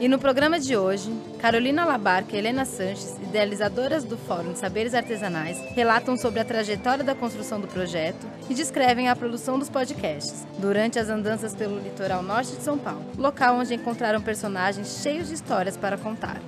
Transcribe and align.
E 0.00 0.08
no 0.08 0.18
programa 0.18 0.58
de 0.58 0.78
hoje, 0.78 1.14
Carolina 1.38 1.84
Labarca 1.84 2.34
e 2.34 2.38
Helena 2.38 2.64
Sanches, 2.64 3.18
idealizadoras 3.18 4.02
do 4.02 4.16
Fórum 4.16 4.54
de 4.54 4.58
Saberes 4.58 4.94
Artesanais, 4.94 5.58
relatam 5.74 6.16
sobre 6.16 6.40
a 6.40 6.44
trajetória 6.44 7.04
da 7.04 7.14
construção 7.14 7.60
do 7.60 7.68
projeto 7.68 8.26
e 8.48 8.54
descrevem 8.54 9.10
a 9.10 9.16
produção 9.16 9.58
dos 9.58 9.68
podcasts 9.68 10.46
durante 10.58 10.98
as 10.98 11.10
andanças 11.10 11.54
pelo 11.54 11.78
litoral 11.78 12.22
norte 12.22 12.56
de 12.56 12.62
São 12.62 12.78
Paulo, 12.78 13.04
local 13.18 13.56
onde 13.56 13.74
encontraram 13.74 14.22
personagens 14.22 15.02
cheios 15.02 15.28
de 15.28 15.34
histórias 15.34 15.76
para 15.76 15.98
contar. 15.98 16.40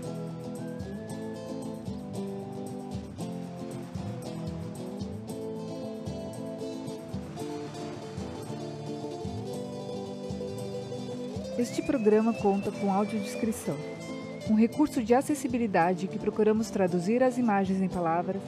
Este 11.62 11.80
programa 11.80 12.34
conta 12.34 12.72
com 12.72 12.92
audiodescrição, 12.92 13.76
um 14.50 14.54
recurso 14.56 15.00
de 15.00 15.14
acessibilidade 15.14 16.08
que 16.08 16.18
procuramos 16.18 16.68
traduzir 16.70 17.22
as 17.22 17.38
imagens 17.38 17.80
em 17.80 17.88
palavras, 17.88 18.42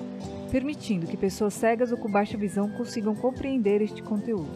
permitindo 0.50 1.06
que 1.06 1.16
pessoas 1.16 1.54
cegas 1.54 1.92
ou 1.92 1.96
com 1.96 2.10
baixa 2.10 2.36
visão 2.36 2.68
consigam 2.72 3.14
compreender 3.14 3.80
este 3.80 4.02
conteúdo. 4.02 4.50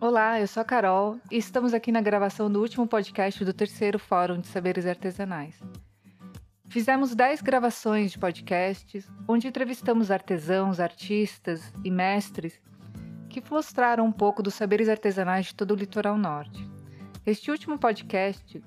Olá, 0.00 0.40
eu 0.40 0.46
sou 0.46 0.62
a 0.62 0.64
Carol 0.64 1.18
e 1.30 1.36
estamos 1.36 1.74
aqui 1.74 1.92
na 1.92 2.00
gravação 2.00 2.50
do 2.50 2.58
último 2.58 2.86
podcast 2.86 3.44
do 3.44 3.52
terceiro 3.52 3.98
Fórum 3.98 4.40
de 4.40 4.46
Saberes 4.46 4.86
Artesanais. 4.86 5.60
Fizemos 6.74 7.14
10 7.14 7.40
gravações 7.40 8.10
de 8.10 8.18
podcasts, 8.18 9.08
onde 9.28 9.46
entrevistamos 9.46 10.10
artesãos, 10.10 10.80
artistas 10.80 11.72
e 11.84 11.88
mestres 11.88 12.60
que 13.28 13.40
mostraram 13.48 14.04
um 14.04 14.10
pouco 14.10 14.42
dos 14.42 14.54
saberes 14.54 14.88
artesanais 14.88 15.46
de 15.46 15.54
todo 15.54 15.70
o 15.70 15.76
litoral 15.76 16.18
norte. 16.18 16.68
Este 17.24 17.48
último 17.52 17.78
podcast, 17.78 18.60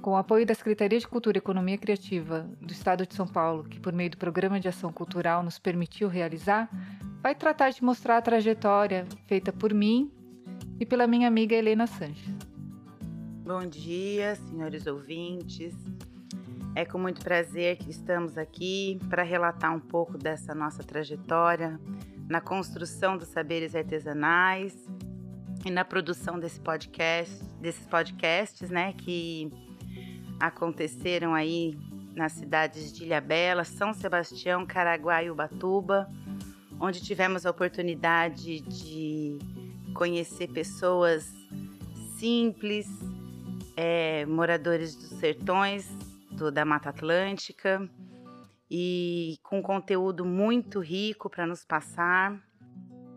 com 0.00 0.12
o 0.12 0.16
apoio 0.16 0.46
da 0.46 0.54
Secretaria 0.54 0.98
de 0.98 1.06
Cultura 1.06 1.36
e 1.36 1.40
Economia 1.40 1.76
Criativa 1.76 2.48
do 2.62 2.72
Estado 2.72 3.06
de 3.06 3.14
São 3.14 3.26
Paulo, 3.26 3.64
que 3.64 3.78
por 3.78 3.92
meio 3.92 4.08
do 4.08 4.16
Programa 4.16 4.58
de 4.58 4.66
Ação 4.66 4.90
Cultural 4.90 5.42
nos 5.42 5.58
permitiu 5.58 6.08
realizar, 6.08 6.66
vai 7.20 7.34
tratar 7.34 7.68
de 7.68 7.84
mostrar 7.84 8.16
a 8.16 8.22
trajetória 8.22 9.06
feita 9.26 9.52
por 9.52 9.74
mim 9.74 10.10
e 10.80 10.86
pela 10.86 11.06
minha 11.06 11.28
amiga 11.28 11.54
Helena 11.54 11.86
Sanches. 11.86 12.34
Bom 13.44 13.66
dia, 13.66 14.34
senhores 14.36 14.86
ouvintes. 14.86 15.74
É 16.74 16.84
com 16.84 16.98
muito 16.98 17.20
prazer 17.22 17.76
que 17.78 17.90
estamos 17.90 18.38
aqui 18.38 18.98
para 19.08 19.24
relatar 19.24 19.74
um 19.74 19.80
pouco 19.80 20.16
dessa 20.16 20.54
nossa 20.54 20.84
trajetória 20.84 21.80
na 22.28 22.40
construção 22.40 23.16
dos 23.16 23.28
saberes 23.28 23.74
artesanais 23.74 24.88
e 25.64 25.70
na 25.70 25.84
produção 25.84 26.38
desse 26.38 26.60
podcast, 26.60 27.44
desses 27.60 27.84
podcasts, 27.86 28.70
né, 28.70 28.92
que 28.92 29.50
aconteceram 30.38 31.34
aí 31.34 31.76
nas 32.14 32.32
cidades 32.32 32.92
de 32.92 33.04
Ilhabela, 33.04 33.64
São 33.64 33.92
Sebastião, 33.92 34.64
Caraguá 34.64 35.24
e 35.24 35.30
Ubatuba, 35.30 36.08
onde 36.78 37.00
tivemos 37.02 37.44
a 37.44 37.50
oportunidade 37.50 38.60
de 38.60 39.38
conhecer 39.92 40.48
pessoas 40.48 41.32
simples, 42.16 42.86
é, 43.76 44.24
moradores 44.26 44.94
dos 44.94 45.18
sertões, 45.18 45.90
da 46.48 46.64
Mata 46.64 46.90
Atlântica 46.90 47.90
e 48.70 49.36
com 49.42 49.60
conteúdo 49.60 50.24
muito 50.24 50.78
rico 50.78 51.28
para 51.28 51.44
nos 51.44 51.64
passar. 51.64 52.40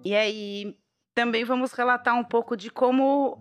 E 0.04 0.16
aí 0.16 0.76
também 1.14 1.46
vamos 1.46 1.74
relatar 1.74 2.16
um 2.16 2.24
pouco 2.24 2.58
de 2.58 2.72
como 2.72 3.38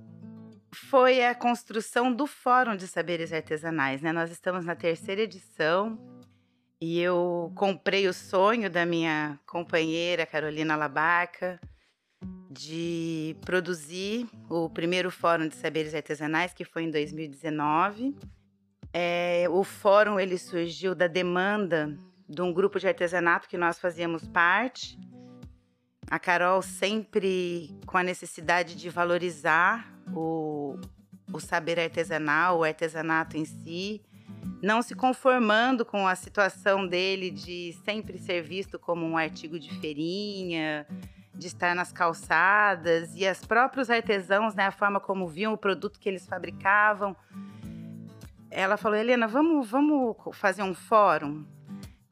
foi 0.75 1.25
a 1.25 1.35
construção 1.35 2.13
do 2.13 2.27
Fórum 2.27 2.77
de 2.77 2.87
Saberes 2.87 3.33
Artesanais. 3.33 4.03
Né? 4.03 4.13
Nós 4.13 4.31
estamos 4.31 4.67
na 4.67 4.77
terceira 4.77 5.23
edição 5.23 5.99
e 6.81 7.01
eu 7.01 7.51
comprei 7.55 8.09
o 8.09 8.13
sonho 8.13 8.69
da 8.69 8.85
minha 8.85 9.39
companheira 9.47 10.27
Carolina 10.27 10.77
Labarca 10.77 11.59
de 12.51 13.35
produzir 13.45 14.29
o 14.49 14.69
primeiro 14.69 15.11
Fórum 15.11 15.49
de 15.49 15.57
Saberes 15.57 15.95
Artesanais, 15.95 16.53
que 16.53 16.65
foi 16.65 16.83
em 16.83 16.91
2019. 16.91 18.15
É, 18.93 19.47
o 19.51 19.65
fórum 19.65 20.21
ele 20.21 20.37
surgiu 20.37 20.95
da 20.95 21.07
demanda 21.07 21.97
de 22.29 22.43
um 22.43 22.53
grupo 22.53 22.79
de 22.79 22.87
artesanato 22.87 23.49
que 23.49 23.57
nós 23.57 23.79
fazíamos 23.79 24.27
parte. 24.29 24.99
A 26.11 26.19
Carol 26.19 26.61
sempre 26.61 27.71
com 27.87 27.97
a 27.97 28.03
necessidade 28.03 28.75
de 28.75 28.91
valorizar 28.91 29.91
o, 30.15 30.79
o 31.33 31.41
saber 31.41 31.81
artesanal, 31.81 32.59
o 32.59 32.65
artesanato 32.65 33.37
em 33.37 33.47
si, 33.47 34.03
não 34.63 34.83
se 34.83 34.95
conformando 34.95 35.87
com 35.87 36.07
a 36.07 36.15
situação 36.15 36.87
dele 36.87 37.31
de 37.31 37.75
sempre 37.85 38.19
ser 38.19 38.43
visto 38.43 38.79
como 38.79 39.07
um 39.07 39.17
artigo 39.17 39.59
de 39.59 39.73
feirinha, 39.81 40.87
de 41.35 41.47
estar 41.47 41.75
nas 41.75 41.93
calçadas 41.93 43.15
e 43.17 43.29
os 43.29 43.45
próprios 43.45 43.89
artesãos, 43.89 44.55
né, 44.55 44.67
a 44.67 44.71
forma 44.71 45.01
como 45.01 45.27
viam 45.27 45.55
o 45.55 45.59
produto 45.59 45.99
que 45.99 46.09
eles 46.09 46.27
fabricavam 46.27 47.17
ela 48.53 48.77
falou, 48.77 48.99
Helena, 48.99 49.27
vamos, 49.27 49.69
vamos 49.69 50.17
fazer 50.35 50.63
um 50.63 50.75
fórum? 50.75 51.45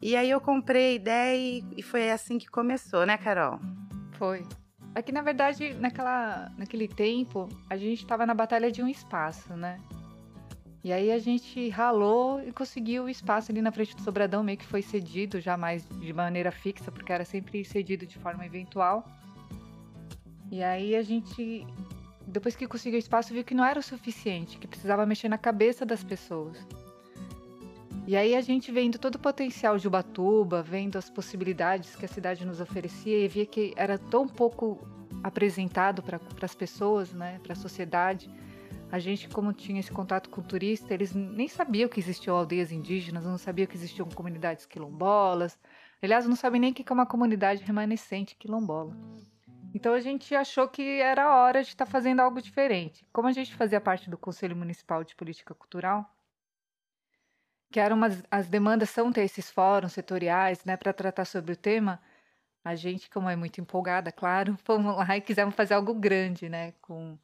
E 0.01 0.17
aí 0.17 0.31
eu 0.31 0.41
comprei 0.41 0.93
a 0.93 0.95
ideia 0.95 1.65
e, 1.77 1.83
foi 1.83 2.11
assim 2.11 2.39
que 2.39 2.47
começou, 2.47 3.05
né, 3.05 3.19
Carol? 3.19 3.61
Foi. 4.13 4.47
É 4.95 5.03
que, 5.03 5.13
na 5.13 5.21
verdade, 5.21 5.75
naquela, 5.75 6.51
naquele 6.57 6.89
tempo, 6.89 7.49
a 7.69 7.77
gente 7.77 8.01
estava 8.01 8.25
na 8.25 8.35
batalha 8.35 8.73
de 8.73 8.83
um 8.83 8.89
espaço, 8.89 9.53
né? 9.55 9.79
E 10.83 10.91
aí 10.93 11.13
a 11.13 11.19
gente 11.19 11.69
ralou 11.69 12.43
e 12.43 12.51
conseguiu 12.51 13.05
o 13.05 13.09
espaço 13.09 13.53
ali 13.53 13.61
na 13.61 13.71
frente 13.71 13.95
do 13.95 14.01
Sobradão, 14.01 14.43
meio 14.43 14.57
que 14.57 14.67
foi 14.67 14.81
cedido 14.81 15.39
já 15.39 15.55
mais 15.55 15.87
de 15.87 16.13
maneira 16.15 16.51
fixa, 16.51 16.91
porque 16.91 17.13
era 17.13 17.25
sempre 17.25 17.63
cedido 17.63 18.07
de 18.07 18.19
forma 18.19 18.47
eventual. 18.47 19.07
E 20.51 20.63
aí 20.63 20.97
a 20.97 21.03
gente 21.03 21.67
depois 22.31 22.57
que 22.57 22.67
conseguiu 22.67 22.99
espaço, 22.99 23.35
viu 23.35 23.45
que 23.45 23.55
não 23.55 23.65
era 23.65 23.79
o 23.79 23.83
suficiente, 23.83 24.59
que 24.59 24.67
precisava 24.67 25.05
mexer 25.05 25.29
na 25.29 25.39
cabeça 25.39 25.85
das 25.85 26.03
pessoas. 26.03 26.57
E 28.07 28.17
aí 28.17 28.35
a 28.35 28.41
gente 28.41 28.73
vendo 28.73 28.99
todo 28.99 29.17
o 29.17 29.19
potencial 29.19 29.77
de 29.77 29.87
Ubatuba, 29.87 30.63
vendo 30.63 30.97
as 30.97 31.11
possibilidades 31.11 31.95
que 31.95 32.05
a 32.05 32.09
cidade 32.09 32.45
nos 32.45 32.61
oferecia 32.61 33.19
e 33.19 33.29
via 33.29 33.47
que 33.47 33.73
era 33.77 33.99
tão 33.99 34.27
pouco 34.27 34.87
apresentado 35.23 36.03
para 36.03 36.21
as 36.41 36.55
pessoas, 36.55 37.13
né, 37.13 37.39
para 37.43 37.53
a 37.53 37.57
sociedade. 37.57 38.31
A 38.91 38.99
gente, 38.99 39.29
como 39.29 39.53
tinha 39.53 39.79
esse 39.79 39.93
contato 39.93 40.29
com 40.31 40.41
o 40.41 40.45
turista, 40.45 40.93
eles 40.93 41.15
nem 41.15 41.47
sabiam 41.47 41.89
que 41.89 42.01
existiam 42.01 42.37
aldeias 42.37 42.73
indígenas, 42.73 43.25
não 43.25 43.39
sabiam 43.39 43.67
que 43.67 43.77
existiam 43.77 44.09
comunidades 44.09 44.67
quilombolas. 44.67 45.57
Aliás, 46.03 46.27
não 46.27 46.35
sabem 46.35 46.61
nem 46.61 46.73
o 46.73 46.75
que 46.75 46.85
é 46.91 46.93
uma 46.93 47.07
comunidade 47.07 47.63
remanescente 47.63 48.35
quilombola. 48.35 48.97
Então 49.75 49.95
a 49.95 50.01
gente 50.01 50.35
achou 50.35 50.69
que 50.69 51.01
era 51.01 51.35
hora 51.35 51.63
de 51.63 51.69
estar 51.69 51.87
tá 51.87 51.91
fazendo 51.91 52.21
algo 52.21 52.41
diferente. 52.43 53.07
Como 53.13 53.29
a 53.29 53.33
gente 53.33 53.55
fazia 53.55 53.81
parte 53.81 54.11
do 54.11 54.19
Conselho 54.19 54.57
Municipal 54.57 55.05
de 55.05 55.15
Política 55.15 55.55
Cultural, 55.55 56.13
que 57.71 57.79
eram 57.79 58.01
as 58.31 58.49
demandas 58.49 58.91
são 58.91 59.13
ter 59.13 59.23
esses 59.23 59.51
fóruns 59.51 59.93
setoriais, 59.93 60.65
né, 60.65 60.77
para 60.77 60.93
tratar 60.93 61.25
sobre 61.25 61.53
o 61.53 61.57
tema. 61.57 62.01
A 62.65 62.75
gente, 62.75 63.09
como 63.09 63.29
é 63.29 63.37
muito 63.37 63.61
empolgada, 63.61 64.13
claro, 64.13 64.57
fomos 64.65 64.97
lá 64.97 65.17
e 65.17 65.21
quisemos 65.21 65.55
fazer 65.55 65.75
algo 65.75 65.95
grande, 65.95 66.49
né, 66.49 66.73
com 66.83 67.19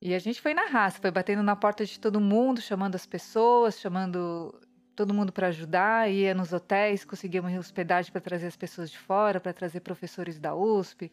e 0.00 0.14
a 0.14 0.18
gente 0.18 0.40
foi 0.40 0.54
na 0.54 0.66
raça, 0.66 1.00
foi 1.00 1.10
batendo 1.10 1.42
na 1.42 1.56
porta 1.56 1.84
de 1.84 1.98
todo 1.98 2.20
mundo, 2.20 2.60
chamando 2.60 2.94
as 2.94 3.04
pessoas, 3.04 3.80
chamando 3.80 4.54
todo 4.98 5.14
mundo 5.14 5.30
para 5.30 5.46
ajudar, 5.46 6.10
ia 6.10 6.34
nos 6.34 6.52
hotéis, 6.52 7.04
conseguíamos 7.04 7.56
hospedagem 7.56 8.10
para 8.10 8.20
trazer 8.20 8.48
as 8.48 8.56
pessoas 8.56 8.90
de 8.90 8.98
fora, 8.98 9.38
para 9.38 9.52
trazer 9.52 9.78
professores 9.78 10.40
da 10.40 10.56
USP, 10.56 11.12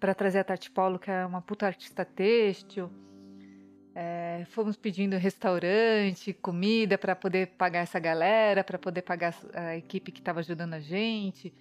para 0.00 0.12
trazer 0.12 0.40
a 0.40 0.44
Tati 0.44 0.68
Paulo, 0.72 0.98
que 0.98 1.08
é 1.08 1.24
uma 1.24 1.40
puta 1.40 1.68
artista 1.68 2.04
têxtil. 2.04 2.90
É, 3.94 4.44
fomos 4.50 4.76
pedindo 4.76 5.16
restaurante, 5.16 6.32
comida 6.32 6.98
para 6.98 7.14
poder 7.14 7.46
pagar 7.56 7.78
essa 7.78 8.00
galera, 8.00 8.64
para 8.64 8.76
poder 8.76 9.02
pagar 9.02 9.32
a 9.54 9.76
equipe 9.76 10.10
que 10.10 10.18
estava 10.18 10.40
ajudando 10.40 10.74
a 10.74 10.80
gente. 10.80 11.54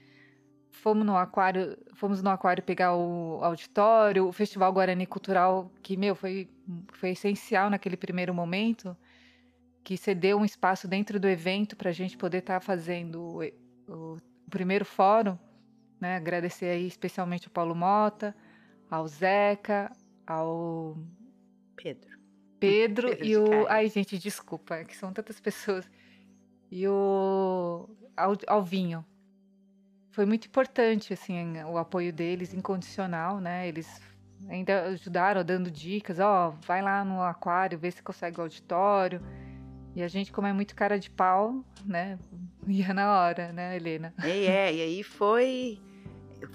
Fomos 0.72 1.06
no 1.06 1.16
aquário, 1.16 1.78
fomos 1.94 2.24
no 2.24 2.30
aquário 2.32 2.64
pegar 2.64 2.96
o 2.96 3.40
auditório, 3.44 4.28
o 4.28 4.34
Festival 4.34 4.74
Guarani 4.74 5.06
Cultural, 5.06 5.72
que 5.84 5.96
meu 5.96 6.16
foi 6.16 6.50
foi 6.94 7.12
essencial 7.12 7.70
naquele 7.70 7.96
primeiro 7.96 8.34
momento, 8.34 8.98
que 9.86 9.96
cedeu 9.96 10.40
um 10.40 10.44
espaço 10.44 10.88
dentro 10.88 11.20
do 11.20 11.30
evento 11.30 11.76
para 11.76 11.92
a 11.92 11.94
gente 11.94 12.18
poder 12.18 12.40
estar 12.40 12.56
tá 12.56 12.60
fazendo 12.60 13.22
o, 13.22 13.44
o, 13.88 14.18
primeiro 14.50 14.84
fórum, 14.84 15.38
né? 16.02 16.16
Agradecer 16.16 16.66
aí 16.66 16.88
especialmente 16.88 17.48
ao 17.48 17.54
Paulo 17.54 17.76
Mota, 17.76 18.36
ao 18.90 19.08
Zeca, 19.08 19.92
ao 20.26 20.98
Pedro. 21.76 22.18
Pedro 22.60 23.24
e 23.24 23.38
o. 23.38 23.68
Ai, 23.68 23.88
gente, 23.88 24.18
desculpa, 24.18 24.78
é 24.78 24.84
que 24.84 24.98
são 24.98 25.14
tantas 25.14 25.40
pessoas. 25.40 25.88
E 26.72 26.88
o. 26.88 27.88
Alvinho. 28.48 29.06
Foi 30.10 30.26
muito 30.26 30.48
importante, 30.48 31.14
assim, 31.14 31.62
o 31.64 31.78
apoio 31.78 32.12
deles, 32.12 32.56
incondicional, 32.56 33.40
né? 33.40 33.68
Eles 33.68 34.02
ainda 34.50 34.86
ajudaram 34.86 35.44
dando 35.44 35.70
dicas, 35.70 36.20
ó, 36.20 36.48
oh, 36.48 36.52
vai 36.66 36.82
lá 36.82 37.06
no 37.06 37.22
aquário, 37.22 37.78
vê 37.78 37.92
se 37.92 38.02
consegue 38.02 38.40
o 38.40 38.44
auditório. 38.44 39.22
E 39.96 40.04
a 40.04 40.08
gente, 40.10 40.32
como 40.32 40.46
é 40.46 40.52
muito 40.52 40.76
cara 40.76 41.00
de 41.00 41.10
pau, 41.10 41.64
né? 41.86 42.20
Ia 42.68 42.94
na 42.94 43.18
hora, 43.18 43.54
né, 43.54 43.78
Helena? 43.78 44.14
E 44.24 44.46
é, 44.46 44.74
e 44.74 44.82
aí 44.82 45.04
foi. 45.04 45.80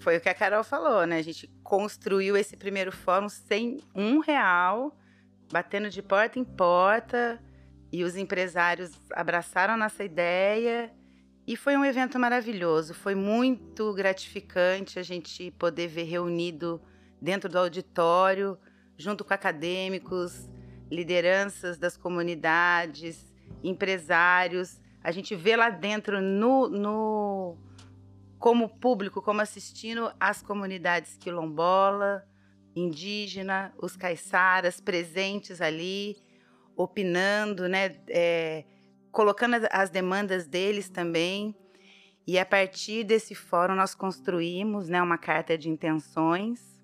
Foi 0.00 0.18
o 0.18 0.20
que 0.20 0.28
a 0.28 0.34
Carol 0.34 0.62
falou, 0.62 1.06
né? 1.06 1.16
A 1.16 1.22
gente 1.22 1.48
construiu 1.64 2.36
esse 2.36 2.56
primeiro 2.56 2.92
fórum 2.92 3.28
sem 3.28 3.80
um 3.94 4.18
real 4.18 4.94
batendo 5.50 5.88
de 5.88 6.02
porta 6.02 6.38
em 6.38 6.44
porta 6.44 7.42
e 7.90 8.04
os 8.04 8.14
empresários 8.14 8.92
abraçaram 9.12 9.74
a 9.74 9.76
nossa 9.76 10.04
ideia 10.04 10.92
e 11.46 11.56
foi 11.56 11.76
um 11.76 11.84
evento 11.84 12.18
maravilhoso. 12.18 12.94
Foi 12.94 13.14
muito 13.14 13.92
gratificante 13.94 14.98
a 14.98 15.02
gente 15.02 15.50
poder 15.52 15.88
ver 15.88 16.04
reunido 16.04 16.80
dentro 17.20 17.48
do 17.48 17.58
auditório, 17.58 18.56
junto 18.96 19.24
com 19.24 19.34
acadêmicos, 19.34 20.48
lideranças 20.90 21.78
das 21.78 21.96
comunidades, 21.96 23.29
empresários. 23.62 24.80
A 25.02 25.10
gente 25.10 25.34
vê 25.34 25.56
lá 25.56 25.70
dentro 25.70 26.20
no, 26.20 26.68
no 26.68 27.56
como 28.38 28.68
público, 28.68 29.20
como 29.20 29.40
assistindo 29.40 30.10
as 30.18 30.42
comunidades 30.42 31.16
quilombola, 31.16 32.26
indígena, 32.74 33.72
os 33.78 33.96
caiçaras 33.96 34.80
presentes 34.80 35.60
ali, 35.60 36.16
opinando, 36.76 37.68
né, 37.68 37.96
é, 38.08 38.64
colocando 39.12 39.56
as 39.70 39.90
demandas 39.90 40.46
deles 40.46 40.88
também. 40.88 41.54
E 42.26 42.38
a 42.38 42.46
partir 42.46 43.04
desse 43.04 43.34
fórum 43.34 43.74
nós 43.74 43.94
construímos 43.94 44.88
né, 44.88 45.02
uma 45.02 45.18
carta 45.18 45.58
de 45.58 45.68
intenções. 45.68 46.80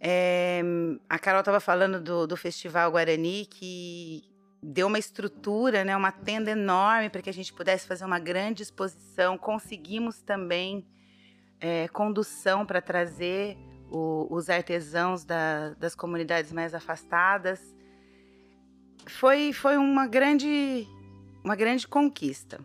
É, 0.00 0.62
a 1.08 1.18
Carol 1.18 1.40
estava 1.40 1.60
falando 1.60 2.00
do, 2.00 2.26
do 2.26 2.36
Festival 2.36 2.90
Guarani, 2.90 3.46
que 3.46 4.24
deu 4.62 4.86
uma 4.86 4.98
estrutura, 4.98 5.84
né, 5.84 5.96
uma 5.96 6.12
tenda 6.12 6.50
enorme 6.50 7.10
para 7.10 7.22
que 7.22 7.30
a 7.30 7.32
gente 7.32 7.52
pudesse 7.52 7.86
fazer 7.86 8.04
uma 8.04 8.18
grande 8.18 8.62
exposição. 8.62 9.38
Conseguimos 9.38 10.20
também 10.22 10.86
é, 11.60 11.88
condução 11.88 12.64
para 12.64 12.80
trazer 12.80 13.56
o, 13.90 14.26
os 14.30 14.50
artesãos 14.50 15.24
da, 15.24 15.70
das 15.74 15.94
comunidades 15.94 16.52
mais 16.52 16.74
afastadas. 16.74 17.74
Foi, 19.06 19.52
foi 19.52 19.76
uma, 19.76 20.06
grande, 20.06 20.86
uma 21.44 21.54
grande 21.54 21.86
conquista. 21.86 22.58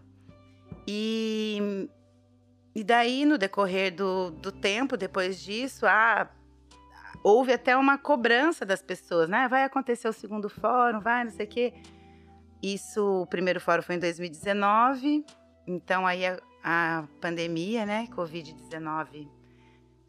E, 0.88 1.88
e 2.74 2.84
daí, 2.84 3.26
no 3.26 3.38
decorrer 3.38 3.94
do, 3.94 4.32
do 4.32 4.52
tempo, 4.52 4.98
depois 4.98 5.40
disso, 5.40 5.86
ah, 5.86 6.30
houve 7.24 7.54
até 7.54 7.76
uma 7.78 7.98
cobrança 7.98 8.66
das 8.66 8.82
pessoas, 8.82 9.30
né? 9.30 9.48
Vai 9.48 9.64
acontecer 9.64 10.08
o 10.08 10.14
segundo 10.14 10.50
fórum, 10.50 11.00
vai, 11.00 11.24
não 11.24 11.32
sei 11.32 11.46
o 11.46 11.50
quê. 11.50 11.74
Isso, 12.62 13.22
o 13.24 13.26
primeiro 13.26 13.60
fórum 13.60 13.82
foi 13.82 13.96
em 13.96 14.00
2019, 14.00 15.26
então 15.66 16.06
aí 16.06 16.26
a, 16.26 16.40
a 16.64 17.04
pandemia, 17.20 17.86
né, 17.86 18.08
Covid-19 18.16 19.28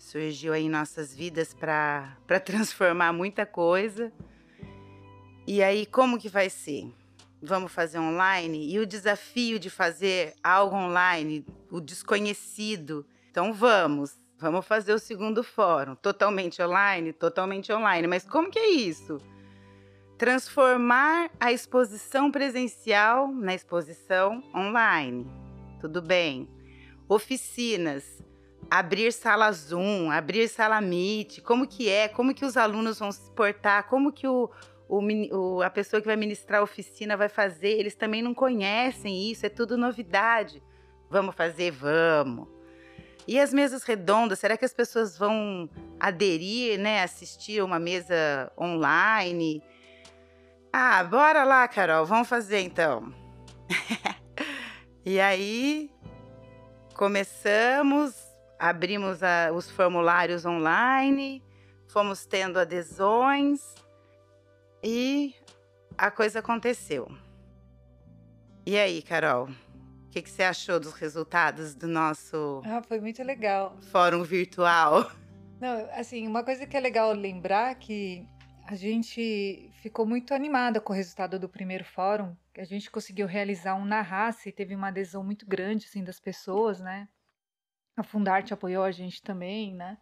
surgiu 0.02 0.52
aí 0.52 0.64
em 0.64 0.68
nossas 0.68 1.14
vidas 1.14 1.54
para 1.54 2.16
transformar 2.44 3.12
muita 3.12 3.46
coisa. 3.46 4.12
E 5.46 5.62
aí, 5.62 5.86
como 5.86 6.18
que 6.18 6.28
vai 6.28 6.50
ser? 6.50 6.92
Vamos 7.40 7.72
fazer 7.72 7.98
online? 7.98 8.72
E 8.72 8.78
o 8.78 8.86
desafio 8.86 9.58
de 9.58 9.70
fazer 9.70 10.34
algo 10.42 10.76
online, 10.76 11.46
o 11.70 11.80
desconhecido. 11.80 13.06
Então, 13.30 13.52
vamos. 13.52 14.21
Vamos 14.42 14.66
fazer 14.66 14.92
o 14.92 14.98
segundo 14.98 15.44
fórum. 15.44 15.94
Totalmente 15.94 16.60
online? 16.60 17.12
Totalmente 17.12 17.72
online. 17.72 18.08
Mas 18.08 18.24
como 18.26 18.50
que 18.50 18.58
é 18.58 18.70
isso? 18.70 19.18
Transformar 20.18 21.30
a 21.38 21.52
exposição 21.52 22.28
presencial 22.28 23.28
na 23.28 23.54
exposição 23.54 24.42
online. 24.52 25.30
Tudo 25.80 26.02
bem. 26.02 26.48
Oficinas 27.08 28.20
abrir 28.68 29.12
sala 29.12 29.52
Zoom, 29.52 30.10
abrir 30.10 30.48
sala 30.48 30.80
Meet, 30.80 31.40
como 31.42 31.66
que 31.66 31.88
é, 31.88 32.08
como 32.08 32.34
que 32.34 32.44
os 32.44 32.56
alunos 32.56 32.98
vão 32.98 33.12
se 33.12 33.30
portar, 33.32 33.86
como 33.86 34.10
que 34.10 34.26
o, 34.26 34.50
o, 34.88 35.62
a 35.62 35.70
pessoa 35.70 36.00
que 36.00 36.06
vai 36.06 36.16
ministrar 36.16 36.60
a 36.60 36.64
oficina 36.64 37.16
vai 37.16 37.28
fazer, 37.28 37.78
eles 37.78 37.94
também 37.94 38.22
não 38.22 38.34
conhecem 38.34 39.30
isso, 39.30 39.46
é 39.46 39.48
tudo 39.48 39.76
novidade. 39.76 40.62
Vamos 41.08 41.34
fazer? 41.34 41.70
Vamos. 41.70 42.61
E 43.26 43.38
as 43.38 43.52
mesas 43.52 43.84
redondas, 43.84 44.38
será 44.38 44.56
que 44.56 44.64
as 44.64 44.74
pessoas 44.74 45.16
vão 45.16 45.68
aderir, 46.00 46.78
né, 46.78 47.02
assistir 47.02 47.62
uma 47.62 47.78
mesa 47.78 48.50
online? 48.58 49.62
Ah, 50.72 51.04
bora 51.04 51.44
lá, 51.44 51.66
Carol, 51.68 52.04
vamos 52.04 52.28
fazer 52.28 52.60
então. 52.60 53.12
e 55.04 55.20
aí 55.20 55.90
começamos 56.94 58.32
abrimos 58.62 59.24
a, 59.24 59.50
os 59.52 59.68
formulários 59.68 60.46
online, 60.46 61.42
fomos 61.88 62.24
tendo 62.24 62.60
adesões 62.60 63.74
e 64.80 65.34
a 65.98 66.12
coisa 66.12 66.38
aconteceu. 66.38 67.10
E 68.64 68.78
aí, 68.78 69.02
Carol? 69.02 69.48
O 70.12 70.14
que, 70.14 70.20
que, 70.20 70.28
você 70.28 70.42
achou 70.42 70.78
dos 70.78 70.92
resultados 70.92 71.74
do 71.74 71.88
nosso. 71.88 72.60
Ah, 72.66 72.82
foi 72.82 73.00
muito 73.00 73.22
legal. 73.22 73.78
Fórum 73.80 74.22
virtual. 74.22 75.10
Não, 75.58 75.88
assim, 75.92 76.28
uma 76.28 76.44
coisa 76.44 76.66
que 76.66 76.76
é 76.76 76.80
legal 76.80 77.14
lembrar 77.14 77.74
que 77.76 78.22
a 78.66 78.74
gente 78.74 79.72
ficou 79.80 80.04
muito 80.04 80.34
animada 80.34 80.82
com 80.82 80.92
o 80.92 80.96
resultado 80.96 81.38
do 81.38 81.48
primeiro 81.48 81.82
fórum. 81.82 82.36
A 82.58 82.64
gente 82.64 82.90
conseguiu 82.90 83.26
realizar 83.26 83.74
um 83.74 83.86
na 83.86 84.02
raça 84.02 84.50
e 84.50 84.52
teve 84.52 84.74
uma 84.74 84.88
adesão 84.88 85.24
muito 85.24 85.46
grande 85.46 85.86
assim, 85.86 86.04
das 86.04 86.20
pessoas, 86.20 86.78
né? 86.78 87.08
A 87.96 88.02
Fundarte 88.02 88.52
apoiou 88.52 88.84
a 88.84 88.90
gente 88.90 89.22
também, 89.22 89.74
né? 89.74 89.96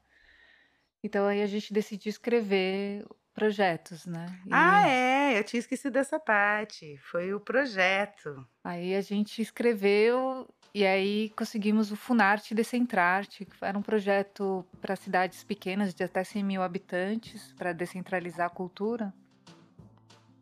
Então 1.04 1.24
aí 1.24 1.40
a 1.40 1.46
gente 1.46 1.72
decidiu 1.72 2.10
escrever 2.10 3.06
projetos, 3.40 4.04
né? 4.04 4.26
E 4.44 4.50
Ah, 4.52 4.86
é, 4.86 5.38
eu 5.38 5.42
tinha 5.42 5.58
esquecido 5.58 5.94
dessa 5.94 6.20
parte. 6.20 6.98
Foi 7.10 7.32
o 7.32 7.40
projeto. 7.40 8.46
aí 8.62 8.94
a 8.94 9.00
gente 9.00 9.40
escreveu 9.40 10.46
e 10.74 10.84
aí 10.84 11.30
conseguimos 11.30 11.90
o 11.90 11.96
Funarte 11.96 12.54
Decentrarte, 12.54 13.46
que 13.46 13.64
era 13.64 13.78
um 13.78 13.82
projeto 13.82 14.64
para 14.78 14.94
cidades 14.94 15.42
pequenas 15.42 15.94
de 15.94 16.04
até 16.04 16.22
100 16.22 16.44
mil 16.44 16.62
habitantes, 16.62 17.54
para 17.56 17.72
descentralizar 17.72 18.46
a 18.46 18.50
cultura. 18.50 19.12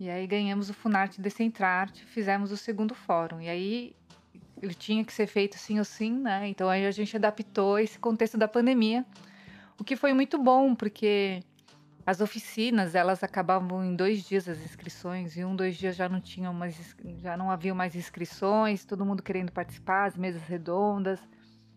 E 0.01 0.11
aí 0.11 0.27
ganhamos 0.27 0.69
o 0.69 0.75
Funarte 0.75 1.21
Decentrarte, 1.21 2.05
fizemos 2.05 2.51
o 2.51 2.57
segundo 2.57 2.97
fórum. 2.97 3.41
E 3.41 3.49
aí 3.49 3.95
ele 4.61 4.75
tinha 4.75 5.05
que 5.05 5.13
ser 5.13 5.29
feito 5.29 5.57
sim 5.57 5.79
ou 5.79 5.85
sim, 5.85 6.19
né? 6.19 6.49
Então 6.49 6.69
aí 6.69 6.85
a 6.85 6.91
gente 6.91 7.15
adaptou 7.17 7.79
esse 7.79 7.97
contexto 7.97 8.37
da 8.37 8.49
pandemia. 8.49 9.07
O 9.79 9.85
que 9.85 9.95
foi 9.95 10.13
muito 10.13 10.37
bom, 10.37 10.75
porque 10.75 11.41
as 12.09 12.23
oficinas, 12.23 12.95
elas 12.95 13.23
acabavam 13.23 13.85
em 13.85 13.95
dois 13.95 14.27
dias 14.27 14.49
as 14.49 14.59
inscrições, 14.65 15.37
e 15.37 15.45
um, 15.45 15.55
dois 15.55 15.77
dias 15.77 15.95
já 15.95 16.09
não 16.09 16.23
tinham 16.23 16.55
mais, 16.55 16.97
já 17.19 17.37
não 17.37 17.51
havia 17.51 17.75
mais 17.75 17.95
inscrições, 17.95 18.83
todo 18.83 19.05
mundo 19.05 19.23
querendo 19.23 19.53
participar, 19.53 20.07
as 20.07 20.17
mesas 20.17 20.41
redondas, 20.45 21.21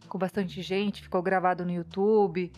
com 0.07 0.17
bastante 0.17 0.61
gente, 0.61 1.01
ficou 1.01 1.21
gravado 1.21 1.65
no 1.65 1.71
YouTube. 1.73 2.49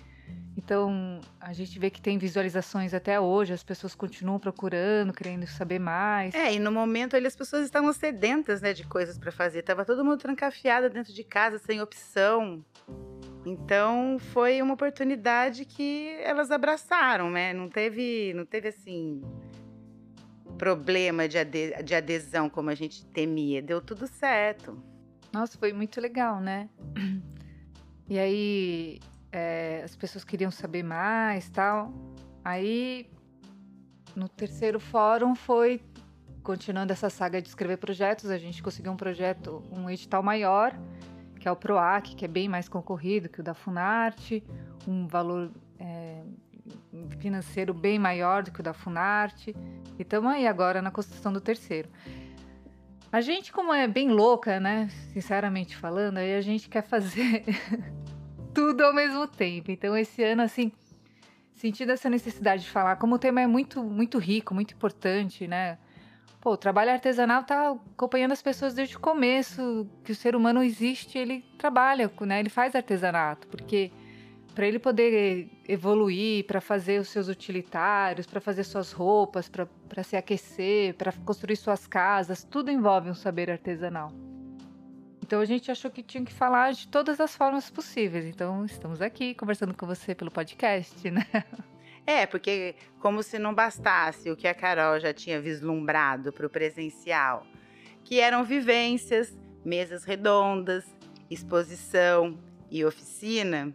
Então, 0.55 1.19
a 1.41 1.51
gente 1.51 1.79
vê 1.79 1.89
que 1.89 1.99
tem 1.99 2.19
visualizações 2.19 2.93
até 2.93 3.19
hoje, 3.19 3.53
as 3.53 3.63
pessoas 3.63 3.95
continuam 3.95 4.37
procurando, 4.37 5.11
querendo 5.11 5.47
saber 5.47 5.79
mais. 5.79 6.35
É, 6.35 6.53
e 6.53 6.59
no 6.59 6.71
momento 6.71 7.15
ali 7.15 7.25
as 7.25 7.35
pessoas 7.35 7.65
estavam 7.65 7.91
sedentas, 7.91 8.61
né, 8.61 8.71
de 8.71 8.85
coisas 8.85 9.17
para 9.17 9.31
fazer. 9.31 9.63
Tava 9.63 9.83
todo 9.83 10.05
mundo 10.05 10.19
trancafiado 10.19 10.91
dentro 10.91 11.11
de 11.11 11.23
casa, 11.23 11.57
sem 11.57 11.81
opção. 11.81 12.63
Então, 13.45 14.17
foi 14.19 14.61
uma 14.61 14.73
oportunidade 14.73 15.65
que 15.65 16.15
elas 16.21 16.49
abraçaram, 16.49 17.29
né? 17.29 17.53
Não 17.53 17.67
teve, 17.67 18.33
não 18.33 18.45
teve 18.45 18.69
assim 18.69 19.21
problema 20.57 21.27
de, 21.27 21.37
ade 21.37 21.83
de 21.83 21.95
adesão 21.95 22.49
como 22.49 22.69
a 22.69 22.75
gente 22.75 23.05
temia. 23.07 23.61
Deu 23.61 23.81
tudo 23.81 24.07
certo. 24.07 24.81
Nossa, 25.31 25.57
foi 25.57 25.73
muito 25.73 25.99
legal, 25.99 26.39
né? 26.39 26.69
E 28.09 28.19
aí, 28.19 28.99
é, 29.31 29.81
as 29.83 29.95
pessoas 29.95 30.25
queriam 30.25 30.51
saber 30.51 30.83
mais 30.83 31.49
tal. 31.49 31.91
Aí, 32.43 33.09
no 34.13 34.27
terceiro 34.27 34.77
fórum 34.77 35.33
foi 35.33 35.81
continuando 36.43 36.91
essa 36.91 37.09
saga 37.09 37.41
de 37.41 37.47
escrever 37.47 37.77
projetos, 37.77 38.29
a 38.29 38.37
gente 38.37 38.61
conseguiu 38.61 38.91
um 38.91 38.97
projeto, 38.97 39.63
um 39.71 39.89
edital 39.89 40.21
maior, 40.21 40.77
que 41.43 41.49
é 41.49 41.51
o 41.51 41.57
PROAC, 41.57 42.15
que 42.15 42.23
é 42.23 42.27
bem 42.29 42.47
mais 42.47 42.69
concorrido 42.69 43.27
que 43.27 43.41
o 43.41 43.43
da 43.43 43.53
Funarte, 43.53 44.41
um 44.87 45.05
valor 45.07 45.51
é, 45.77 46.23
financeiro 47.19 47.73
bem 47.73 47.99
maior 47.99 48.43
do 48.43 48.49
que 48.49 48.61
o 48.61 48.63
da 48.63 48.73
Funarte. 48.73 49.53
E 49.99 50.03
estamos 50.03 50.31
aí 50.31 50.47
agora 50.47 50.81
na 50.81 50.89
construção 50.89 51.33
do 51.33 51.41
terceiro. 51.41 51.89
A 53.11 53.19
gente, 53.19 53.51
como 53.51 53.73
é 53.73 53.85
bem 53.89 54.09
louca, 54.09 54.57
né? 54.57 54.87
Sinceramente 55.11 55.75
falando, 55.75 56.19
aí 56.19 56.33
a 56.33 56.39
gente 56.39 56.69
quer 56.69 56.81
fazer 56.81 57.43
tudo 58.55 58.81
ao 58.81 58.93
mesmo 58.93 59.27
tempo. 59.27 59.69
Então, 59.69 59.97
esse 59.97 60.23
ano, 60.23 60.43
assim, 60.43 60.71
sentindo 61.55 61.91
essa 61.91 62.09
necessidade 62.09 62.63
de 62.63 62.69
falar, 62.69 62.95
como 62.95 63.15
o 63.15 63.19
tema 63.19 63.41
é 63.41 63.47
muito, 63.47 63.83
muito 63.83 64.17
rico, 64.17 64.55
muito 64.55 64.73
importante, 64.73 65.45
né? 65.45 65.77
Pô, 66.43 66.51
o 66.51 66.57
trabalho 66.57 66.91
artesanal 66.91 67.41
tá 67.45 67.71
acompanhando 67.71 68.33
as 68.33 68.41
pessoas 68.41 68.73
desde 68.73 68.97
o 68.97 68.99
começo, 68.99 69.87
que 70.03 70.11
o 70.11 70.15
ser 70.15 70.35
humano 70.35 70.61
existe, 70.61 71.17
ele 71.17 71.41
trabalha, 71.57 72.11
né? 72.19 72.41
Ele 72.41 72.49
faz 72.49 72.75
artesanato, 72.75 73.47
porque 73.47 73.93
para 74.53 74.67
ele 74.67 74.77
poder 74.77 75.49
evoluir, 75.65 76.45
para 76.45 76.59
fazer 76.59 76.99
os 76.99 77.07
seus 77.07 77.29
utilitários, 77.29 78.27
para 78.27 78.41
fazer 78.41 78.65
suas 78.65 78.91
roupas, 78.91 79.47
para 79.47 80.03
se 80.03 80.17
aquecer, 80.17 80.95
para 80.95 81.13
construir 81.13 81.55
suas 81.55 81.87
casas, 81.87 82.43
tudo 82.43 82.69
envolve 82.69 83.09
um 83.09 83.15
saber 83.15 83.49
artesanal. 83.49 84.11
Então 85.21 85.39
a 85.39 85.45
gente 85.45 85.71
achou 85.71 85.89
que 85.89 86.03
tinha 86.03 86.25
que 86.25 86.33
falar 86.33 86.73
de 86.73 86.89
todas 86.89 87.21
as 87.21 87.33
formas 87.33 87.69
possíveis. 87.69 88.25
Então 88.25 88.65
estamos 88.65 89.01
aqui 89.01 89.33
conversando 89.33 89.73
com 89.73 89.85
você 89.85 90.13
pelo 90.13 90.29
podcast, 90.29 91.09
né? 91.09 91.25
É, 92.05 92.25
porque 92.25 92.75
como 92.99 93.23
se 93.23 93.39
não 93.39 93.53
bastasse 93.53 94.29
o 94.29 94.35
que 94.35 94.47
a 94.47 94.53
Carol 94.53 94.99
já 94.99 95.13
tinha 95.13 95.39
vislumbrado 95.39 96.31
para 96.33 96.45
o 96.45 96.49
presencial, 96.49 97.45
que 98.03 98.19
eram 98.19 98.43
vivências, 98.43 99.37
mesas 99.63 100.03
redondas, 100.03 100.85
exposição 101.29 102.37
e 102.69 102.83
oficina, 102.83 103.73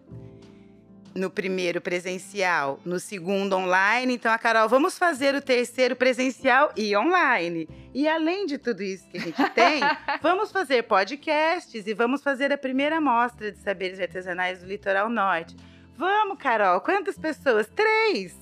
no 1.14 1.30
primeiro 1.30 1.80
presencial, 1.80 2.80
no 2.84 3.00
segundo 3.00 3.56
online. 3.56 4.14
Então, 4.14 4.30
a 4.30 4.38
Carol, 4.38 4.68
vamos 4.68 4.96
fazer 4.98 5.34
o 5.34 5.42
terceiro 5.42 5.96
presencial 5.96 6.72
e 6.76 6.96
online. 6.96 7.68
E 7.92 8.06
além 8.06 8.46
de 8.46 8.58
tudo 8.58 8.82
isso 8.82 9.08
que 9.08 9.18
a 9.18 9.20
gente 9.20 9.50
tem, 9.50 9.80
vamos 10.22 10.52
fazer 10.52 10.84
podcasts 10.84 11.86
e 11.86 11.94
vamos 11.94 12.22
fazer 12.22 12.52
a 12.52 12.58
primeira 12.58 13.00
mostra 13.00 13.50
de 13.50 13.58
saberes 13.58 13.98
artesanais 13.98 14.60
do 14.60 14.66
Litoral 14.66 15.08
Norte. 15.08 15.56
Vamos, 15.98 16.38
Carol, 16.38 16.80
quantas 16.80 17.18
pessoas? 17.18 17.68
Três! 17.68 18.34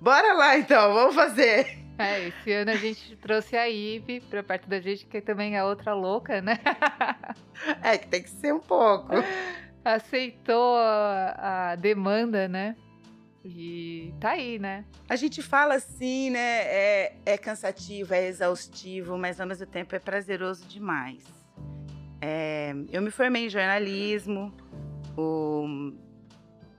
Bora 0.00 0.32
lá 0.32 0.56
então, 0.56 0.94
vamos 0.94 1.14
fazer! 1.14 1.78
É, 1.98 2.28
esse 2.28 2.50
ano 2.52 2.70
a 2.70 2.76
gente 2.76 3.16
trouxe 3.16 3.56
a 3.56 3.68
Ive 3.68 4.20
pra 4.20 4.42
perto 4.42 4.66
da 4.68 4.80
gente, 4.80 5.04
que 5.04 5.20
também 5.20 5.56
é 5.56 5.62
outra 5.62 5.92
louca, 5.92 6.40
né? 6.40 6.58
é, 7.82 7.98
que 7.98 8.08
tem 8.08 8.22
que 8.22 8.30
ser 8.30 8.54
um 8.54 8.60
pouco 8.60 9.12
aceitou 9.84 10.76
a, 10.76 11.72
a, 11.72 11.76
demanda, 11.76 12.48
né? 12.48 12.76
E 13.44 14.14
tá 14.20 14.30
aí, 14.30 14.58
né? 14.58 14.84
A 15.08 15.16
gente 15.16 15.42
fala 15.42 15.74
assim, 15.74 16.30
né? 16.30 16.62
É, 16.64 17.16
é 17.26 17.38
cansativo, 17.38 18.14
é 18.14 18.28
exaustivo, 18.28 19.18
mas 19.18 19.40
ao 19.40 19.46
mesmo 19.46 19.66
tempo 19.66 19.94
é 19.96 19.98
prazeroso 19.98 20.66
demais. 20.68 21.24
É, 22.20 22.72
eu 22.92 23.02
me 23.02 23.10
formei 23.10 23.46
em 23.46 23.48
jornalismo, 23.48 24.54
o, 25.16 25.92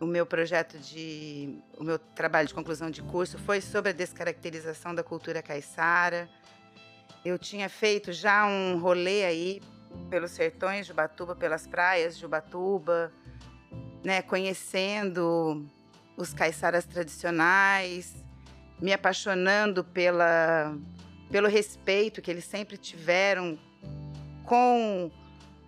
o 0.04 0.08
meu 0.08 0.26
projeto 0.26 0.78
de. 0.78 1.58
O 1.78 1.84
meu 1.84 1.98
trabalho 1.98 2.48
de 2.48 2.54
conclusão 2.54 2.92
de 2.92 3.02
curso 3.02 3.38
foi 3.38 3.62
sobre 3.62 3.92
a 3.92 3.94
descaracterização 3.94 4.94
da 4.94 5.04
cultura 5.04 5.42
caiçara. 5.42 6.30
Eu 7.24 7.40
tinha 7.40 7.70
feito 7.70 8.12
já 8.12 8.46
um 8.46 8.78
rolê 8.80 9.24
aí 9.24 9.62
pelos 10.10 10.32
sertões 10.32 10.86
de 10.86 10.92
Ubatuba, 10.92 11.36
pelas 11.36 11.66
praias 11.66 12.18
de 12.18 12.26
Ubatuba, 12.26 13.14
né, 14.04 14.22
conhecendo 14.22 15.66
os 16.18 16.34
caiçaras 16.34 16.86
tradicionais, 16.86 18.14
me 18.82 18.92
apaixonando 18.92 19.84
pela, 19.84 20.76
pelo 21.32 21.48
respeito 21.48 22.22
que 22.22 22.30
eles 22.30 22.44
sempre 22.44 22.78
tiveram 22.78 23.58
com, 24.44 25.10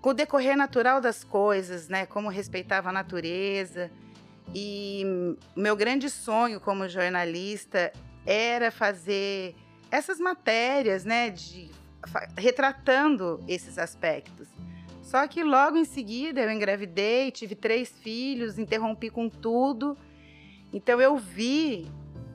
com 0.01 0.09
o 0.09 0.13
decorrer 0.13 0.57
natural 0.57 0.99
das 0.99 1.23
coisas, 1.23 1.87
né, 1.87 2.05
como 2.05 2.27
respeitava 2.27 2.89
a 2.89 2.91
natureza. 2.91 3.89
E 4.53 5.03
meu 5.55 5.75
grande 5.75 6.09
sonho 6.09 6.59
como 6.59 6.87
jornalista 6.87 7.91
era 8.25 8.71
fazer 8.71 9.55
essas 9.91 10.19
matérias, 10.19 11.05
né, 11.05 11.29
de 11.29 11.69
retratando 12.37 13.43
esses 13.47 13.77
aspectos. 13.77 14.47
Só 15.01 15.27
que 15.27 15.43
logo 15.43 15.77
em 15.77 15.85
seguida 15.85 16.41
eu 16.41 16.51
engravidei, 16.51 17.31
tive 17.31 17.55
três 17.55 17.89
filhos, 17.89 18.57
interrompi 18.57 19.09
com 19.09 19.29
tudo. 19.29 19.97
Então 20.73 20.99
eu 20.99 21.15
vi 21.17 21.87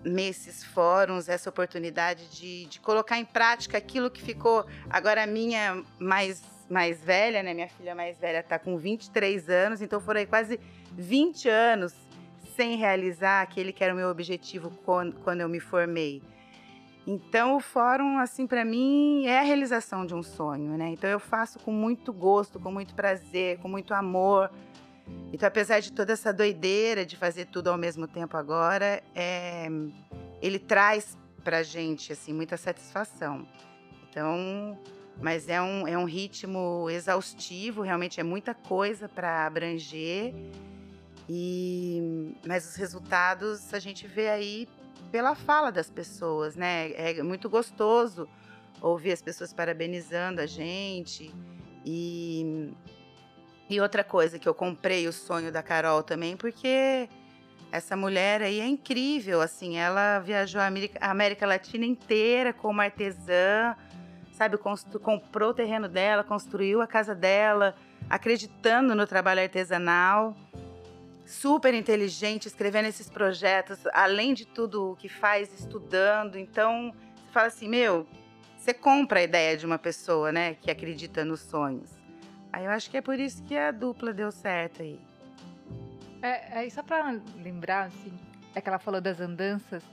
nesses 0.05 0.65
fóruns 0.65 1.29
essa 1.29 1.51
oportunidade 1.51 2.29
de, 2.31 2.67
de 2.67 2.81
colocar 2.81 3.19
em 3.19 3.25
prática 3.25 3.77
aquilo 3.77 4.11
que 4.11 4.23
ficou. 4.23 4.65
Agora 4.89 5.25
a 5.25 5.27
minha 5.27 5.83
mais, 5.99 6.43
mais 6.71 7.03
velha, 7.03 7.43
né? 7.43 7.53
Minha 7.53 7.69
filha 7.69 7.95
mais 7.95 8.19
velha 8.19 8.41
está 8.41 8.59
com 8.59 8.79
23 8.79 9.49
anos, 9.49 9.83
então 9.83 10.01
foram 10.01 10.21
aí 10.21 10.27
quase 10.27 10.59
20 10.93 11.49
anos 11.49 11.95
sem 12.57 12.77
realizar 12.77 13.43
aquele 13.43 13.73
que 13.73 13.83
era 13.83 13.95
o 13.95 13.97
meu 13.97 14.09
objetivo 14.09 14.71
quando, 14.85 15.41
eu 15.41 15.49
me 15.49 15.61
formei. 15.61 16.23
Então, 17.07 17.57
o 17.57 17.61
fórum, 17.61 18.19
assim, 18.19 18.47
para 18.47 18.65
mim, 18.65 19.27
é 19.27 19.39
a 19.39 19.43
realização 19.43 20.05
de 20.05 20.15
um 20.15 20.23
sonho, 20.23 20.77
né? 20.77 20.91
Então, 20.91 21.09
eu 21.09 21.19
faço 21.19 21.59
com 21.61 21.73
muito 21.73 22.13
gosto, 22.13 22.61
com 22.61 22.71
muito 22.71 22.95
prazer, 22.95 23.59
com 23.59 23.69
muito 23.69 23.95
amor. 23.95 24.51
Então, 25.33 25.47
apesar 25.47 25.81
de 25.81 25.93
toda 25.93 26.13
essa 26.13 26.33
doideira 26.33 27.07
de 27.07 27.17
fazer 27.17 27.47
tudo 27.47 27.69
ao 27.69 27.79
mesmo 27.79 28.07
tempo 28.07 28.37
agora, 28.37 29.03
é... 29.15 29.67
ele 30.43 30.59
traz 30.59 31.17
pra 31.43 31.63
gente, 31.63 32.13
assim, 32.13 32.33
muita 32.33 32.57
satisfação. 32.57 33.47
Então, 34.09 34.79
mas 35.21 35.49
é 35.49 35.61
um, 35.61 35.87
é 35.87 35.97
um 35.97 36.05
ritmo 36.05 36.89
exaustivo, 36.91 37.83
realmente 37.83 38.21
é 38.21 38.23
muita 38.23 38.55
coisa 38.55 39.09
para 39.09 39.47
abranger. 39.47 40.35
E, 41.33 42.35
mas 42.45 42.69
os 42.69 42.75
resultados 42.75 43.73
a 43.73 43.79
gente 43.79 44.05
vê 44.05 44.29
aí 44.29 44.69
pela 45.13 45.37
fala 45.37 45.71
das 45.71 45.89
pessoas, 45.89 46.57
né? 46.57 46.91
É 46.91 47.23
muito 47.23 47.49
gostoso 47.49 48.29
ouvir 48.83 49.13
as 49.13 49.23
pessoas 49.23 49.53
parabenizando 49.53 50.41
a 50.41 50.47
gente. 50.47 51.33
E, 51.87 52.75
e 53.69 53.81
outra 53.81 54.03
coisa 54.03 54.41
que 54.41 54.49
eu 54.49 54.53
comprei 54.53 55.07
o 55.07 55.13
sonho 55.13 55.53
da 55.53 55.63
Carol 55.63 56.03
também, 56.03 56.37
porque 56.37 57.09
essa 57.71 57.95
mulher 57.95 58.43
aí 58.43 58.59
é 58.59 58.67
incrível, 58.67 59.41
assim, 59.41 59.77
ela 59.77 60.19
viajou 60.19 60.61
a 60.61 60.67
América, 60.67 60.99
a 61.01 61.13
América 61.13 61.47
Latina 61.47 61.87
inteira 61.87 62.53
como 62.53 62.81
artesã, 62.81 63.77
sabe, 64.33 64.59
comprou 64.59 65.51
o 65.51 65.55
terreno 65.55 65.89
dela, 65.89 66.25
construiu 66.25 66.83
a 66.83 66.89
casa 66.89 67.15
dela, 67.15 67.77
acreditando 68.09 68.97
no 68.97 69.07
trabalho 69.07 69.41
artesanal 69.41 70.37
super 71.31 71.73
inteligente, 71.73 72.47
escrevendo 72.47 72.87
esses 72.87 73.09
projetos, 73.09 73.79
além 73.93 74.35
de 74.35 74.47
tudo 74.47 74.91
o 74.91 74.97
que 74.97 75.09
faz, 75.09 75.53
estudando. 75.59 76.37
Então, 76.37 76.93
você 76.93 77.33
fala 77.33 77.47
assim, 77.47 77.69
meu, 77.69 78.07
você 78.59 78.75
compra 78.75 79.21
a 79.21 79.23
ideia 79.23 79.57
de 79.57 79.65
uma 79.65 79.79
pessoa, 79.79 80.33
né, 80.33 80.55
que 80.55 80.71
acredita 80.71 81.25
nos 81.25 81.41
sonhos. 81.41 81.91
Aí 82.53 82.65
eu 82.65 82.71
acho 82.71 82.91
que 82.91 82.97
é 82.97 83.01
por 83.01 83.19
isso 83.19 83.43
que 83.45 83.57
a 83.57 83.71
dupla 83.71 84.13
deu 84.13 84.33
certo 84.33 84.83
aí. 84.83 84.99
É, 86.21 86.67
é 86.67 86.71
só 86.71 86.83
para 86.83 87.19
lembrar, 87.37 87.87
assim, 87.87 88.13
é 88.55 88.61
que 88.61 88.69
ela 88.69 88.79
falou 88.79 89.01
das 89.01 89.21
andanças. 89.21 89.85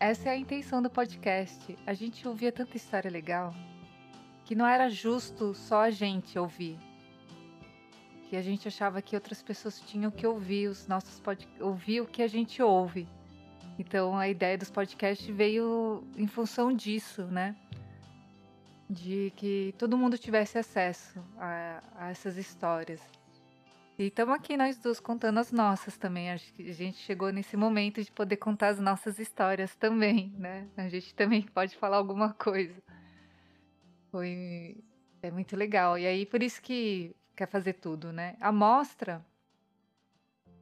Essa 0.00 0.28
é 0.28 0.32
a 0.32 0.36
intenção 0.36 0.82
do 0.82 0.90
podcast. 0.90 1.78
A 1.86 1.94
gente 1.94 2.26
ouvia 2.26 2.52
tanta 2.52 2.76
história 2.76 3.10
legal 3.10 3.54
que 4.44 4.54
não 4.54 4.66
era 4.66 4.88
justo 4.88 5.54
só 5.54 5.82
a 5.82 5.90
gente 5.90 6.38
ouvir. 6.38 6.78
Que 8.28 8.36
a 8.36 8.42
gente 8.42 8.68
achava 8.68 9.00
que 9.00 9.14
outras 9.14 9.42
pessoas 9.42 9.80
tinham 9.80 10.10
que 10.10 10.26
ouvir 10.26 10.68
os 10.68 10.86
nossos 10.86 11.18
pod... 11.18 11.48
ouvir 11.60 12.02
o 12.02 12.06
que 12.06 12.22
a 12.22 12.28
gente 12.28 12.62
ouve. 12.62 13.08
Então 13.78 14.16
a 14.18 14.28
ideia 14.28 14.58
dos 14.58 14.70
podcasts 14.70 15.26
veio 15.34 16.04
em 16.16 16.26
função 16.26 16.72
disso, 16.72 17.22
né? 17.24 17.56
De 18.90 19.32
que 19.36 19.74
todo 19.78 19.96
mundo 19.96 20.18
tivesse 20.18 20.58
acesso 20.58 21.24
a, 21.38 21.82
a 21.96 22.10
essas 22.10 22.36
histórias. 22.36 23.00
E 23.98 24.04
estamos 24.04 24.34
aqui 24.34 24.56
nós 24.56 24.78
duas 24.78 25.00
contando 25.00 25.38
as 25.38 25.50
nossas 25.50 25.96
também. 25.96 26.30
Acho 26.30 26.52
que 26.52 26.68
a 26.68 26.74
gente 26.74 26.98
chegou 26.98 27.32
nesse 27.32 27.56
momento 27.56 28.02
de 28.02 28.12
poder 28.12 28.36
contar 28.36 28.68
as 28.68 28.78
nossas 28.78 29.18
histórias 29.18 29.74
também, 29.74 30.32
né? 30.36 30.68
A 30.76 30.88
gente 30.88 31.14
também 31.14 31.42
pode 31.42 31.76
falar 31.76 31.96
alguma 31.96 32.32
coisa. 32.34 32.80
Foi 34.10 34.76
é 35.22 35.30
muito 35.30 35.56
legal. 35.56 35.98
E 35.98 36.06
aí 36.06 36.26
por 36.26 36.42
isso 36.42 36.60
que 36.62 37.14
quer 37.38 37.46
fazer 37.48 37.74
tudo, 37.74 38.12
né? 38.12 38.36
A 38.40 38.50
mostra 38.50 39.24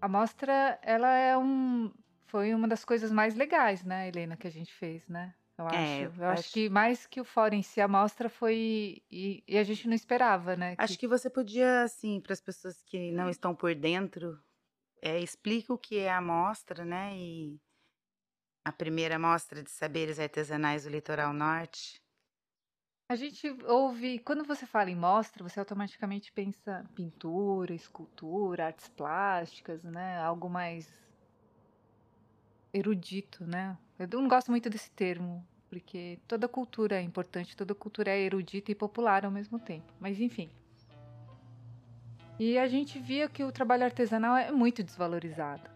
a 0.00 0.06
mostra 0.06 0.78
ela 0.82 1.10
é 1.16 1.36
um 1.36 1.90
foi 2.26 2.52
uma 2.52 2.68
das 2.68 2.84
coisas 2.84 3.10
mais 3.10 3.34
legais, 3.34 3.82
né, 3.82 4.08
Helena, 4.08 4.36
que 4.36 4.46
a 4.46 4.50
gente 4.50 4.72
fez, 4.72 5.08
né? 5.08 5.34
Eu 5.56 5.66
acho. 5.66 5.76
É, 5.76 6.04
eu 6.04 6.10
acho, 6.10 6.40
acho, 6.40 6.52
que 6.52 6.68
mais 6.68 7.06
que 7.06 7.20
o 7.20 7.24
fórum 7.24 7.56
em 7.56 7.62
si, 7.62 7.80
a 7.80 7.88
mostra 7.88 8.28
foi. 8.28 9.02
E, 9.10 9.42
e 9.48 9.56
a 9.56 9.64
gente 9.64 9.88
não 9.88 9.94
esperava, 9.94 10.54
né? 10.54 10.74
Acho 10.76 10.94
que, 10.94 11.00
que 11.00 11.08
você 11.08 11.30
podia, 11.30 11.82
assim, 11.82 12.20
para 12.20 12.34
as 12.34 12.40
pessoas 12.40 12.82
que 12.82 13.10
não 13.12 13.30
estão 13.30 13.54
por 13.54 13.74
dentro, 13.74 14.38
é, 15.00 15.18
explica 15.18 15.72
o 15.72 15.78
que 15.78 15.98
é 15.98 16.12
a 16.12 16.20
mostra, 16.20 16.84
né? 16.84 17.16
E 17.16 17.58
a 18.64 18.72
primeira 18.72 19.18
mostra 19.18 19.62
de 19.62 19.70
saberes 19.70 20.18
artesanais 20.18 20.84
do 20.84 20.90
Litoral 20.90 21.32
Norte. 21.32 22.02
A 23.08 23.14
gente 23.14 23.56
ouve, 23.68 24.18
quando 24.18 24.42
você 24.42 24.66
fala 24.66 24.90
em 24.90 24.96
mostra, 24.96 25.44
você 25.44 25.60
automaticamente 25.60 26.32
pensa 26.32 26.84
pintura, 26.92 27.72
escultura, 27.72 28.66
artes 28.66 28.88
plásticas, 28.88 29.84
né? 29.84 30.18
Algo 30.18 30.50
mais 30.50 30.92
erudito, 32.74 33.46
né? 33.46 33.78
Eu 33.96 34.08
não 34.20 34.26
gosto 34.26 34.50
muito 34.50 34.68
desse 34.68 34.90
termo, 34.90 35.46
porque 35.70 36.18
toda 36.26 36.48
cultura 36.48 36.96
é 36.96 37.00
importante, 37.00 37.56
toda 37.56 37.76
cultura 37.76 38.10
é 38.10 38.20
erudita 38.20 38.72
e 38.72 38.74
popular 38.74 39.24
ao 39.24 39.30
mesmo 39.30 39.60
tempo. 39.60 39.92
Mas 40.00 40.18
enfim. 40.18 40.50
E 42.40 42.58
a 42.58 42.66
gente 42.66 42.98
via 42.98 43.28
que 43.28 43.44
o 43.44 43.52
trabalho 43.52 43.84
artesanal 43.84 44.36
é 44.36 44.50
muito 44.50 44.82
desvalorizado. 44.82 45.70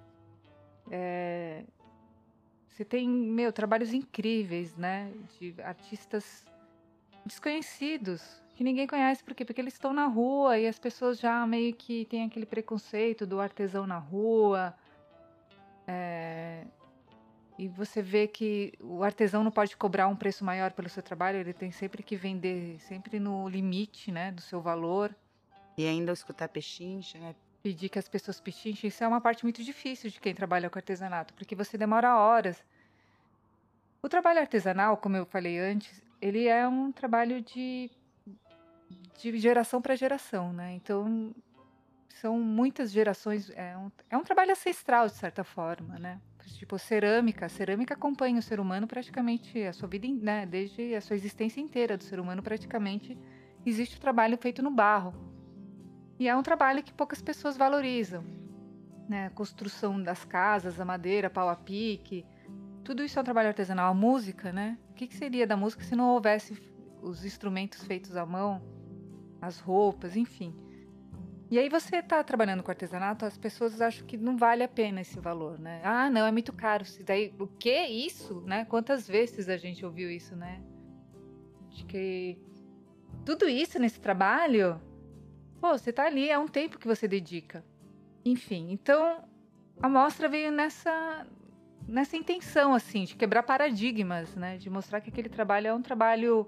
É... 0.91 1.65
Você 2.69 2.85
tem, 2.85 3.09
meu, 3.09 3.53
trabalhos 3.53 3.93
incríveis, 3.93 4.77
né? 4.77 5.13
De 5.39 5.55
artistas 5.63 6.45
desconhecidos, 7.25 8.23
que 8.55 8.65
ninguém 8.65 8.87
conhece, 8.87 9.25
por 9.25 9.35
quê? 9.35 9.45
Porque 9.45 9.61
eles 9.61 9.73
estão 9.73 9.93
na 9.93 10.07
rua 10.07 10.59
e 10.59 10.67
as 10.67 10.79
pessoas 10.79 11.19
já 11.19 11.47
meio 11.47 11.75
que 11.75 12.05
têm 12.07 12.25
aquele 12.25 12.47
preconceito 12.47 13.27
do 13.27 13.41
artesão 13.41 13.87
na 13.87 13.99
rua. 13.99 14.75
É, 15.87 16.65
e 17.59 17.69
você 17.69 18.01
vê 18.01 18.27
que 18.27 18.73
o 18.81 19.03
artesão 19.03 19.45
não 19.45 19.51
pode 19.51 19.77
cobrar 19.77 20.09
um 20.09 20.17
preço 20.17 20.45
maior 20.45 20.73
pelo 20.73 20.89
seu 20.89 21.03
trabalho, 21.03 21.39
ele 21.39 21.53
tem 21.53 21.71
sempre 21.71 22.03
que 22.03 22.17
vender 22.17 22.79
sempre 22.81 23.21
no 23.21 23.49
limite, 23.49 24.11
né, 24.11 24.33
do 24.33 24.41
seu 24.41 24.61
valor. 24.61 25.15
E 25.77 25.87
ainda 25.87 26.13
escutar 26.13 26.49
pechincha, 26.49 27.19
né? 27.19 27.35
Pedir 27.63 27.89
que 27.89 27.99
as 27.99 28.09
pessoas 28.09 28.41
pechinchem, 28.41 28.89
isso 28.89 29.05
é 29.05 29.09
uma 29.09 29.21
parte 29.21 29.45
muito 29.45 29.63
difícil 29.63 30.11
de 30.11 30.21
quem 30.21 30.35
trabalha 30.35 30.69
com 30.69 30.79
artesanato, 30.79 31.35
porque 31.35 31.55
você 31.55 31.77
demora 31.77 32.17
horas. 32.17 32.63
O 34.03 34.09
trabalho 34.09 34.41
artesanal, 34.41 34.97
como 34.97 35.17
eu 35.17 35.27
falei 35.27 35.59
antes, 35.59 36.03
ele 36.21 36.47
é 36.47 36.67
um 36.69 36.93
trabalho 36.93 37.41
de, 37.41 37.91
de 39.19 39.39
geração 39.39 39.81
para 39.81 39.97
geração, 39.97 40.53
né? 40.53 40.75
Então, 40.75 41.35
são 42.21 42.39
muitas 42.39 42.91
gerações, 42.91 43.51
é 43.55 43.77
um, 43.77 43.91
é 44.11 44.17
um 44.17 44.23
trabalho 44.23 44.53
ancestral, 44.53 45.07
de 45.07 45.15
certa 45.15 45.43
forma, 45.43 45.99
né? 45.99 46.21
Tipo, 46.59 46.79
cerâmica. 46.79 47.47
A 47.47 47.49
cerâmica 47.49 47.95
acompanha 47.95 48.39
o 48.39 48.43
ser 48.43 48.61
humano 48.61 48.87
praticamente 48.87 49.63
a 49.63 49.73
sua 49.73 49.89
vida, 49.89 50.07
né? 50.07 50.45
Desde 50.45 50.95
a 50.95 51.01
sua 51.01 51.17
existência 51.17 51.61
inteira 51.61 51.97
do 51.97 52.05
ser 52.05 52.21
humano, 52.21 52.43
praticamente 52.43 53.17
existe 53.65 53.97
o 53.97 54.01
trabalho 54.01 54.37
feito 54.37 54.63
no 54.63 54.71
barro. 54.71 55.15
E 56.19 56.29
é 56.29 56.37
um 56.37 56.43
trabalho 56.43 56.83
que 56.83 56.93
poucas 56.93 57.23
pessoas 57.23 57.57
valorizam. 57.57 58.23
Né? 59.09 59.27
A 59.27 59.31
construção 59.31 60.03
das 60.03 60.25
casas, 60.25 60.79
a 60.79 60.85
madeira, 60.85 61.31
pau 61.31 61.49
a 61.49 61.57
pique. 61.57 62.27
Tudo 62.85 63.03
isso 63.05 63.19
é 63.19 63.23
um 63.23 63.25
trabalho 63.25 63.49
artesanal. 63.49 63.91
A 63.91 63.95
música, 63.95 64.53
né? 64.53 64.79
O 64.91 64.95
que, 64.95 65.07
que 65.07 65.17
seria 65.17 65.47
da 65.47 65.57
música 65.57 65.85
se 65.85 65.95
não 65.95 66.11
houvesse 66.11 66.57
os 67.03 67.25
instrumentos 67.25 67.83
feitos 67.85 68.17
à 68.17 68.27
mão, 68.27 68.63
as 69.41 69.59
roupas, 69.59 70.17
enfim. 70.17 70.55
E 71.51 71.59
aí 71.59 71.69
você 71.69 71.97
está 71.97 72.23
trabalhando 72.23 72.63
com 72.63 72.71
artesanato, 72.71 73.25
as 73.25 73.37
pessoas 73.37 73.81
acham 73.81 74.07
que 74.07 74.17
não 74.17 74.37
vale 74.37 74.63
a 74.63 74.69
pena 74.69 75.01
esse 75.01 75.19
valor, 75.19 75.59
né? 75.59 75.81
Ah, 75.83 76.09
não, 76.09 76.25
é 76.25 76.31
muito 76.31 76.53
caro. 76.53 76.85
Daí, 77.05 77.35
o 77.39 77.47
que 77.47 77.87
isso, 77.87 78.41
né? 78.43 78.65
Quantas 78.67 79.09
vezes 79.09 79.49
a 79.49 79.57
gente 79.57 79.85
ouviu 79.85 80.09
isso, 80.09 80.37
né? 80.37 80.63
De 81.71 81.85
que 81.85 82.39
tudo 83.25 83.49
isso 83.49 83.81
nesse 83.81 84.01
trabalho, 84.01 84.81
pô, 85.61 85.77
você 85.77 85.91
está 85.91 86.07
ali, 86.07 86.31
é 86.31 86.39
um 86.39 86.47
tempo 86.47 86.79
que 86.79 86.87
você 86.87 87.09
dedica. 87.09 87.65
Enfim, 88.25 88.71
então 88.71 89.25
a 89.83 89.89
mostra 89.89 90.29
veio 90.29 90.53
nessa 90.53 91.27
nessa 91.91 92.17
intenção 92.17 92.73
assim 92.73 93.05
de 93.05 93.17
quebrar 93.17 93.43
paradigmas, 93.43 94.35
né? 94.37 94.57
De 94.57 94.71
mostrar 94.71 95.01
que 95.01 95.11
aquele 95.11 95.29
trabalho 95.29 95.67
é 95.67 95.75
um 95.75 95.83
trabalho 95.83 96.47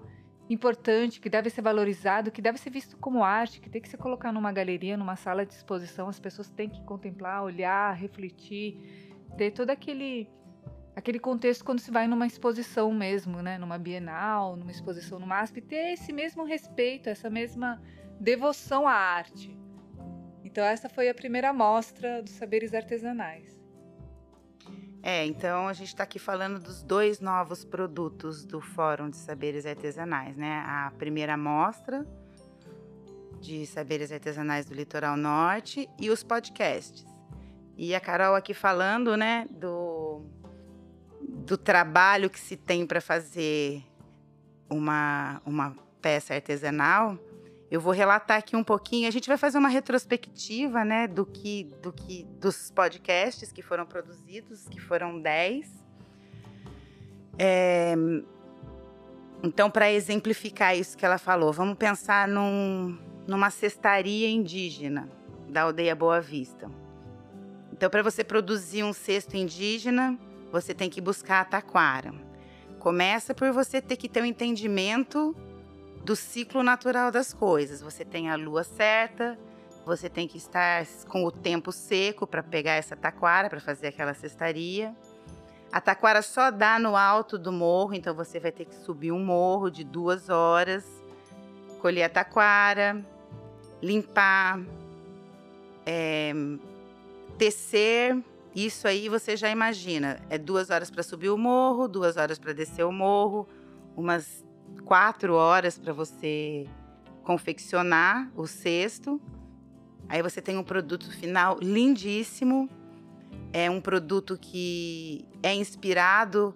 importante, 0.49 1.19
que 1.19 1.29
deve 1.29 1.49
ser 1.49 1.61
valorizado, 1.61 2.31
que 2.31 2.41
deve 2.41 2.57
ser 2.57 2.69
visto 2.69 2.97
como 2.97 3.23
arte, 3.23 3.61
que 3.61 3.69
tem 3.69 3.81
que 3.81 3.89
se 3.89 3.97
colocar 3.97 4.31
numa 4.31 4.51
galeria, 4.51 4.97
numa 4.97 5.15
sala 5.15 5.45
de 5.45 5.53
exposição, 5.53 6.09
as 6.09 6.19
pessoas 6.19 6.49
têm 6.49 6.69
que 6.69 6.83
contemplar, 6.83 7.43
olhar, 7.43 7.93
refletir, 7.93 8.77
ter 9.37 9.51
todo 9.51 9.69
aquele 9.69 10.29
aquele 10.95 11.17
contexto 11.17 11.65
quando 11.65 11.79
se 11.79 11.89
vai 11.89 12.07
numa 12.07 12.27
exposição 12.27 12.93
mesmo, 12.93 13.41
né, 13.41 13.57
numa 13.57 13.79
Bienal, 13.79 14.55
numa 14.55 14.69
exposição 14.69 15.17
no 15.17 15.25
MASP, 15.25 15.59
ter 15.59 15.93
esse 15.93 16.13
mesmo 16.13 16.43
respeito, 16.43 17.09
essa 17.09 17.31
mesma 17.31 17.81
devoção 18.19 18.87
à 18.87 18.93
arte. 18.93 19.57
Então 20.43 20.63
essa 20.63 20.87
foi 20.87 21.09
a 21.09 21.15
primeira 21.15 21.51
mostra 21.51 22.21
dos 22.21 22.33
saberes 22.33 22.75
artesanais. 22.75 23.62
É, 25.05 25.25
então 25.25 25.67
a 25.67 25.73
gente 25.73 25.89
está 25.89 26.03
aqui 26.03 26.17
falando 26.17 26.59
dos 26.59 26.81
dois 26.81 27.19
novos 27.19 27.65
produtos 27.65 28.45
do 28.45 28.61
Fórum 28.61 29.09
de 29.09 29.17
Saberes 29.17 29.65
Artesanais, 29.65 30.37
né? 30.37 30.63
A 30.65 30.93
primeira 30.97 31.35
mostra 31.35 32.07
de 33.41 33.65
saberes 33.67 34.09
artesanais 34.13 34.65
do 34.65 34.73
Litoral 34.73 35.17
Norte 35.17 35.89
e 35.99 36.09
os 36.09 36.23
podcasts. 36.23 37.05
E 37.75 37.93
a 37.93 37.99
Carol 37.99 38.33
aqui 38.35 38.53
falando, 38.53 39.17
né, 39.17 39.45
do, 39.51 40.21
do 41.21 41.57
trabalho 41.57 42.29
que 42.29 42.39
se 42.39 42.55
tem 42.55 42.87
para 42.87 43.01
fazer 43.01 43.83
uma, 44.69 45.41
uma 45.45 45.75
peça 46.01 46.33
artesanal. 46.33 47.17
Eu 47.73 47.81
vou 47.81 47.91
relatar 47.91 48.37
aqui 48.37 48.55
um 48.55 48.63
pouquinho. 48.63 49.07
A 49.07 49.11
gente 49.11 49.27
vai 49.27 49.35
fazer 49.35 49.57
uma 49.57 49.67
retrospectiva, 49.67 50.85
né, 50.85 51.07
do 51.07 51.25
que, 51.25 51.63
do 51.81 51.91
que, 51.91 52.23
dos 52.39 52.69
podcasts 52.69 53.51
que 53.51 53.63
foram 53.63 53.83
produzidos, 53.83 54.67
que 54.69 54.79
foram 54.79 55.19
10. 55.19 55.83
É, 57.39 57.95
então, 59.41 59.71
para 59.71 59.91
exemplificar 59.91 60.77
isso 60.77 60.95
que 60.95 61.03
ela 61.03 61.17
falou, 61.17 61.51
vamos 61.51 61.75
pensar 61.75 62.27
num, 62.27 62.95
numa 63.25 63.49
cestaria 63.49 64.29
indígena 64.29 65.09
da 65.49 65.63
aldeia 65.63 65.95
Boa 65.95 66.21
Vista. 66.21 66.69
Então, 67.71 67.89
para 67.89 68.03
você 68.03 68.23
produzir 68.23 68.83
um 68.83 68.93
cesto 68.93 69.35
indígena, 69.35 70.15
você 70.51 70.75
tem 70.75 70.91
que 70.91 71.01
buscar 71.01 71.41
a 71.41 71.45
taquara. 71.45 72.13
Começa 72.77 73.33
por 73.33 73.51
você 73.51 73.81
ter 73.81 73.97
que 73.97 74.07
ter 74.07 74.21
um 74.21 74.25
entendimento 74.25 75.35
do 76.03 76.15
ciclo 76.15 76.63
natural 76.63 77.11
das 77.11 77.33
coisas. 77.33 77.81
Você 77.81 78.03
tem 78.03 78.29
a 78.29 78.35
lua 78.35 78.63
certa, 78.63 79.37
você 79.85 80.09
tem 80.09 80.27
que 80.27 80.37
estar 80.37 80.85
com 81.07 81.23
o 81.23 81.31
tempo 81.31 81.71
seco 81.71 82.27
para 82.27 82.43
pegar 82.43 82.73
essa 82.73 82.95
taquara, 82.95 83.49
para 83.49 83.59
fazer 83.59 83.87
aquela 83.87 84.13
cestaria. 84.13 84.95
A 85.71 85.81
taquara 85.81 86.21
só 86.21 86.51
dá 86.51 86.77
no 86.77 86.95
alto 86.95 87.37
do 87.37 87.51
morro, 87.51 87.93
então 87.93 88.13
você 88.13 88.39
vai 88.39 88.51
ter 88.51 88.65
que 88.65 88.75
subir 88.75 89.11
um 89.11 89.23
morro 89.23 89.69
de 89.71 89.83
duas 89.83 90.29
horas, 90.29 90.85
colher 91.81 92.03
a 92.03 92.09
taquara, 92.09 93.03
limpar, 93.81 94.61
é, 95.85 96.31
tecer. 97.37 98.21
Isso 98.55 98.87
aí 98.87 99.09
você 99.09 99.35
já 99.35 99.49
imagina. 99.49 100.19
É 100.29 100.37
duas 100.37 100.69
horas 100.69 100.91
para 100.91 101.01
subir 101.01 101.29
o 101.29 101.37
morro, 101.37 101.87
duas 101.87 102.17
horas 102.17 102.37
para 102.37 102.53
descer 102.53 102.85
o 102.85 102.91
morro, 102.91 103.47
umas 103.97 104.45
quatro 104.85 105.33
horas 105.33 105.77
para 105.77 105.93
você 105.93 106.67
confeccionar 107.23 108.29
o 108.35 108.45
cesto. 108.45 109.19
Aí 110.09 110.21
você 110.21 110.41
tem 110.41 110.57
um 110.57 110.63
produto 110.63 111.09
final 111.11 111.57
lindíssimo. 111.61 112.69
É 113.51 113.69
um 113.69 113.79
produto 113.79 114.37
que 114.39 115.25
é 115.41 115.53
inspirado 115.53 116.55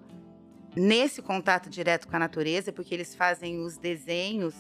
nesse 0.76 1.22
contato 1.22 1.70
direto 1.70 2.08
com 2.08 2.15
a 2.15 2.20
natureza, 2.20 2.72
porque 2.72 2.93
eles 2.93 3.15
fazem 3.15 3.60
os 3.60 3.78
desenhos 3.78 4.56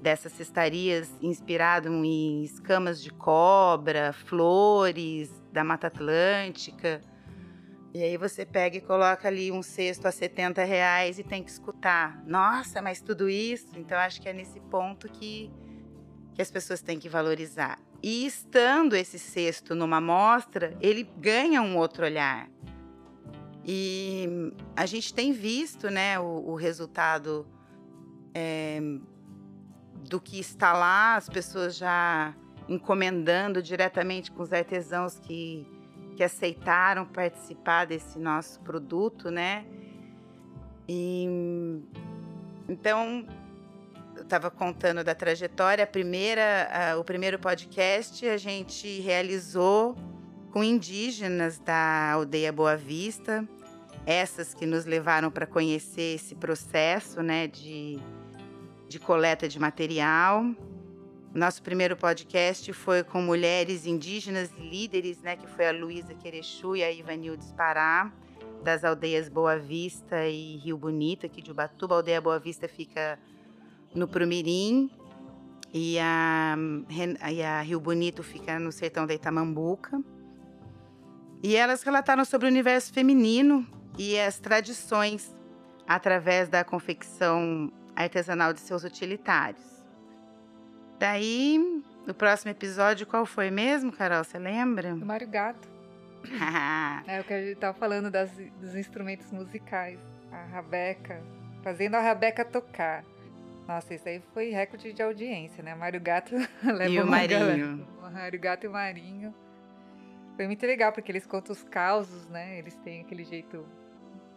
dessas 0.00 0.32
cestarias 0.32 1.10
inspirado 1.20 1.88
em 1.88 2.44
escamas 2.44 3.02
de 3.02 3.10
cobra, 3.10 4.12
flores 4.12 5.30
da 5.52 5.64
Mata 5.64 5.88
Atlântica. 5.88 7.00
E 7.94 8.02
aí 8.02 8.16
você 8.16 8.44
pega 8.44 8.76
e 8.76 8.80
coloca 8.80 9.28
ali 9.28 9.50
um 9.50 9.62
cesto 9.62 10.06
a 10.06 10.12
70 10.12 10.62
reais 10.64 11.18
e 11.18 11.24
tem 11.24 11.42
que 11.42 11.50
escutar. 11.50 12.22
Nossa, 12.26 12.82
mas 12.82 13.00
tudo 13.00 13.28
isso? 13.28 13.68
Então 13.76 13.96
acho 13.98 14.20
que 14.20 14.28
é 14.28 14.32
nesse 14.32 14.60
ponto 14.60 15.08
que, 15.08 15.50
que 16.34 16.42
as 16.42 16.50
pessoas 16.50 16.82
têm 16.82 16.98
que 16.98 17.08
valorizar. 17.08 17.78
E 18.02 18.26
estando 18.26 18.94
esse 18.94 19.18
cesto 19.18 19.74
numa 19.74 20.00
mostra, 20.00 20.76
ele 20.80 21.02
ganha 21.02 21.62
um 21.62 21.76
outro 21.76 22.04
olhar. 22.04 22.48
E 23.64 24.52
a 24.76 24.86
gente 24.86 25.12
tem 25.12 25.32
visto 25.32 25.90
né, 25.90 26.18
o, 26.18 26.50
o 26.50 26.54
resultado 26.54 27.46
é, 28.34 28.80
do 30.08 30.20
que 30.20 30.38
está 30.38 30.72
lá, 30.72 31.16
as 31.16 31.28
pessoas 31.28 31.76
já 31.76 32.34
encomendando 32.68 33.62
diretamente 33.62 34.30
com 34.30 34.42
os 34.42 34.52
artesãos 34.52 35.18
que, 35.18 35.66
que 36.18 36.24
aceitaram 36.24 37.06
participar 37.06 37.84
desse 37.84 38.18
nosso 38.18 38.58
produto, 38.62 39.30
né? 39.30 39.64
E, 40.88 41.28
então, 42.68 43.24
eu 44.16 44.22
estava 44.24 44.50
contando 44.50 45.04
da 45.04 45.14
trajetória. 45.14 45.84
A 45.84 45.86
primeira, 45.86 46.68
a, 46.72 46.98
o 46.98 47.04
primeiro 47.04 47.38
podcast 47.38 48.26
a 48.26 48.36
gente 48.36 49.00
realizou 49.00 49.94
com 50.50 50.64
indígenas 50.64 51.60
da 51.60 52.10
aldeia 52.14 52.52
Boa 52.52 52.76
Vista, 52.76 53.46
essas 54.04 54.52
que 54.52 54.66
nos 54.66 54.86
levaram 54.86 55.30
para 55.30 55.46
conhecer 55.46 56.16
esse 56.16 56.34
processo, 56.34 57.22
né, 57.22 57.46
de 57.46 58.00
de 58.88 58.98
coleta 58.98 59.46
de 59.46 59.58
material. 59.60 60.42
Nosso 61.34 61.62
primeiro 61.62 61.94
podcast 61.94 62.72
foi 62.72 63.04
com 63.04 63.20
mulheres 63.20 63.86
indígenas 63.86 64.50
e 64.56 64.62
líderes, 64.62 65.20
né, 65.20 65.36
que 65.36 65.46
foi 65.46 65.68
a 65.68 65.72
Luísa 65.72 66.14
Querechu 66.14 66.74
e 66.74 66.82
a 66.82 66.90
Ivanildes 66.90 67.52
Pará, 67.52 68.10
das 68.64 68.82
aldeias 68.82 69.28
Boa 69.28 69.58
Vista 69.58 70.26
e 70.26 70.56
Rio 70.56 70.78
Bonito, 70.78 71.26
aqui 71.26 71.42
de 71.42 71.50
Ubatuba. 71.50 71.94
A 71.94 71.98
aldeia 71.98 72.20
Boa 72.20 72.38
Vista 72.38 72.66
fica 72.66 73.18
no 73.94 74.08
Prumirim 74.08 74.90
e 75.72 75.98
a, 75.98 76.56
e 77.30 77.42
a 77.42 77.60
Rio 77.60 77.78
Bonito 77.78 78.22
fica 78.22 78.58
no 78.58 78.72
sertão 78.72 79.06
da 79.06 79.12
Itamambuca. 79.12 80.02
E 81.42 81.54
elas 81.54 81.82
relataram 81.82 82.24
sobre 82.24 82.46
o 82.46 82.50
universo 82.50 82.92
feminino 82.92 83.66
e 83.98 84.18
as 84.18 84.38
tradições 84.38 85.36
através 85.86 86.48
da 86.48 86.64
confecção 86.64 87.70
artesanal 87.94 88.52
de 88.52 88.60
seus 88.60 88.82
utilitários. 88.82 89.77
Daí, 90.98 91.82
no 92.06 92.12
próximo 92.12 92.50
episódio, 92.50 93.06
qual 93.06 93.24
foi 93.24 93.50
mesmo, 93.50 93.92
Carol? 93.92 94.24
Você 94.24 94.38
lembra? 94.38 94.94
Do 94.94 95.06
Mário 95.06 95.28
Gato. 95.28 95.68
é 97.06 97.20
o 97.20 97.24
que 97.24 97.32
a 97.32 97.40
gente 97.40 97.52
estava 97.52 97.78
falando 97.78 98.10
das, 98.10 98.30
dos 98.60 98.74
instrumentos 98.74 99.30
musicais. 99.30 99.98
A 100.32 100.44
Rabeca, 100.44 101.22
fazendo 101.62 101.94
a 101.94 102.00
Rabeca 102.00 102.44
tocar. 102.44 103.04
Nossa, 103.66 103.94
isso 103.94 104.08
aí 104.08 104.22
foi 104.34 104.50
recorde 104.50 104.92
de 104.92 105.02
audiência, 105.02 105.62
né? 105.62 105.74
Mário 105.74 106.00
Gato 106.00 106.34
leva 106.64 106.90
E 106.90 107.00
o 107.00 107.06
Marinho. 107.06 107.86
O 108.02 108.10
Mário 108.10 108.40
Gato 108.40 108.64
e 108.64 108.66
o 108.66 108.72
Marinho. 108.72 109.34
Foi 110.36 110.46
muito 110.46 110.64
legal, 110.66 110.92
porque 110.92 111.12
eles 111.12 111.26
contam 111.26 111.52
os 111.52 111.62
causos, 111.64 112.26
né? 112.28 112.58
Eles 112.58 112.74
têm 112.76 113.02
aquele 113.02 113.24
jeito 113.24 113.64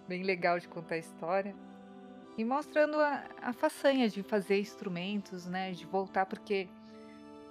bem 0.07 0.23
legal 0.23 0.59
de 0.59 0.67
contar 0.67 0.95
a 0.95 0.97
história. 0.97 1.55
E 2.37 2.45
mostrando 2.45 2.99
a, 2.99 3.23
a 3.41 3.53
façanha 3.53 4.09
de 4.09 4.23
fazer 4.23 4.59
instrumentos, 4.59 5.45
né? 5.45 5.71
De 5.71 5.85
voltar, 5.85 6.25
porque 6.25 6.69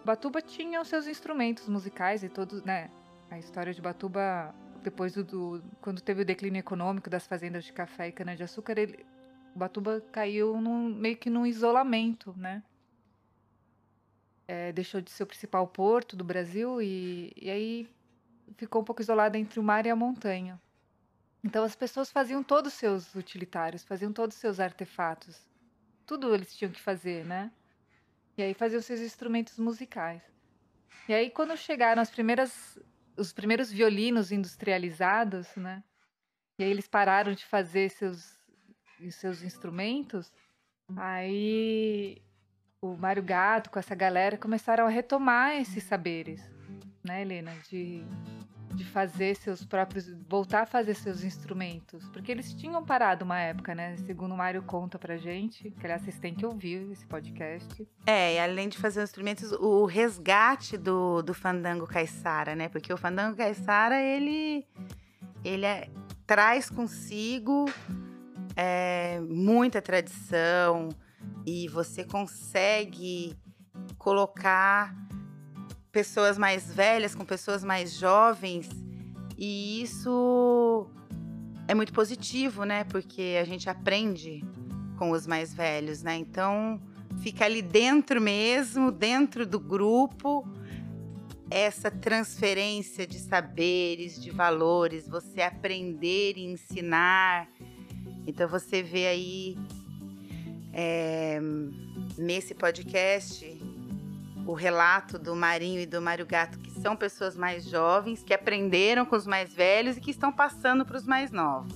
Batuba 0.04 0.40
tinha 0.40 0.80
os 0.80 0.88
seus 0.88 1.06
instrumentos 1.06 1.68
musicais 1.68 2.22
e 2.22 2.28
todos, 2.28 2.62
né? 2.64 2.90
A 3.30 3.38
história 3.38 3.72
de 3.72 3.80
Batuba, 3.80 4.54
depois 4.82 5.12
do, 5.12 5.22
do 5.22 5.62
quando 5.80 6.00
teve 6.00 6.22
o 6.22 6.24
declínio 6.24 6.58
econômico 6.58 7.10
das 7.10 7.26
fazendas 7.26 7.64
de 7.64 7.72
café 7.72 8.08
e 8.08 8.12
cana-de-açúcar, 8.12 8.78
ele, 8.78 9.04
Batuba 9.54 10.00
caiu 10.12 10.60
num, 10.60 10.88
meio 10.88 11.16
que 11.16 11.28
num 11.28 11.46
isolamento, 11.46 12.34
né? 12.36 12.62
É, 14.48 14.72
deixou 14.72 15.00
de 15.00 15.10
ser 15.10 15.22
o 15.22 15.26
principal 15.26 15.66
porto 15.68 16.16
do 16.16 16.24
Brasil 16.24 16.82
e, 16.82 17.32
e 17.36 17.50
aí 17.50 17.88
ficou 18.56 18.82
um 18.82 18.84
pouco 18.84 19.00
isolada 19.00 19.38
entre 19.38 19.60
o 19.60 19.62
mar 19.62 19.86
e 19.86 19.90
a 19.90 19.94
montanha. 19.94 20.60
Então 21.42 21.64
as 21.64 21.74
pessoas 21.74 22.10
faziam 22.10 22.42
todos 22.42 22.72
os 22.72 22.78
seus 22.78 23.14
utilitários, 23.14 23.84
faziam 23.84 24.12
todos 24.12 24.36
os 24.36 24.40
seus 24.40 24.60
artefatos. 24.60 25.48
Tudo 26.06 26.34
eles 26.34 26.54
tinham 26.54 26.72
que 26.72 26.80
fazer, 26.80 27.24
né? 27.24 27.50
E 28.36 28.42
aí 28.42 28.54
faziam 28.54 28.82
seus 28.82 29.00
instrumentos 29.00 29.58
musicais. 29.58 30.22
E 31.08 31.14
aí 31.14 31.30
quando 31.30 31.56
chegaram 31.56 32.02
as 32.02 32.10
primeiras 32.10 32.78
os 33.16 33.32
primeiros 33.32 33.70
violinos 33.70 34.32
industrializados, 34.32 35.54
né? 35.56 35.82
E 36.58 36.64
aí 36.64 36.70
eles 36.70 36.88
pararam 36.88 37.32
de 37.32 37.44
fazer 37.44 37.90
seus 37.90 38.38
seus 39.12 39.42
instrumentos, 39.42 40.30
aí 40.94 42.20
o 42.82 42.96
Mário 42.96 43.22
Gato 43.22 43.70
com 43.70 43.78
essa 43.78 43.94
galera 43.94 44.36
começaram 44.36 44.86
a 44.86 44.90
retomar 44.90 45.56
esses 45.56 45.84
saberes, 45.84 46.42
né, 47.02 47.22
Helena, 47.22 47.54
de 47.68 48.04
de 48.74 48.84
fazer 48.84 49.36
seus 49.36 49.64
próprios. 49.64 50.10
voltar 50.28 50.62
a 50.62 50.66
fazer 50.66 50.94
seus 50.94 51.24
instrumentos. 51.24 52.08
Porque 52.10 52.30
eles 52.30 52.52
tinham 52.54 52.84
parado 52.84 53.24
uma 53.24 53.38
época, 53.38 53.74
né? 53.74 53.96
Segundo 54.06 54.32
o 54.32 54.36
Mário 54.36 54.62
conta 54.62 54.98
pra 54.98 55.16
gente. 55.16 55.70
Que 55.70 55.86
aliás, 55.86 56.02
vocês 56.02 56.18
têm 56.18 56.34
que 56.34 56.46
ouvir 56.46 56.90
esse 56.90 57.06
podcast. 57.06 57.86
É, 58.06 58.34
e 58.34 58.38
além 58.38 58.68
de 58.68 58.78
fazer 58.78 59.00
os 59.00 59.10
instrumentos, 59.10 59.52
o 59.52 59.84
resgate 59.84 60.76
do, 60.76 61.22
do 61.22 61.34
fandango 61.34 61.86
caiçara, 61.86 62.54
né? 62.54 62.68
Porque 62.68 62.92
o 62.92 62.96
fandango 62.96 63.36
caiçara, 63.36 64.00
ele. 64.00 64.66
ele 65.44 65.66
é, 65.66 65.88
traz 66.26 66.70
consigo 66.70 67.66
é, 68.56 69.20
muita 69.20 69.82
tradição 69.82 70.88
e 71.46 71.68
você 71.68 72.04
consegue 72.04 73.36
colocar 73.98 74.94
pessoas 75.92 76.38
mais 76.38 76.72
velhas 76.72 77.14
com 77.14 77.24
pessoas 77.24 77.64
mais 77.64 77.92
jovens. 77.92 78.68
E 79.36 79.82
isso 79.82 80.86
é 81.66 81.74
muito 81.74 81.92
positivo, 81.92 82.64
né? 82.64 82.84
Porque 82.84 83.38
a 83.40 83.44
gente 83.44 83.68
aprende 83.68 84.44
com 84.98 85.10
os 85.10 85.26
mais 85.26 85.54
velhos, 85.54 86.02
né? 86.02 86.16
Então, 86.16 86.80
fica 87.22 87.44
ali 87.44 87.62
dentro 87.62 88.20
mesmo, 88.20 88.90
dentro 88.90 89.46
do 89.46 89.58
grupo, 89.58 90.46
essa 91.50 91.90
transferência 91.90 93.06
de 93.06 93.18
saberes, 93.18 94.20
de 94.20 94.30
valores, 94.30 95.08
você 95.08 95.40
aprender 95.40 96.34
e 96.36 96.44
ensinar. 96.44 97.48
Então, 98.26 98.48
você 98.48 98.82
vê 98.82 99.06
aí 99.06 99.58
é, 100.72 101.40
nesse 102.16 102.54
podcast 102.54 103.59
o 104.50 104.54
relato 104.54 105.16
do 105.16 105.36
Marinho 105.36 105.80
e 105.80 105.86
do 105.86 106.02
Mário 106.02 106.26
Gato, 106.26 106.58
que 106.58 106.72
são 106.80 106.96
pessoas 106.96 107.36
mais 107.36 107.64
jovens, 107.64 108.24
que 108.24 108.34
aprenderam 108.34 109.06
com 109.06 109.14
os 109.14 109.24
mais 109.24 109.54
velhos 109.54 109.96
e 109.96 110.00
que 110.00 110.10
estão 110.10 110.32
passando 110.32 110.84
para 110.84 110.96
os 110.96 111.06
mais 111.06 111.30
novos. 111.30 111.72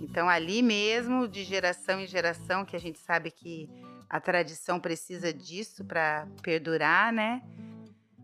Então, 0.00 0.28
ali 0.28 0.62
mesmo, 0.62 1.26
de 1.26 1.42
geração 1.42 1.98
em 1.98 2.06
geração, 2.06 2.64
que 2.64 2.76
a 2.76 2.78
gente 2.78 3.00
sabe 3.00 3.32
que 3.32 3.68
a 4.08 4.20
tradição 4.20 4.78
precisa 4.78 5.32
disso 5.32 5.84
para 5.84 6.28
perdurar, 6.40 7.12
né? 7.12 7.42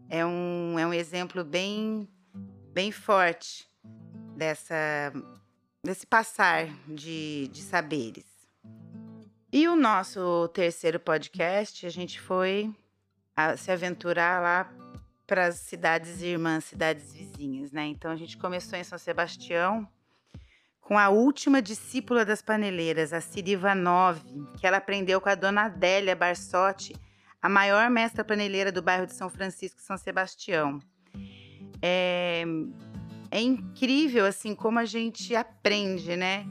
É 0.08 0.24
um, 0.24 0.78
é 0.78 0.86
um 0.86 0.94
exemplo 0.94 1.42
bem, 1.42 2.08
bem 2.72 2.92
forte 2.92 3.68
dessa, 4.36 5.12
desse 5.82 6.06
passar 6.06 6.68
de, 6.86 7.48
de 7.48 7.60
saberes. 7.60 8.24
E 9.52 9.66
o 9.66 9.74
nosso 9.74 10.46
terceiro 10.54 11.00
podcast, 11.00 11.84
a 11.84 11.90
gente 11.90 12.20
foi 12.20 12.72
a 13.36 13.56
se 13.56 13.70
aventurar 13.70 14.40
lá 14.42 14.72
para 15.26 15.46
as 15.46 15.56
cidades 15.56 16.22
irmãs, 16.22 16.64
cidades 16.64 17.12
vizinhas, 17.12 17.72
né? 17.72 17.86
Então 17.86 18.10
a 18.10 18.16
gente 18.16 18.36
começou 18.36 18.78
em 18.78 18.84
São 18.84 18.98
Sebastião 18.98 19.88
com 20.80 20.98
a 20.98 21.08
última 21.08 21.62
discípula 21.62 22.24
das 22.24 22.42
paneleiras, 22.42 23.12
a 23.12 23.20
Sirivanov, 23.20 24.20
que 24.58 24.66
ela 24.66 24.76
aprendeu 24.76 25.20
com 25.20 25.30
a 25.30 25.34
dona 25.34 25.62
Adélia 25.62 26.14
Barsotti, 26.14 26.94
a 27.40 27.48
maior 27.48 27.88
mestra 27.88 28.22
paneleira 28.22 28.70
do 28.70 28.82
bairro 28.82 29.06
de 29.06 29.14
São 29.14 29.30
Francisco, 29.30 29.80
São 29.80 29.96
Sebastião. 29.96 30.78
É, 31.80 32.44
é 33.30 33.40
incrível 33.40 34.26
assim 34.26 34.54
como 34.54 34.78
a 34.78 34.84
gente 34.84 35.34
aprende, 35.34 36.16
né? 36.16 36.46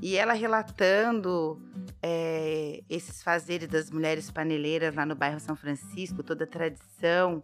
E 0.00 0.16
ela 0.16 0.32
relatando 0.32 1.60
é, 2.02 2.82
esses 2.88 3.22
fazeres 3.22 3.68
das 3.68 3.90
mulheres 3.90 4.30
paneleiras 4.30 4.94
lá 4.94 5.04
no 5.04 5.14
bairro 5.14 5.40
São 5.40 5.56
Francisco, 5.56 6.22
toda 6.22 6.44
a 6.44 6.46
tradição, 6.46 7.42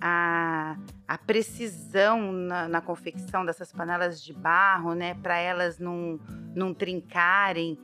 a, 0.00 0.76
a 1.06 1.18
precisão 1.18 2.32
na, 2.32 2.68
na, 2.68 2.80
confecção 2.80 3.44
dessas 3.44 3.72
panelas 3.72 4.22
de 4.22 4.32
barro, 4.32 4.94
né, 4.94 5.14
para 5.14 5.38
elas 5.38 5.78
não, 5.78 6.18
não 6.54 6.74
trincarem. 6.74 7.78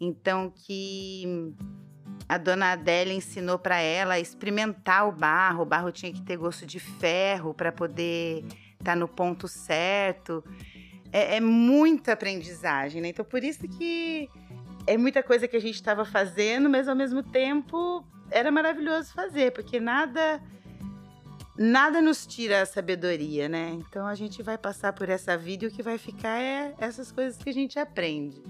Então 0.00 0.52
que 0.54 1.52
a 2.28 2.38
dona 2.38 2.72
Adélia 2.72 3.12
ensinou 3.12 3.58
para 3.58 3.80
ela 3.80 4.18
experimentar 4.18 5.08
o 5.08 5.12
barro. 5.12 5.62
O 5.62 5.66
barro 5.66 5.90
tinha 5.90 6.12
que 6.12 6.22
ter 6.22 6.36
gosto 6.36 6.64
de 6.64 6.78
ferro 6.78 7.52
para 7.52 7.72
poder 7.72 8.44
estar 8.72 8.92
tá 8.92 8.96
no 8.96 9.08
ponto 9.08 9.48
certo. 9.48 10.44
É, 11.12 11.36
é, 11.36 11.40
muita 11.40 12.12
aprendizagem, 12.12 13.02
né? 13.02 13.08
Então 13.08 13.24
por 13.24 13.42
isso 13.42 13.66
que 13.66 14.28
é 14.86 14.96
muita 14.96 15.22
coisa 15.22 15.48
que 15.48 15.56
a 15.56 15.60
gente 15.60 15.74
estava 15.74 16.04
fazendo, 16.04 16.68
mas 16.70 16.88
ao 16.88 16.96
mesmo 16.96 17.22
tempo 17.22 18.04
era 18.30 18.50
maravilhoso 18.50 19.12
fazer, 19.12 19.52
porque 19.52 19.80
nada 19.80 20.40
nada 21.58 22.00
nos 22.00 22.26
tira 22.26 22.62
a 22.62 22.66
sabedoria, 22.66 23.48
né? 23.48 23.70
Então 23.74 24.06
a 24.06 24.14
gente 24.14 24.42
vai 24.42 24.56
passar 24.56 24.92
por 24.92 25.08
essa 25.08 25.36
vida 25.36 25.64
e 25.64 25.68
o 25.68 25.70
que 25.70 25.82
vai 25.82 25.98
ficar 25.98 26.40
é 26.40 26.74
essas 26.78 27.12
coisas 27.12 27.36
que 27.36 27.50
a 27.50 27.52
gente 27.52 27.78
aprende. 27.78 28.42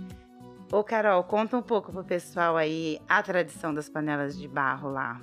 Ô 0.70 0.84
Carol, 0.84 1.24
conta 1.24 1.56
um 1.56 1.62
pouco 1.62 1.90
pro 1.90 2.04
pessoal 2.04 2.56
aí 2.56 3.00
a 3.08 3.20
tradição 3.22 3.74
das 3.74 3.88
panelas 3.88 4.38
de 4.38 4.46
barro 4.46 4.90
lá. 4.90 5.20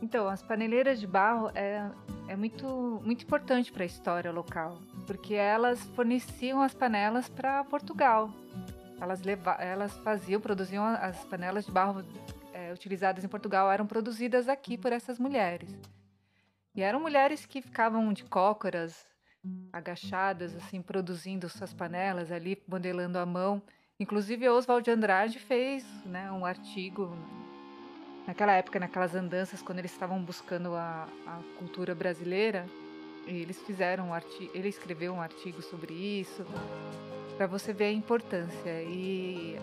Então, 0.00 0.28
as 0.28 0.42
paneleiras 0.42 1.00
de 1.00 1.06
barro 1.06 1.50
é, 1.54 1.90
é 2.28 2.36
muito, 2.36 3.00
muito 3.04 3.24
importante 3.24 3.72
para 3.72 3.82
a 3.82 3.86
história 3.86 4.30
local, 4.30 4.78
porque 5.06 5.34
elas 5.34 5.80
forneciam 5.96 6.62
as 6.62 6.72
panelas 6.72 7.28
para 7.28 7.64
Portugal. 7.64 8.30
Elas, 9.00 9.22
leva, 9.22 9.52
elas 9.60 9.96
faziam, 9.98 10.40
produziam 10.40 10.84
as 10.84 11.24
panelas 11.24 11.66
de 11.66 11.72
barro 11.72 12.04
é, 12.52 12.72
utilizadas 12.72 13.24
em 13.24 13.28
Portugal, 13.28 13.70
eram 13.70 13.86
produzidas 13.86 14.48
aqui 14.48 14.78
por 14.78 14.92
essas 14.92 15.18
mulheres. 15.18 15.68
E 16.74 16.82
eram 16.82 17.00
mulheres 17.00 17.44
que 17.44 17.60
ficavam 17.60 18.12
de 18.12 18.24
cócoras, 18.24 19.04
agachadas, 19.72 20.54
assim, 20.54 20.82
produzindo 20.82 21.48
suas 21.48 21.72
panelas 21.72 22.30
ali, 22.30 22.60
modelando 22.68 23.18
à 23.18 23.26
mão. 23.26 23.62
Inclusive, 23.98 24.48
Oswald 24.48 24.84
de 24.84 24.90
Andrade 24.90 25.38
fez 25.38 25.84
né, 26.04 26.30
um 26.30 26.44
artigo 26.44 27.16
naquela 28.28 28.52
época, 28.52 28.78
naquelas 28.78 29.14
andanças, 29.14 29.62
quando 29.62 29.78
eles 29.78 29.90
estavam 29.90 30.22
buscando 30.22 30.74
a, 30.74 31.08
a 31.26 31.40
cultura 31.58 31.94
brasileira. 31.94 32.66
eles 33.26 33.58
fizeram 33.62 34.08
um 34.08 34.14
artigo, 34.14 34.50
ele 34.54 34.68
escreveu 34.68 35.14
um 35.14 35.20
artigo 35.20 35.62
sobre 35.62 35.94
isso, 35.94 36.44
para 37.38 37.46
você 37.46 37.72
ver 37.72 37.86
a 37.86 37.92
importância. 37.92 38.82
E 38.82 39.58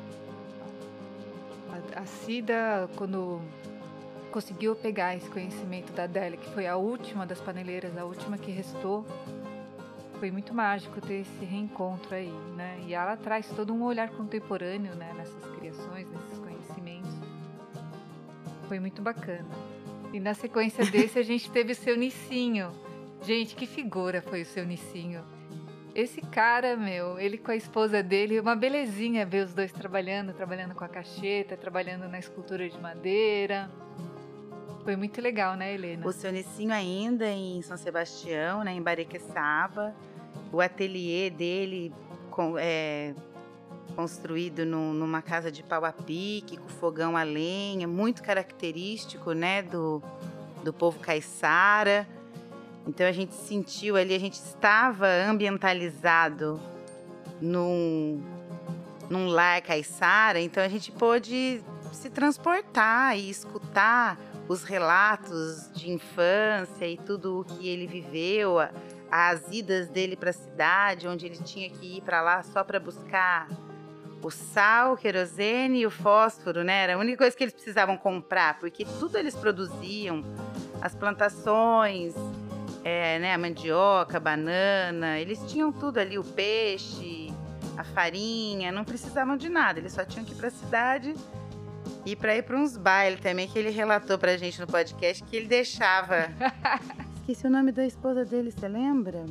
a, 1.96 2.02
a 2.02 2.06
Cida, 2.08 2.90
quando 2.96 3.40
conseguiu 4.32 4.76
pegar 4.76 5.16
esse 5.16 5.30
conhecimento 5.30 5.94
da 5.94 6.06
Adélia, 6.06 6.36
que 6.36 6.50
foi 6.50 6.66
a 6.66 6.76
última 6.76 7.24
das 7.24 7.40
paneleiras, 7.40 7.96
a 7.96 8.04
última 8.04 8.36
que 8.36 8.50
restou. 8.50 9.06
Foi 10.20 10.32
muito 10.32 10.56
mágico 10.56 11.00
ter 11.02 11.22
esse 11.22 11.46
reencontro 11.46 12.16
aí, 12.16 12.32
né? 12.56 12.80
E 12.88 12.96
ela 12.96 13.16
traz 13.16 13.48
todo 13.50 13.74
um 13.74 13.84
olhar 13.84 14.10
contemporâneo, 14.10 14.96
né, 14.96 15.14
nessas 15.14 15.46
criações, 15.58 16.10
nesses. 16.10 16.35
Foi 18.68 18.80
muito 18.80 19.02
bacana. 19.02 19.50
E 20.14 20.20
na 20.20 20.34
sequência 20.34 20.86
desse 20.90 21.20
a 21.20 21.24
gente 21.24 21.50
teve 21.52 21.74
o 21.74 21.76
seu 21.76 21.96
Nicinho. 21.98 22.72
Gente, 23.22 23.56
que 23.56 23.66
figura 23.66 24.22
foi 24.22 24.42
o 24.42 24.46
seu 24.46 24.66
Nicinho. 24.66 25.24
Esse 25.94 26.20
cara, 26.22 26.76
meu, 26.76 27.18
ele 27.18 27.38
com 27.38 27.52
a 27.52 27.56
esposa 27.56 28.04
dele, 28.04 28.40
uma 28.40 28.56
belezinha 28.56 29.26
ver 29.26 29.46
os 29.46 29.54
dois 29.54 29.72
trabalhando, 29.72 30.34
trabalhando 30.34 30.76
com 30.76 30.84
a 30.84 30.90
cacheta, 30.90 31.56
trabalhando 31.56 32.10
na 32.10 32.20
escultura 32.20 32.68
de 32.68 32.78
madeira. 32.78 33.72
Foi 34.84 34.96
muito 34.96 35.22
legal, 35.22 35.56
né, 35.56 35.74
Helena? 35.74 36.06
O 36.06 36.12
seu 36.12 36.32
Nicinho 36.32 36.74
ainda 36.74 37.28
em 37.28 37.62
São 37.62 37.78
Sebastião, 37.78 38.64
né, 38.64 38.74
em 38.74 38.82
Barequeçaba. 38.82 39.96
O 40.52 40.60
ateliê 40.60 41.30
dele 41.30 41.94
com, 42.30 42.56
é, 42.60 43.16
construído 43.96 44.66
numa 44.66 45.22
casa 45.22 45.52
de 45.52 45.64
pau 45.64 45.86
a 45.86 45.92
pique, 45.92 46.58
com 46.58 46.68
fogão 46.68 47.16
a 47.16 47.24
lenha, 47.24 47.88
muito 47.88 48.22
característico, 48.22 49.32
né, 49.32 49.62
do, 49.62 50.04
do 50.64 50.74
povo 50.74 51.00
caiçara. 51.00 52.08
Então 52.88 53.08
a 53.08 53.12
gente 53.12 53.34
sentiu 53.34 53.96
ali, 53.96 54.14
a 54.14 54.20
gente 54.20 54.36
estava 54.36 55.08
ambientalizado 55.08 56.60
num, 57.42 58.22
num 59.10 59.28
lar 59.28 59.62
caiçara, 59.62 60.40
então 60.40 60.62
a 60.62 60.68
gente 60.68 60.92
pôde 60.92 61.64
se 61.92 62.10
transportar 62.10 63.18
e 63.18 63.30
escutar 63.30 64.20
os 64.48 64.64
relatos 64.64 65.72
de 65.74 65.90
infância 65.90 66.88
e 66.88 66.98
tudo 66.98 67.40
o 67.40 67.44
que 67.44 67.68
ele 67.68 67.88
viveu, 67.88 68.58
as 69.10 69.50
idas 69.52 69.88
dele 69.90 70.16
para 70.16 70.30
a 70.30 70.34
cidade, 70.34 71.08
onde 71.08 71.26
ele 71.26 71.38
tinha 71.38 71.70
que 71.70 71.98
ir 71.98 72.02
para 72.02 72.22
lá 72.22 72.44
só 72.44 72.64
para 72.64 72.80
buscar 72.80 73.48
o 74.22 74.30
sal, 74.30 74.94
o 74.94 74.98
querosene 74.98 75.80
e 75.80 75.86
o 75.86 75.92
fósforo, 75.92 76.64
né? 76.64 76.84
Era 76.84 76.96
a 76.96 76.98
única 76.98 77.20
coisa 77.20 77.36
que 77.36 77.44
eles 77.44 77.54
precisavam 77.54 77.98
comprar, 77.98 78.60
porque 78.60 78.86
tudo 79.00 79.18
eles 79.18 79.36
produziam, 79.36 80.24
as 80.82 80.96
plantações, 80.96 82.14
é, 82.84 83.18
né, 83.20 83.34
a 83.34 83.38
mandioca, 83.38 84.18
a 84.18 84.20
banana, 84.20 85.20
eles 85.20 85.40
tinham 85.48 85.72
tudo 85.72 86.00
ali, 86.00 86.20
o 86.20 86.24
peixe, 86.24 87.34
a 87.78 87.84
farinha, 87.84 88.72
não 88.72 88.84
precisavam 88.84 89.36
de 89.36 89.50
nada, 89.50 89.80
eles 89.80 89.94
só 89.94 90.06
tinham 90.06 90.24
que 90.24 90.34
ir 90.34 90.36
para 90.36 90.48
a 90.48 90.52
cidade 90.52 91.14
e 92.06 92.16
para 92.16 92.36
ir 92.36 92.44
para 92.44 92.58
uns 92.58 92.78
bailes 92.78 93.20
também, 93.20 93.48
que 93.48 93.58
ele 93.58 93.72
relatou 93.72 94.18
pra 94.18 94.38
gente 94.38 94.62
no 94.62 94.68
podcast 94.68 95.24
que 95.24 95.36
ele 95.36 95.48
deixava. 95.48 96.30
Esqueci 97.22 97.48
o 97.48 97.50
nome 97.50 97.72
da 97.72 97.86
esposa 97.86 98.24
dele, 98.24 98.52
você 98.52 98.68
lembra? 98.68 99.26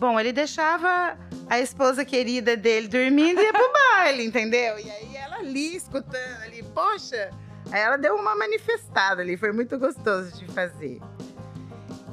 Bom, 0.00 0.18
ele 0.18 0.32
deixava 0.32 1.16
a 1.52 1.60
esposa 1.60 2.02
querida 2.02 2.56
dele 2.56 2.88
dormindo 2.88 3.38
e 3.38 3.44
ia 3.44 3.52
pro 3.52 3.72
baile, 3.74 4.24
entendeu? 4.24 4.78
E 4.78 4.90
aí 4.90 5.14
ela 5.14 5.36
ali 5.36 5.76
escutando 5.76 6.40
ali, 6.42 6.62
poxa, 6.62 7.30
aí 7.70 7.78
ela 7.78 7.98
deu 7.98 8.14
uma 8.14 8.34
manifestada 8.34 9.20
ali, 9.20 9.36
foi 9.36 9.52
muito 9.52 9.78
gostoso 9.78 10.34
de 10.34 10.50
fazer. 10.50 10.98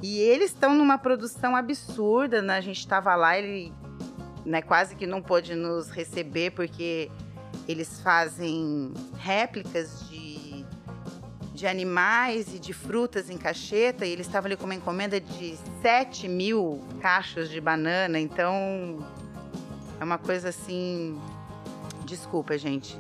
E 0.02 0.20
eles 0.20 0.52
estão 0.52 0.76
numa 0.76 0.98
produção 0.98 1.56
absurda, 1.56 2.42
né? 2.42 2.58
A 2.58 2.62
gente 2.62 2.80
estava 2.80 3.16
lá, 3.16 3.40
ele 3.40 3.72
né, 4.46 4.62
quase 4.62 4.94
que 4.94 5.08
não 5.08 5.22
pôde 5.22 5.56
nos 5.56 5.90
receber 5.90 6.52
porque 6.52 7.10
eles 7.66 8.02
fazem 8.02 8.92
réplicas 9.18 10.06
de, 10.10 10.66
de 11.54 11.66
animais 11.66 12.54
e 12.54 12.60
de 12.60 12.74
frutas 12.74 13.30
em 13.30 13.38
cacheta, 13.38 14.06
e 14.06 14.12
eles 14.12 14.28
estavam 14.28 14.48
ali 14.48 14.58
com 14.58 14.66
uma 14.66 14.76
encomenda 14.76 15.18
de 15.18 15.58
7 15.82 16.28
mil 16.28 16.82
cachos 17.00 17.50
de 17.50 17.62
banana, 17.62 18.20
então 18.20 19.00
é 20.00 20.04
uma 20.04 20.18
coisa 20.18 20.50
assim. 20.50 21.20
Desculpa, 22.06 22.58
gente. 22.58 23.00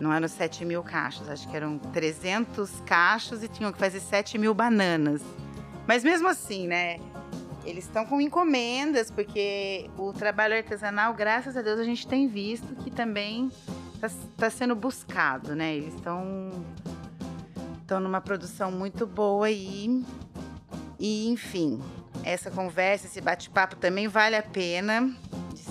Não 0.00 0.12
eram 0.12 0.28
7 0.28 0.64
mil 0.64 0.82
cachos, 0.82 1.28
acho 1.28 1.48
que 1.48 1.56
eram 1.56 1.78
300 1.78 2.80
cachos 2.86 3.42
e 3.42 3.48
tinham 3.48 3.72
que 3.72 3.78
fazer 3.78 4.00
7 4.00 4.38
mil 4.38 4.54
bananas. 4.54 5.22
Mas 5.86 6.04
mesmo 6.04 6.28
assim, 6.28 6.66
né? 6.68 6.98
Eles 7.64 7.84
estão 7.84 8.06
com 8.06 8.20
encomendas, 8.20 9.10
porque 9.10 9.90
o 9.98 10.12
trabalho 10.12 10.56
artesanal, 10.56 11.12
graças 11.14 11.56
a 11.56 11.62
Deus, 11.62 11.80
a 11.80 11.84
gente 11.84 12.06
tem 12.06 12.28
visto 12.28 12.74
que 12.76 12.90
também 12.90 13.50
está 13.94 14.08
tá 14.36 14.50
sendo 14.50 14.74
buscado, 14.74 15.54
né? 15.54 15.76
Eles 15.76 15.94
estão 15.94 16.50
estão 17.80 18.00
numa 18.00 18.20
produção 18.20 18.70
muito 18.70 19.06
boa 19.06 19.46
aí. 19.46 20.04
E, 20.98 21.28
enfim, 21.28 21.82
essa 22.22 22.50
conversa, 22.50 23.06
esse 23.06 23.20
bate-papo 23.20 23.76
também 23.76 24.08
vale 24.08 24.36
a 24.36 24.42
pena 24.42 25.10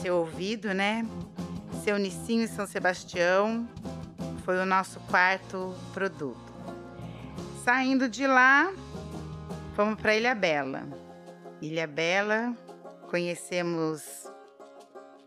ser 0.02 0.12
ouvido, 0.12 0.74
né? 0.74 1.06
Seu 1.84 1.98
Nicinho 1.98 2.44
e 2.44 2.48
São 2.48 2.66
Sebastião 2.66 3.68
foi 4.44 4.58
o 4.58 4.66
nosso 4.66 5.00
quarto 5.02 5.74
produto. 5.94 6.54
Saindo 7.64 8.08
de 8.08 8.26
lá, 8.26 8.72
fomos 9.76 10.00
para 10.00 10.16
Ilha 10.16 10.34
Bela. 10.34 10.88
Ilha 11.62 11.88
Bela, 11.88 12.56
conhecemos 13.10 14.32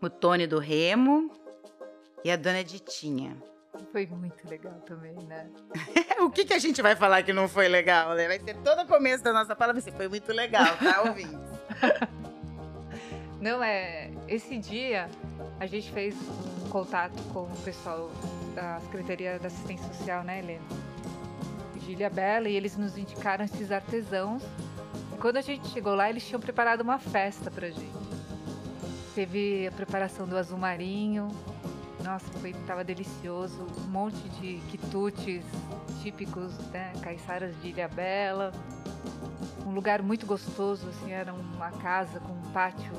o 0.01 0.09
Tony 0.09 0.47
do 0.47 0.57
Remo, 0.57 1.31
e 2.23 2.31
a 2.31 2.35
dona 2.35 2.63
Ditinha. 2.63 3.35
Foi 3.91 4.05
muito 4.05 4.47
legal 4.47 4.73
também, 4.85 5.15
né? 5.25 5.49
o 6.21 6.29
que, 6.29 6.45
que 6.45 6.53
a 6.53 6.59
gente 6.59 6.81
vai 6.81 6.95
falar 6.95 7.23
que 7.23 7.33
não 7.33 7.47
foi 7.47 7.67
legal, 7.67 8.13
né? 8.13 8.27
Vai 8.27 8.39
ser 8.39 8.55
todo 8.57 8.83
o 8.83 8.87
começo 8.87 9.23
da 9.23 9.33
nossa 9.33 9.55
fala, 9.55 9.73
vai 9.73 9.81
ser, 9.81 9.91
foi 9.93 10.07
muito 10.07 10.31
legal, 10.31 10.77
tá, 10.77 11.01
ouvindo? 11.07 11.41
Não, 13.41 13.63
é... 13.63 14.11
Esse 14.27 14.57
dia, 14.57 15.09
a 15.59 15.65
gente 15.65 15.91
fez 15.91 16.15
um 16.63 16.69
contato 16.69 17.21
com 17.33 17.41
o 17.41 17.57
pessoal 17.63 18.09
da 18.55 18.79
Secretaria 18.81 19.39
da 19.39 19.47
Assistência 19.47 19.87
Social, 19.87 20.23
né, 20.23 20.39
Helena? 20.39 20.63
Gília 21.85 22.09
Bela, 22.09 22.47
e 22.47 22.55
eles 22.55 22.77
nos 22.77 22.97
indicaram 22.97 23.43
esses 23.43 23.71
artesãos. 23.71 24.43
E 25.13 25.17
quando 25.17 25.37
a 25.37 25.41
gente 25.41 25.67
chegou 25.69 25.95
lá, 25.95 26.09
eles 26.09 26.25
tinham 26.25 26.39
preparado 26.39 26.81
uma 26.81 26.99
festa 26.99 27.49
pra 27.49 27.69
gente. 27.69 27.91
Teve 29.15 29.67
a 29.67 29.71
preparação 29.71 30.25
do 30.25 30.37
azul 30.37 30.57
marinho, 30.57 31.27
nossa, 32.03 32.25
foi, 32.39 32.53
tava 32.65 32.83
delicioso. 32.83 33.67
Um 33.85 33.89
monte 33.89 34.21
de 34.39 34.59
quitutes 34.69 35.43
típicos, 36.01 36.57
né? 36.69 36.93
Caiçaras 37.01 37.59
de 37.61 37.69
Ilha 37.69 37.87
Bela. 37.87 38.51
Um 39.65 39.71
lugar 39.71 40.01
muito 40.01 40.25
gostoso, 40.25 40.87
assim, 40.89 41.11
era 41.11 41.33
uma 41.33 41.71
casa 41.71 42.19
com 42.19 42.33
um 42.33 42.51
pátio 42.51 42.91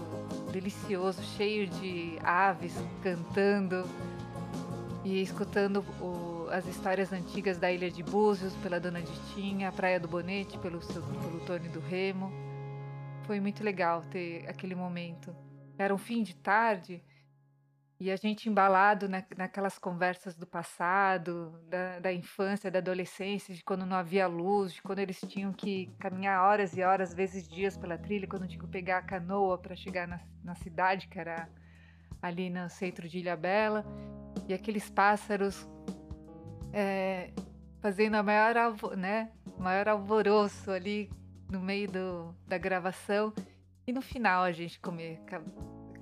delicioso, 0.52 1.22
cheio 1.36 1.66
de 1.66 2.18
aves 2.22 2.74
cantando 3.02 3.84
e 5.04 5.20
escutando 5.20 5.84
o, 6.00 6.48
as 6.50 6.66
histórias 6.66 7.12
antigas 7.12 7.58
da 7.58 7.72
Ilha 7.72 7.90
de 7.90 8.02
Búzios 8.02 8.54
pela 8.56 8.78
Dona 8.78 9.02
Ditinha, 9.02 9.68
a 9.68 9.72
Praia 9.72 9.98
do 9.98 10.08
Bonete 10.08 10.58
pelo, 10.58 10.82
seu, 10.82 11.02
pelo 11.02 11.40
Tony 11.40 11.68
do 11.68 11.80
Remo. 11.80 12.30
Foi 13.26 13.40
muito 13.40 13.64
legal 13.64 14.02
ter 14.10 14.44
aquele 14.48 14.74
momento. 14.74 15.34
Era 15.78 15.94
um 15.94 15.98
fim 15.98 16.22
de 16.22 16.34
tarde 16.34 17.02
e 18.02 18.10
a 18.10 18.16
gente 18.16 18.48
embalado 18.48 19.08
na, 19.08 19.22
naquelas 19.36 19.78
conversas 19.78 20.34
do 20.34 20.44
passado, 20.44 21.56
da, 21.68 22.00
da, 22.00 22.12
infância, 22.12 22.68
da 22.68 22.80
adolescência, 22.80 23.54
de 23.54 23.62
quando 23.62 23.86
não 23.86 23.96
havia 23.96 24.26
luz, 24.26 24.72
de 24.72 24.82
quando 24.82 24.98
eles 24.98 25.20
tinham 25.20 25.52
que 25.52 25.86
caminhar 26.00 26.42
horas 26.42 26.76
e 26.76 26.82
horas, 26.82 27.14
vezes 27.14 27.48
dias 27.48 27.76
pela 27.76 27.96
trilha, 27.96 28.26
quando 28.26 28.48
tinham 28.48 28.64
que 28.64 28.72
pegar 28.72 28.98
a 28.98 29.02
canoa 29.02 29.56
para 29.56 29.76
chegar 29.76 30.08
na, 30.08 30.20
na, 30.42 30.56
cidade, 30.56 31.06
que 31.06 31.16
era 31.16 31.48
ali 32.20 32.50
no 32.50 32.68
centro 32.68 33.08
de 33.08 33.20
Ilha 33.20 33.36
Bela, 33.36 33.84
e 34.48 34.52
aqueles 34.52 34.90
pássaros 34.90 35.64
é, 36.72 37.30
fazendo 37.80 38.16
a 38.16 38.22
maior, 38.24 38.96
né, 38.96 39.30
maior 39.56 39.86
alvoroço 39.86 40.72
ali 40.72 41.08
no 41.48 41.60
meio 41.60 41.88
do, 41.88 42.34
da 42.48 42.58
gravação, 42.58 43.32
e 43.86 43.92
no 43.92 44.02
final 44.02 44.42
a 44.42 44.50
gente 44.50 44.80
comer 44.80 45.20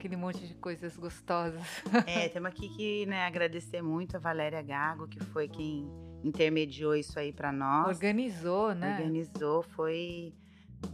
aquele 0.01 0.17
monte 0.17 0.47
de 0.47 0.55
coisas 0.55 0.97
gostosas. 0.97 1.61
É, 2.07 2.29
temos 2.31 2.49
aqui 2.49 2.69
que 2.71 3.05
né, 3.05 3.27
agradecer 3.27 3.83
muito 3.83 4.17
a 4.17 4.19
Valéria 4.19 4.63
Gago, 4.63 5.07
que 5.07 5.21
foi 5.21 5.47
quem 5.47 5.87
intermediou 6.25 6.97
isso 6.97 7.19
aí 7.19 7.33
para 7.33 7.53
nós. 7.53 7.89
Organizou, 7.89 8.75
né? 8.75 8.97
Organizou, 8.97 9.63
foi. 9.63 10.33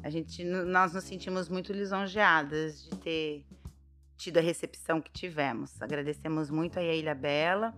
A 0.02 0.10
gente, 0.10 0.42
nós 0.42 0.92
nos 0.92 1.04
sentimos 1.04 1.48
muito 1.48 1.72
lisonjeadas 1.72 2.82
de 2.82 2.96
ter 2.98 3.46
tido 4.16 4.38
a 4.38 4.40
recepção 4.40 5.00
que 5.00 5.12
tivemos. 5.12 5.80
Agradecemos 5.80 6.50
muito 6.50 6.80
aí 6.80 6.90
a 6.90 6.94
Ilha 6.94 7.14
Bela. 7.14 7.72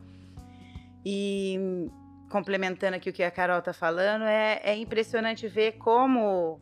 E 1.04 1.90
complementando 2.30 2.96
aqui 2.96 3.10
o 3.10 3.12
que 3.12 3.22
a 3.22 3.30
Carol 3.30 3.60
tá 3.60 3.74
falando, 3.74 4.24
é, 4.24 4.60
é 4.62 4.76
impressionante 4.76 5.46
ver 5.46 5.72
como 5.72 6.60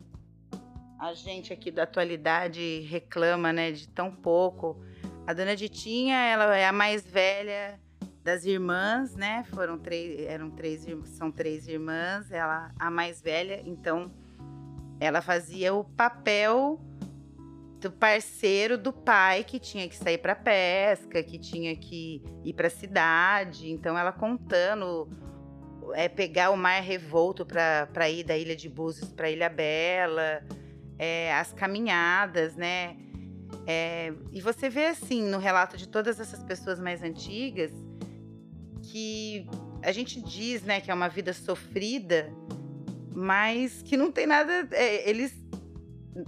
a 0.99 1.13
gente 1.13 1.53
aqui 1.53 1.69
da 1.69 1.83
atualidade 1.83 2.81
reclama, 2.89 3.53
né, 3.53 3.71
de 3.71 3.87
tão 3.87 4.11
pouco. 4.11 4.81
A 5.25 5.33
dona 5.33 5.55
Ditinha, 5.55 6.17
ela 6.17 6.57
é 6.57 6.65
a 6.65 6.71
mais 6.71 7.05
velha 7.05 7.79
das 8.23 8.45
irmãs, 8.45 9.15
né? 9.15 9.43
Foram 9.53 9.77
três, 9.77 10.27
eram 10.27 10.49
três, 10.49 10.85
são 11.05 11.31
três 11.31 11.67
irmãs, 11.67 12.31
ela 12.31 12.71
a 12.79 12.89
mais 12.89 13.21
velha, 13.21 13.61
então 13.65 14.11
ela 14.99 15.21
fazia 15.21 15.73
o 15.73 15.83
papel 15.83 16.79
do 17.79 17.91
parceiro 17.91 18.77
do 18.77 18.91
pai 18.91 19.43
que 19.43 19.59
tinha 19.59 19.87
que 19.87 19.95
sair 19.95 20.17
para 20.17 20.35
pesca, 20.35 21.21
que 21.21 21.37
tinha 21.37 21.75
que 21.75 22.23
ir 22.43 22.53
para 22.53 22.67
a 22.67 22.71
cidade. 22.71 23.69
Então 23.69 23.97
ela 23.97 24.11
contando 24.11 25.07
é 25.93 26.09
pegar 26.09 26.49
o 26.49 26.57
mar 26.57 26.81
revolto 26.81 27.45
para 27.45 28.09
ir 28.09 28.23
da 28.23 28.35
Ilha 28.35 28.55
de 28.55 28.67
Búzios 28.67 29.09
para 29.11 29.29
Ilha 29.29 29.47
Bela 29.47 30.43
é, 30.97 31.33
as 31.33 31.53
caminhadas, 31.53 32.55
né? 32.55 32.97
É, 33.65 34.13
e 34.31 34.41
você 34.41 34.69
vê 34.69 34.87
assim 34.87 35.23
no 35.23 35.37
relato 35.37 35.77
de 35.77 35.87
todas 35.87 36.19
essas 36.19 36.43
pessoas 36.43 36.79
mais 36.79 37.01
antigas 37.01 37.71
que 38.81 39.47
a 39.83 39.91
gente 39.91 40.21
diz, 40.21 40.63
né, 40.63 40.81
que 40.81 40.89
é 40.89 40.93
uma 40.93 41.07
vida 41.07 41.33
sofrida, 41.33 42.31
mas 43.13 43.81
que 43.81 43.95
não 43.97 44.11
tem 44.11 44.25
nada. 44.25 44.67
É, 44.71 45.09
eles 45.09 45.35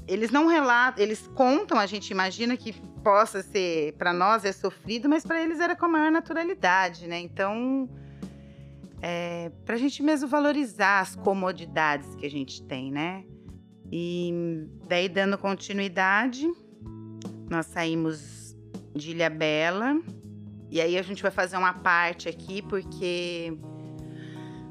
eles 0.08 0.29
não 0.29 0.45
relatam, 0.45 1.03
eles 1.03 1.27
contam, 1.29 1.79
a 1.79 1.88
gente 1.88 2.12
imagina 2.12 2.55
que 2.55 2.73
possa 3.03 3.41
ser 3.41 3.93
para 3.93 4.13
nós 4.13 4.45
é 4.45 4.51
sofrido, 4.51 5.10
mas 5.10 5.25
para 5.25 5.41
eles 5.41 5.60
era 5.60 5.75
com 5.75 5.86
a 5.86 5.89
maior 5.89 6.12
naturalidade, 6.12 7.08
né? 7.08 7.19
Então, 7.19 7.89
é, 9.01 9.51
para 9.65 9.75
a 9.75 9.77
gente 9.77 10.03
mesmo 10.03 10.27
valorizar 10.27 10.99
as 10.99 11.15
comodidades 11.15 12.13
que 12.15 12.25
a 12.25 12.29
gente 12.29 12.62
tem, 12.63 12.91
né? 12.91 13.23
E 13.91 14.67
daí, 14.88 15.10
dando 15.10 15.38
continuidade, 15.38 16.47
nós 17.49 17.65
saímos 17.67 18.56
de 18.95 19.12
Ilha 19.12 19.30
Bela. 19.30 19.99
E 20.69 20.80
aí 20.80 20.97
a 20.97 21.02
gente 21.02 21.21
vai 21.21 21.32
fazer 21.32 21.58
uma 21.58 21.73
parte 21.73 22.30
aqui, 22.30 22.62
porque 22.62 23.58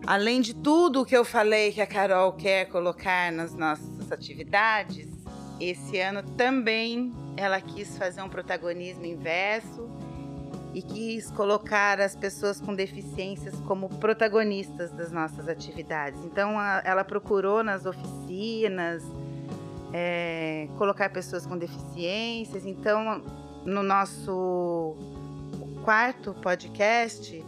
além 0.07 0.41
de 0.41 0.55
tudo 0.55 1.05
que 1.05 1.17
eu 1.17 1.25
falei 1.25 1.73
que 1.73 1.81
a 1.81 1.87
Carol 1.87 2.33
quer 2.33 2.67
colocar 2.67 3.33
nas 3.33 3.55
nossas 3.55 4.13
atividades, 4.13 5.09
esse 5.61 5.99
ano 5.99 6.23
também 6.23 7.13
ela 7.37 7.61
quis 7.61 7.99
fazer 7.99 8.23
um 8.23 8.29
protagonismo 8.29 9.05
inverso 9.05 9.98
e 10.79 10.83
quis 10.83 11.29
colocar 11.33 12.01
as 12.01 12.15
pessoas 12.15 12.61
com 12.61 12.73
deficiências 12.73 13.53
como 13.67 13.89
protagonistas 13.99 14.93
das 14.93 15.11
nossas 15.11 15.49
atividades. 15.49 16.25
Então, 16.25 16.57
a, 16.57 16.81
ela 16.85 17.03
procurou 17.03 17.65
nas 17.65 17.85
oficinas 17.85 19.03
é, 19.93 20.69
colocar 20.79 21.11
pessoas 21.11 21.45
com 21.45 21.59
deficiências. 21.59 22.65
Então, 22.65 23.25
no 23.65 23.83
nosso 23.83 24.97
quarto 25.83 26.33
podcast, 26.35 27.45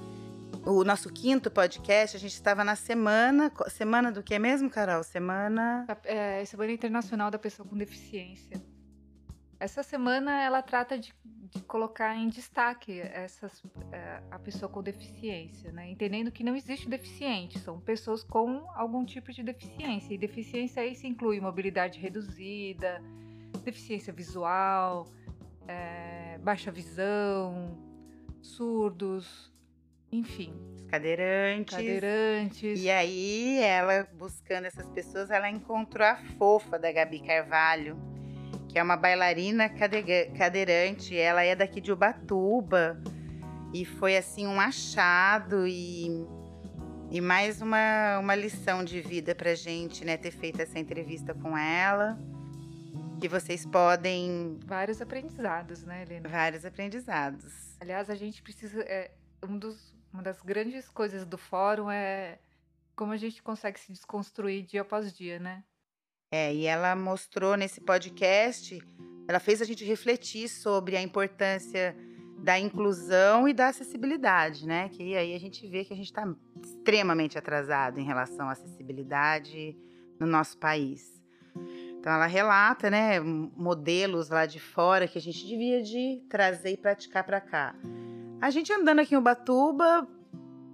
o 0.66 0.82
nosso 0.82 1.08
quinto 1.08 1.52
podcast, 1.52 2.16
a 2.16 2.20
gente 2.20 2.34
estava 2.34 2.64
na 2.64 2.74
semana. 2.74 3.52
Semana 3.68 4.10
do 4.10 4.24
que 4.24 4.36
mesmo, 4.40 4.68
Carol? 4.68 5.04
Semana. 5.04 5.86
É, 6.02 6.44
Semana 6.46 6.72
Internacional 6.72 7.30
da 7.30 7.38
Pessoa 7.38 7.68
com 7.68 7.76
Deficiência. 7.76 8.60
Essa 9.60 9.82
semana 9.82 10.42
ela 10.42 10.62
trata 10.62 10.98
de 10.98 11.14
de 11.50 11.60
colocar 11.62 12.16
em 12.16 12.28
destaque 12.28 13.00
essas, 13.00 13.62
é, 13.90 14.22
a 14.30 14.38
pessoa 14.38 14.70
com 14.70 14.82
deficiência, 14.82 15.72
né? 15.72 15.90
entendendo 15.90 16.30
que 16.30 16.44
não 16.44 16.54
existe 16.54 16.88
deficiente, 16.88 17.58
são 17.58 17.80
pessoas 17.80 18.22
com 18.22 18.64
algum 18.74 19.04
tipo 19.04 19.32
de 19.32 19.42
deficiência. 19.42 20.14
E 20.14 20.18
deficiência 20.18 20.82
aí 20.82 20.94
se 20.94 21.08
inclui 21.08 21.40
mobilidade 21.40 21.98
reduzida, 21.98 23.02
deficiência 23.64 24.12
visual, 24.12 25.08
é, 25.66 26.38
baixa 26.38 26.70
visão, 26.70 27.76
surdos, 28.40 29.52
enfim. 30.12 30.54
Cadeirantes. 30.88 31.74
Cadeirantes. 31.74 32.80
E 32.80 32.88
aí, 32.90 33.58
ela 33.58 34.08
buscando 34.14 34.66
essas 34.66 34.88
pessoas, 34.90 35.30
ela 35.30 35.50
encontrou 35.50 36.06
a 36.06 36.16
fofa 36.38 36.78
da 36.78 36.92
Gabi 36.92 37.20
Carvalho 37.20 38.19
que 38.70 38.78
é 38.78 38.82
uma 38.82 38.96
bailarina 38.96 39.68
cadeirante. 39.68 41.16
Ela 41.16 41.42
é 41.42 41.56
daqui 41.56 41.80
de 41.80 41.90
Ubatuba 41.90 43.00
e 43.74 43.84
foi 43.84 44.16
assim 44.16 44.46
um 44.46 44.60
achado 44.60 45.66
e, 45.66 46.24
e 47.10 47.20
mais 47.20 47.60
uma, 47.60 48.18
uma 48.18 48.34
lição 48.34 48.84
de 48.84 49.00
vida 49.00 49.34
pra 49.34 49.54
gente, 49.54 50.04
né? 50.04 50.16
Ter 50.16 50.30
feito 50.30 50.60
essa 50.60 50.78
entrevista 50.78 51.34
com 51.34 51.56
ela. 51.58 52.18
Que 53.20 53.28
vocês 53.28 53.66
podem. 53.66 54.58
Vários 54.64 55.02
aprendizados, 55.02 55.84
né, 55.84 56.02
Helena? 56.02 56.28
Vários 56.28 56.64
aprendizados. 56.64 57.76
Aliás, 57.80 58.08
a 58.08 58.14
gente 58.14 58.42
precisa. 58.42 58.80
É, 58.82 59.10
um 59.42 59.58
dos, 59.58 59.94
uma 60.12 60.22
das 60.22 60.40
grandes 60.40 60.88
coisas 60.88 61.26
do 61.26 61.36
fórum 61.36 61.90
é 61.90 62.38
como 62.96 63.12
a 63.12 63.16
gente 63.16 63.42
consegue 63.42 63.80
se 63.80 63.92
desconstruir 63.92 64.64
dia 64.64 64.82
após 64.82 65.12
dia, 65.12 65.38
né? 65.38 65.64
É, 66.32 66.54
e 66.54 66.66
ela 66.66 66.94
mostrou 66.94 67.56
nesse 67.56 67.80
podcast, 67.80 68.80
ela 69.26 69.40
fez 69.40 69.60
a 69.60 69.64
gente 69.64 69.84
refletir 69.84 70.48
sobre 70.48 70.96
a 70.96 71.02
importância 71.02 71.96
da 72.38 72.58
inclusão 72.58 73.48
e 73.48 73.52
da 73.52 73.68
acessibilidade, 73.68 74.66
né? 74.66 74.88
Que 74.88 75.16
aí 75.16 75.34
a 75.34 75.40
gente 75.40 75.66
vê 75.66 75.84
que 75.84 75.92
a 75.92 75.96
gente 75.96 76.06
está 76.06 76.26
extremamente 76.62 77.36
atrasado 77.36 77.98
em 77.98 78.04
relação 78.04 78.48
à 78.48 78.52
acessibilidade 78.52 79.76
no 80.18 80.26
nosso 80.26 80.56
país. 80.56 81.20
Então 81.98 82.12
ela 82.12 82.26
relata, 82.26 82.88
né, 82.88 83.20
modelos 83.20 84.30
lá 84.30 84.46
de 84.46 84.58
fora 84.58 85.06
que 85.06 85.18
a 85.18 85.20
gente 85.20 85.46
devia 85.46 85.82
de 85.82 86.22
trazer 86.30 86.70
e 86.70 86.76
praticar 86.76 87.24
para 87.24 87.40
cá. 87.40 87.74
A 88.40 88.50
gente 88.50 88.72
andando 88.72 89.00
aqui 89.00 89.14
em 89.14 89.18
Ubatuba 89.18 90.08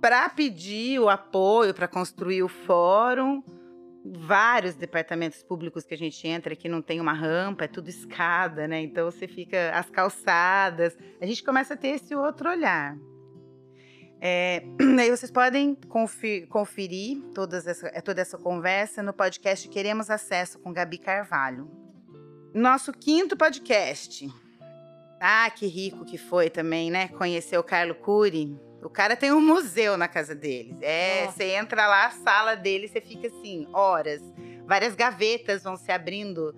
para 0.01 0.29
pedir 0.29 1.01
o 1.01 1.09
apoio 1.09 1.75
para 1.75 1.89
construir 1.89 2.43
o 2.43 2.49
fórum, 2.49 3.43
vários 4.15 4.75
departamentos 4.75 5.43
públicos 5.43 5.85
que 5.85 5.95
a 5.95 5.99
gente 5.99 6.27
entra 6.27 6.55
que 6.55 6.69
não 6.69 6.83
tem 6.83 7.01
uma 7.01 7.13
rampa, 7.13 7.65
é 7.65 7.69
tudo 7.69 7.89
escada, 7.89 8.69
né? 8.69 8.81
Então 8.81 9.11
você 9.11 9.27
fica 9.27 9.71
as 9.75 9.91
calçadas. 9.91 10.97
A 11.21 11.27
gente 11.27 11.43
começa 11.43 11.75
a 11.75 11.77
ter 11.77 11.89
esse 11.89 12.15
outro 12.15 12.49
olhar. 12.49 12.97
É, 14.21 14.63
aí 14.99 15.11
vocês 15.11 15.31
podem 15.31 15.77
conferir, 16.49 17.23
essa, 17.67 17.89
é, 17.89 18.01
toda 18.01 18.21
essa 18.21 18.39
conversa 18.39 19.03
no 19.03 19.13
podcast 19.13 19.69
Queremos 19.69 20.11
Acesso 20.11 20.59
com 20.59 20.73
Gabi 20.73 20.99
Carvalho. 20.99 21.71
Nosso 22.55 22.93
quinto 22.93 23.37
podcast. 23.37 24.29
Ah, 25.21 25.51
que 25.51 25.67
rico 25.67 26.05
que 26.05 26.19
foi 26.19 26.51
também, 26.51 26.91
né? 26.91 27.09
Conhecer 27.09 27.59
o 27.59 27.63
Carlo 27.63 27.95
Cury. 27.95 28.59
O 28.83 28.91
cara 28.91 29.17
tem 29.17 29.33
um 29.33 29.41
museu 29.41 29.97
na 29.97 30.07
casa 30.07 30.35
deles. 30.35 30.77
É, 30.81 31.27
você 31.27 31.45
entra 31.55 31.87
lá, 31.87 32.07
a 32.07 32.11
sala 32.11 32.55
dele, 32.55 32.89
você 32.89 33.01
fica 33.01 33.27
assim, 33.27 33.67
horas. 33.73 34.23
várias 34.65 34.95
gavetas 34.95 35.63
vão 35.63 35.77
se 35.77 35.91
abrindo 35.91 36.55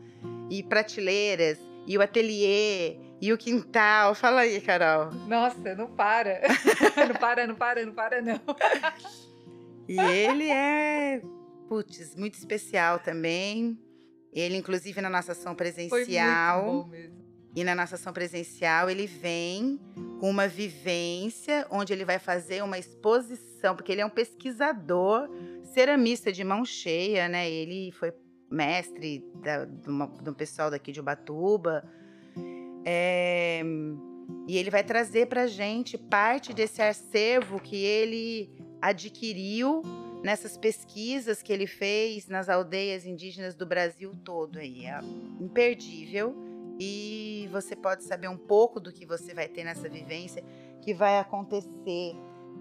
e 0.51 0.63
prateleiras 0.63 1.59
e 1.87 1.97
o 1.97 2.03
ateliê 2.03 2.99
e 3.21 3.33
o 3.33 3.39
quintal. 3.39 4.15
Fala 4.15 4.43
aí, 4.43 4.61
Carol. 4.61 5.11
Nossa, 5.27 5.75
não 5.75 5.87
para. 5.87 6.41
não 7.09 7.15
para, 7.15 7.47
não 7.47 7.55
para, 7.55 7.87
não 7.87 7.95
para, 7.95 8.23
não. 8.23 8.41
e 9.89 9.99
ele 9.99 10.51
é, 10.51 11.23
putz, 11.69 12.15
muito 12.15 12.35
especial 12.35 12.99
também. 12.99 13.79
Ele, 14.33 14.57
inclusive, 14.57 15.01
na 15.01 15.09
nossa 15.09 15.33
ação 15.33 15.55
presencial. 15.55 16.65
Foi 16.65 16.73
muito 16.73 16.85
bom 16.85 16.91
mesmo. 16.91 17.28
E 17.59 17.65
na 17.65 17.75
nossa 17.75 17.97
ação 17.97 18.13
presencial, 18.13 18.89
ele 18.89 19.05
vem 19.05 19.81
com 20.21 20.31
uma 20.31 20.47
vivência 20.47 21.67
onde 21.69 21.93
ele 21.93 22.05
vai 22.05 22.21
fazer 22.21 22.63
uma 22.63 22.79
exposição, 22.79 23.75
porque 23.75 23.91
ele 23.91 24.01
é 24.01 24.07
um 24.07 24.11
pesquisador, 24.11 25.29
ceramista 25.65 26.31
de 26.31 26.45
mão 26.45 26.65
cheia, 26.65 27.29
né? 27.29 27.51
Ele 27.51 27.91
foi 27.91 28.13
mestre 28.49 29.25
da, 29.43 29.67
um 29.89 30.35
pessoal 30.35 30.71
daqui 30.71 30.93
de 30.93 31.01
Ubatuba. 31.01 31.85
É, 32.85 33.61
e 34.47 34.57
ele 34.57 34.71
vai 34.71 34.85
trazer 34.85 35.27
para 35.27 35.49
gente 35.49 35.99
parte 35.99 36.55
desse 36.55 36.81
acervo 36.81 37.59
que 37.59 37.75
ele 37.75 38.53
adquiriu 38.81 39.83
nessas 40.23 40.57
pesquisas 40.57 41.43
que 41.43 41.53
ele 41.53 41.67
fez 41.67 42.29
nas 42.29 42.49
aldeias 42.49 43.05
indígenas 43.05 43.57
do 43.57 43.67
Brasil 43.67 44.15
todo 44.23 44.61
aí. 44.61 44.87
É 44.87 45.01
imperdível. 45.41 46.48
E 46.79 47.49
você 47.51 47.75
pode 47.75 48.05
saber 48.05 48.29
um 48.29 48.37
pouco 48.37 48.79
do 48.79 48.93
que 48.93 49.05
você 49.05 49.35
vai 49.35 49.49
ter 49.49 49.65
nessa 49.65 49.89
vivência, 49.89 50.45
que 50.81 50.95
vai 50.95 51.19
acontecer 51.19 52.15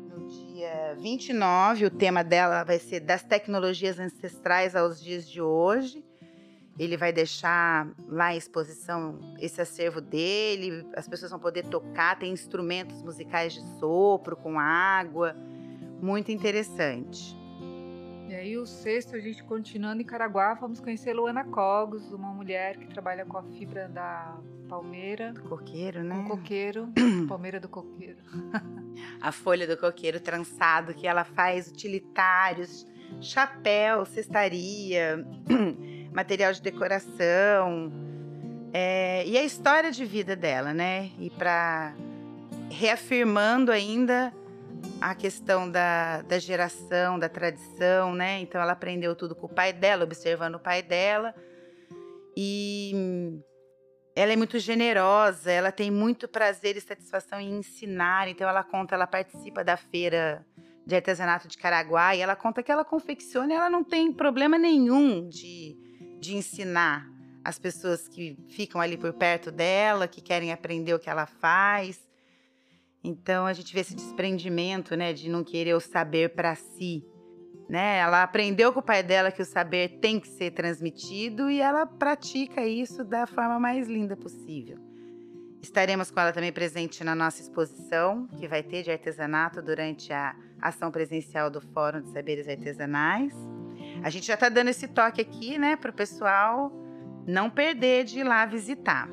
no 0.10 0.28
dia 0.28 0.96
29. 1.00 1.86
O 1.86 1.92
tema 1.92 2.24
dela 2.24 2.64
vai 2.64 2.80
ser 2.80 3.00
das 3.00 3.24
tecnologias 3.24 4.00
ancestrais 4.00 4.76
aos 4.76 5.02
dias 5.02 5.30
de 5.30 5.42
hoje. 5.42 6.04
Ele 6.80 6.96
vai 6.96 7.12
deixar 7.12 7.88
lá 8.08 8.34
em 8.34 8.38
exposição 8.38 9.20
esse 9.40 9.60
acervo 9.60 10.00
dele, 10.00 10.88
as 10.96 11.08
pessoas 11.08 11.32
vão 11.32 11.40
poder 11.40 11.66
tocar, 11.66 12.20
tem 12.20 12.32
instrumentos 12.32 13.02
musicais 13.02 13.54
de 13.54 13.62
sopro 13.80 14.36
com 14.36 14.60
água, 14.60 15.36
muito 16.02 16.32
interessante. 16.32 17.36
E 18.28 18.36
aí 18.36 18.58
o 18.58 18.66
sexto, 18.66 19.16
a 19.16 19.20
gente 19.20 19.42
continuando 19.42 20.02
em 20.02 20.06
Caraguá, 20.06 20.54
vamos 20.54 20.82
conhecer 20.82 21.14
Luana 21.14 21.46
Cogos, 21.46 22.12
uma 22.12 22.34
mulher 22.34 22.76
que 22.76 22.86
trabalha 22.86 23.26
com 23.26 23.38
a 23.38 23.44
fibra 23.44 23.88
da 23.88 24.38
palmeira. 24.68 25.32
Do 25.32 25.44
coqueiro, 25.44 26.04
né? 26.04 26.14
Com 26.14 26.36
coqueiro, 26.36 26.90
palmeira 27.30 27.58
do 27.58 27.70
coqueiro. 27.70 28.18
a 29.22 29.32
folha 29.32 29.66
do 29.66 29.78
coqueiro 29.78 30.20
trançado, 30.20 30.94
que 30.94 31.08
ela 31.08 31.24
faz 31.24 31.70
utilitários, 31.70 32.86
chapéu, 33.22 34.06
cestaria, 34.06 35.26
material 36.12 36.52
de 36.52 36.62
decoração. 36.62 37.90
É, 38.74 39.26
e 39.26 39.38
a 39.38 39.44
história 39.44 39.90
de 39.90 40.04
vida 40.04 40.36
dela, 40.36 40.74
né? 40.74 41.12
E 41.18 41.30
para 41.30 41.96
reafirmando 42.70 43.72
ainda 43.72 44.34
a 45.02 45.14
questão 45.16 45.70
da, 45.70 46.22
da 46.24 46.40
geração, 46.40 47.20
da 47.20 47.30
tradição, 47.30 48.14
né? 48.14 48.40
Então 48.40 48.60
ela 48.60 48.74
aprendeu 48.74 49.16
tudo 49.16 49.36
com 49.36 49.46
o 49.46 49.54
pai 49.54 49.72
dela, 49.74 50.04
observando 50.04 50.56
o 50.56 50.60
pai 50.60 50.82
dela. 50.82 51.34
E 52.36 52.94
ela 54.16 54.34
é 54.34 54.36
muito 54.36 54.58
generosa, 54.60 55.52
ela 55.52 55.72
tem 55.72 55.92
muito 55.92 56.28
prazer 56.28 56.76
e 56.76 56.82
satisfação 56.82 57.40
em 57.40 57.60
ensinar. 57.60 58.28
Então 58.28 58.48
ela 58.48 58.64
conta, 58.64 58.96
ela 58.96 59.08
participa 59.08 59.64
da 59.64 59.78
feira 59.78 60.46
de 60.86 60.96
artesanato 60.96 61.48
de 61.48 61.58
Caraguá 61.58 62.16
e 62.16 62.22
ela 62.22 62.36
conta 62.36 62.64
que 62.64 62.72
ela 62.72 62.86
confecciona 62.86 63.54
ela 63.54 63.70
não 63.70 63.84
tem 63.84 64.10
problema 64.14 64.58
nenhum 64.58 65.28
de, 65.28 65.76
de 66.18 66.34
ensinar 66.34 67.06
as 67.44 67.60
pessoas 67.60 68.08
que 68.08 68.38
ficam 68.48 68.80
ali 68.80 68.98
por 68.98 69.14
perto 69.14 69.52
dela, 69.52 70.08
que 70.08 70.22
querem 70.22 70.52
aprender 70.52 70.94
o 70.94 71.00
que 71.00 71.10
ela 71.10 71.26
faz. 71.26 72.07
Então 73.08 73.46
a 73.46 73.54
gente 73.54 73.74
vê 73.74 73.80
esse 73.80 73.96
desprendimento, 73.96 74.94
né, 74.98 75.14
de 75.14 75.30
não 75.30 75.42
querer 75.42 75.74
o 75.74 75.80
saber 75.80 76.36
para 76.36 76.54
si, 76.56 77.06
né? 77.70 78.00
Ela 78.00 78.22
aprendeu 78.22 78.74
com 78.74 78.82
o 78.82 78.84
pai 78.84 79.02
dela 79.02 79.32
que 79.32 79.42
o 79.42 79.46
saber 79.46 80.00
tem 80.02 80.20
que 80.20 80.28
ser 80.28 80.52
transmitido 80.52 81.50
e 81.50 81.62
ela 81.62 81.86
pratica 81.86 82.66
isso 82.66 83.06
da 83.06 83.26
forma 83.26 83.58
mais 83.60 83.88
linda 83.88 84.18
possível. 84.18 84.78
Estaremos 85.62 86.12
com 86.12 86.20
ela 86.20 86.34
também 86.34 86.52
presente 86.52 87.02
na 87.02 87.16
nossa 87.16 87.42
exposição, 87.42 88.28
que 88.38 88.46
vai 88.46 88.62
ter 88.62 88.84
de 88.84 88.92
artesanato 88.92 89.62
durante 89.62 90.12
a 90.12 90.36
ação 90.62 90.92
presencial 90.92 91.50
do 91.50 91.62
Fórum 91.62 92.02
de 92.02 92.10
Saberes 92.10 92.48
Artesanais. 92.48 93.34
A 94.04 94.10
gente 94.10 94.28
já 94.28 94.34
está 94.34 94.50
dando 94.50 94.70
esse 94.70 94.88
toque 94.88 95.22
aqui, 95.22 95.58
né, 95.58 95.78
para 95.78 95.92
o 95.92 95.94
pessoal 95.94 96.72
não 97.26 97.50
perder 97.50 98.04
de 98.04 98.20
ir 98.20 98.24
lá 98.24 98.46
visitar. 98.46 99.10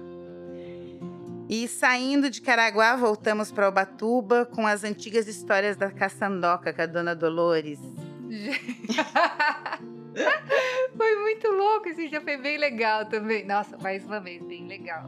E 1.49 1.66
saindo 1.68 2.28
de 2.30 2.40
Caraguá, 2.40 2.97
voltamos 2.97 3.53
para 3.53 3.68
Ubatuba 3.68 4.47
com 4.47 4.66
as 4.66 4.82
antigas 4.82 5.28
histórias 5.28 5.76
da 5.76 5.90
caçandoca 5.90 6.72
com 6.72 6.80
a 6.80 6.86
dona 6.86 7.14
Dolores. 7.14 7.78
foi 10.97 11.16
muito 11.16 11.49
louco, 11.49 11.88
esse 11.88 12.09
dia 12.09 12.22
foi 12.22 12.38
bem 12.38 12.57
legal 12.57 13.05
também. 13.07 13.45
Nossa, 13.45 13.76
mais 13.76 14.07
uma 14.07 14.20
vez, 14.20 14.42
bem 14.42 14.66
legal. 14.66 15.07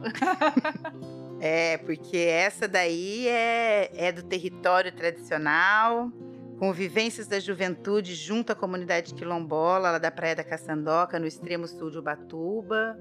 é, 1.41 1.77
porque 1.79 2.17
essa 2.17 2.67
daí 2.67 3.27
é, 3.27 3.89
é 3.95 4.11
do 4.11 4.21
território 4.21 4.91
tradicional, 4.91 6.11
com 6.59 6.71
vivências 6.71 7.25
da 7.25 7.39
juventude 7.39 8.13
junto 8.13 8.51
à 8.51 8.55
comunidade 8.55 9.15
quilombola, 9.15 9.89
lá 9.91 9.97
da 9.97 10.11
Praia 10.11 10.35
da 10.35 10.43
Caçandoca, 10.43 11.17
no 11.17 11.25
extremo 11.25 11.67
sul 11.67 11.89
de 11.89 11.97
Ubatuba 11.97 12.95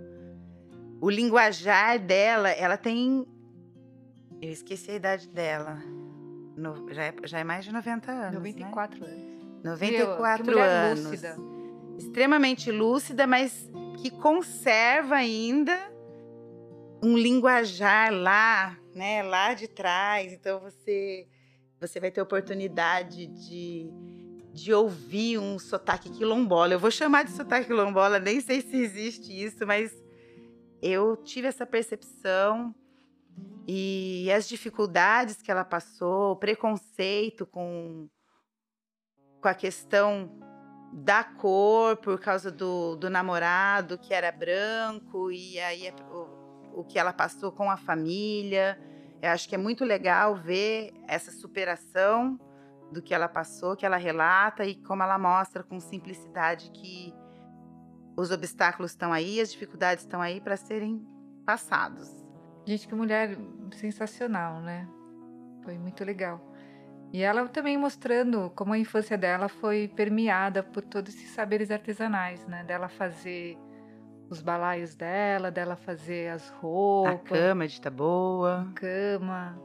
o 1.00 1.10
linguajar 1.10 1.98
dela, 1.98 2.50
ela 2.50 2.76
tem. 2.76 3.26
Eu 4.40 4.50
esqueci 4.50 4.90
a 4.90 4.94
idade 4.94 5.28
dela. 5.28 5.82
No, 6.56 6.92
já, 6.92 7.04
é, 7.04 7.14
já 7.24 7.38
é 7.38 7.44
mais 7.44 7.64
de 7.64 7.72
90 7.72 8.10
anos. 8.10 8.34
94 8.34 9.00
né? 9.00 9.06
anos. 9.06 9.64
94 9.64 10.46
Meu, 10.46 10.60
anos. 10.60 11.04
Lúcida. 11.04 11.36
Extremamente 11.98 12.70
lúcida, 12.70 13.26
mas 13.26 13.70
que 14.00 14.10
conserva 14.10 15.16
ainda 15.16 15.76
um 17.02 17.16
linguajar 17.16 18.12
lá, 18.12 18.76
né, 18.94 19.22
lá 19.22 19.54
de 19.54 19.68
trás. 19.68 20.32
Então 20.32 20.60
você 20.60 21.26
você 21.78 22.00
vai 22.00 22.10
ter 22.10 22.22
oportunidade 22.22 23.26
de, 23.26 23.90
de 24.52 24.72
ouvir 24.72 25.38
um 25.38 25.58
sotaque 25.58 26.10
quilombola. 26.10 26.72
Eu 26.72 26.80
vou 26.80 26.90
chamar 26.90 27.24
de 27.24 27.32
sotaque 27.32 27.66
quilombola, 27.66 28.18
nem 28.18 28.40
sei 28.40 28.62
se 28.62 28.76
existe 28.76 29.30
isso, 29.30 29.66
mas 29.66 29.92
eu 30.82 31.16
tive 31.16 31.48
essa 31.48 31.66
percepção 31.66 32.74
e 33.66 34.30
as 34.32 34.48
dificuldades 34.48 35.42
que 35.42 35.50
ela 35.50 35.64
passou, 35.64 36.32
o 36.32 36.36
preconceito 36.36 37.44
com, 37.44 38.08
com 39.40 39.48
a 39.48 39.54
questão 39.54 40.30
da 40.92 41.24
cor 41.24 41.96
por 41.96 42.18
causa 42.20 42.50
do, 42.50 42.96
do 42.96 43.10
namorado 43.10 43.98
que 43.98 44.14
era 44.14 44.30
branco 44.30 45.30
e 45.30 45.58
aí 45.58 45.92
o, 46.10 46.80
o 46.80 46.84
que 46.84 46.98
ela 46.98 47.12
passou 47.12 47.50
com 47.50 47.70
a 47.70 47.76
família. 47.76 48.78
Eu 49.20 49.30
acho 49.30 49.48
que 49.48 49.54
é 49.54 49.58
muito 49.58 49.84
legal 49.84 50.36
ver 50.36 50.92
essa 51.08 51.30
superação 51.30 52.38
do 52.92 53.02
que 53.02 53.12
ela 53.12 53.28
passou, 53.28 53.76
que 53.76 53.84
ela 53.84 53.96
relata 53.96 54.64
e 54.64 54.76
como 54.76 55.02
ela 55.02 55.18
mostra 55.18 55.64
com 55.64 55.80
simplicidade 55.80 56.70
que 56.70 57.12
os 58.16 58.30
obstáculos 58.30 58.92
estão 58.92 59.12
aí, 59.12 59.40
as 59.40 59.52
dificuldades 59.52 60.04
estão 60.04 60.20
aí 60.20 60.40
para 60.40 60.56
serem 60.56 61.06
passados. 61.44 62.10
Gente, 62.64 62.88
que 62.88 62.94
mulher 62.94 63.36
sensacional, 63.72 64.60
né? 64.60 64.88
Foi 65.62 65.78
muito 65.78 66.04
legal. 66.04 66.40
E 67.12 67.22
ela 67.22 67.46
também 67.48 67.76
mostrando 67.76 68.50
como 68.50 68.72
a 68.72 68.78
infância 68.78 69.16
dela 69.16 69.48
foi 69.48 69.88
permeada 69.88 70.62
por 70.62 70.82
todos 70.82 71.14
esses 71.14 71.30
saberes 71.30 71.70
artesanais, 71.70 72.44
né? 72.46 72.64
Dela 72.64 72.88
fazer 72.88 73.56
os 74.28 74.42
balaios 74.42 74.94
dela, 74.96 75.50
dela 75.50 75.76
fazer 75.76 76.30
as 76.30 76.48
roupas. 76.48 77.14
A 77.14 77.18
cama 77.18 77.68
de 77.68 77.80
taboa. 77.80 78.68
Cama 78.74 79.56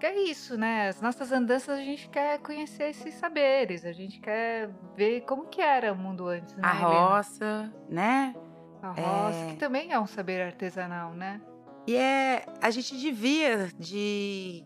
que 0.00 0.06
é 0.06 0.22
isso, 0.22 0.56
né? 0.56 0.88
As 0.88 1.00
nossas 1.02 1.30
andanças 1.30 1.78
a 1.78 1.82
gente 1.82 2.08
quer 2.08 2.38
conhecer 2.38 2.84
esses 2.84 3.14
saberes, 3.14 3.84
a 3.84 3.92
gente 3.92 4.18
quer 4.18 4.70
ver 4.96 5.20
como 5.20 5.46
que 5.46 5.60
era 5.60 5.92
o 5.92 5.96
mundo 5.96 6.26
antes, 6.26 6.56
né? 6.56 6.62
A 6.66 6.72
roça, 6.72 7.72
né? 7.86 8.34
A 8.82 8.88
roça, 8.88 9.38
é... 9.38 9.50
que 9.50 9.56
também 9.56 9.92
é 9.92 10.00
um 10.00 10.06
saber 10.06 10.40
artesanal, 10.40 11.12
né? 11.12 11.38
E 11.86 11.94
é, 11.94 12.46
a 12.62 12.70
gente 12.70 12.96
devia 12.96 13.68
de, 13.78 14.64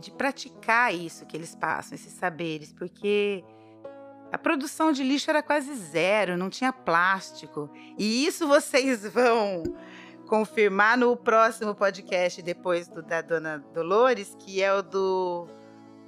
de 0.00 0.10
praticar 0.10 0.92
isso 0.92 1.24
que 1.24 1.36
eles 1.36 1.54
passam, 1.54 1.94
esses 1.94 2.12
saberes, 2.12 2.72
porque 2.72 3.44
a 4.32 4.38
produção 4.38 4.90
de 4.90 5.04
lixo 5.04 5.30
era 5.30 5.42
quase 5.42 5.72
zero, 5.72 6.36
não 6.36 6.50
tinha 6.50 6.72
plástico. 6.72 7.70
E 7.96 8.26
isso 8.26 8.48
vocês 8.48 9.06
vão 9.06 9.62
confirmar 10.26 10.96
no 10.96 11.16
próximo 11.16 11.74
podcast, 11.74 12.40
depois 12.42 12.88
do 12.88 13.02
da 13.02 13.20
Dona 13.20 13.58
Dolores, 13.72 14.36
que 14.38 14.62
é 14.62 14.72
o 14.72 14.82
do 14.82 15.46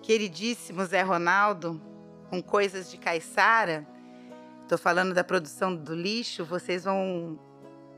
queridíssimo 0.02 0.84
Zé 0.84 1.02
Ronaldo, 1.02 1.80
com 2.30 2.42
Coisas 2.42 2.90
de 2.90 2.96
Caiçara, 2.98 3.86
Estou 4.66 4.78
falando 4.78 5.14
da 5.14 5.22
produção 5.22 5.76
do 5.76 5.94
lixo, 5.94 6.44
vocês 6.44 6.82
vão 6.82 7.38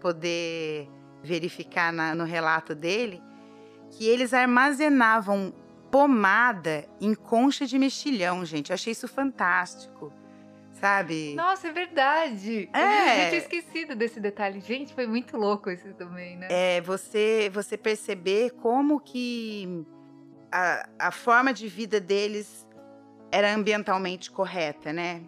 poder 0.03 0.87
verificar 1.23 1.91
na, 1.91 2.14
no 2.14 2.25
relato 2.25 2.75
dele 2.75 3.23
que 3.91 4.07
eles 4.07 4.35
armazenavam 4.35 5.51
pomada 5.91 6.87
em 7.01 7.14
concha 7.14 7.64
de 7.64 7.79
mexilhão, 7.79 8.45
gente. 8.45 8.69
Eu 8.69 8.75
achei 8.75 8.93
isso 8.93 9.09
fantástico. 9.09 10.12
Sabe? 10.81 11.35
Nossa, 11.35 11.68
é 11.68 11.72
verdade. 11.72 12.68
É. 12.72 13.26
Eu 13.26 13.29
tinha 13.31 13.41
esquecido 13.41 13.97
desse 13.97 14.20
detalhe. 14.20 14.61
Gente, 14.61 14.95
foi 14.95 15.07
muito 15.07 15.37
louco 15.37 15.70
isso 15.70 15.93
também, 15.95 16.37
né? 16.37 16.47
É, 16.51 16.81
você, 16.81 17.51
você 17.53 17.76
perceber 17.76 18.51
como 18.53 19.01
que 19.01 19.85
a, 20.53 20.89
a 20.99 21.11
forma 21.11 21.53
de 21.53 21.66
vida 21.66 22.01
deles 22.01 22.66
era 23.33 23.53
ambientalmente 23.53 24.31
correta, 24.31 24.93
né? 24.93 25.22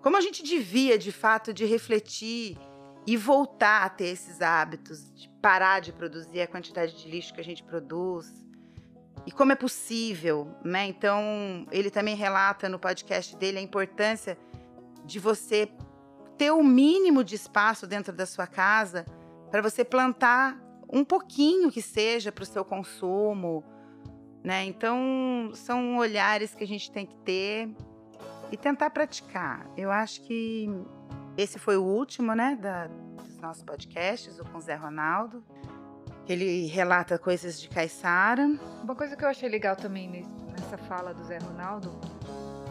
Como 0.00 0.16
a 0.16 0.20
gente 0.20 0.42
devia, 0.42 0.98
de 0.98 1.12
fato, 1.12 1.52
de 1.52 1.64
refletir 1.64 2.58
e 3.06 3.16
voltar 3.16 3.82
a 3.82 3.88
ter 3.88 4.06
esses 4.06 4.40
hábitos, 4.40 5.12
de 5.14 5.28
parar 5.40 5.80
de 5.80 5.92
produzir 5.92 6.40
a 6.40 6.46
quantidade 6.46 6.96
de 6.96 7.10
lixo 7.10 7.34
que 7.34 7.40
a 7.40 7.44
gente 7.44 7.62
produz. 7.62 8.42
E 9.26 9.30
como 9.30 9.52
é 9.52 9.54
possível, 9.54 10.48
né? 10.64 10.86
Então, 10.86 11.66
ele 11.70 11.90
também 11.90 12.16
relata 12.16 12.68
no 12.68 12.78
podcast 12.78 13.36
dele 13.36 13.58
a 13.58 13.62
importância 13.62 14.36
de 15.04 15.18
você 15.18 15.70
ter 16.36 16.50
o 16.50 16.62
mínimo 16.62 17.22
de 17.22 17.34
espaço 17.34 17.86
dentro 17.86 18.12
da 18.12 18.26
sua 18.26 18.46
casa 18.46 19.04
para 19.50 19.62
você 19.62 19.84
plantar 19.84 20.58
um 20.92 21.04
pouquinho 21.04 21.70
que 21.70 21.80
seja 21.80 22.30
para 22.30 22.42
o 22.42 22.46
seu 22.46 22.64
consumo, 22.64 23.64
né? 24.42 24.64
Então, 24.64 25.50
são 25.54 25.96
olhares 25.96 26.54
que 26.54 26.64
a 26.64 26.66
gente 26.66 26.90
tem 26.90 27.06
que 27.06 27.16
ter 27.16 27.68
e 28.50 28.56
tentar 28.56 28.90
praticar. 28.90 29.66
Eu 29.76 29.90
acho 29.90 30.20
que 30.22 30.68
esse 31.36 31.58
foi 31.58 31.76
o 31.76 31.82
último, 31.82 32.34
né, 32.34 32.58
da, 32.60 32.88
dos 32.88 33.38
nossos 33.38 33.62
podcasts, 33.62 34.38
o 34.38 34.44
com 34.44 34.60
Zé 34.60 34.74
Ronaldo. 34.74 35.44
Ele 36.28 36.66
relata 36.66 37.18
coisas 37.18 37.60
de 37.60 37.68
Caiçara. 37.68 38.46
Uma 38.82 38.94
coisa 38.94 39.16
que 39.16 39.24
eu 39.24 39.28
achei 39.28 39.48
legal 39.48 39.74
também 39.74 40.08
nessa 40.08 40.76
fala 40.76 41.14
do 41.14 41.24
Zé 41.24 41.38
Ronaldo 41.38 41.90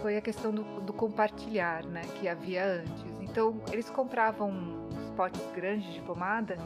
foi 0.02 0.18
a 0.18 0.22
questão 0.22 0.52
do, 0.52 0.64
do 0.82 0.94
compartilhar, 0.94 1.84
né, 1.86 2.02
que 2.20 2.28
havia 2.28 2.66
antes. 2.66 3.06
Então, 3.22 3.62
eles 3.72 3.90
compravam 3.90 4.90
potes 5.16 5.42
grandes 5.54 5.94
de 5.94 6.02
pomada 6.02 6.58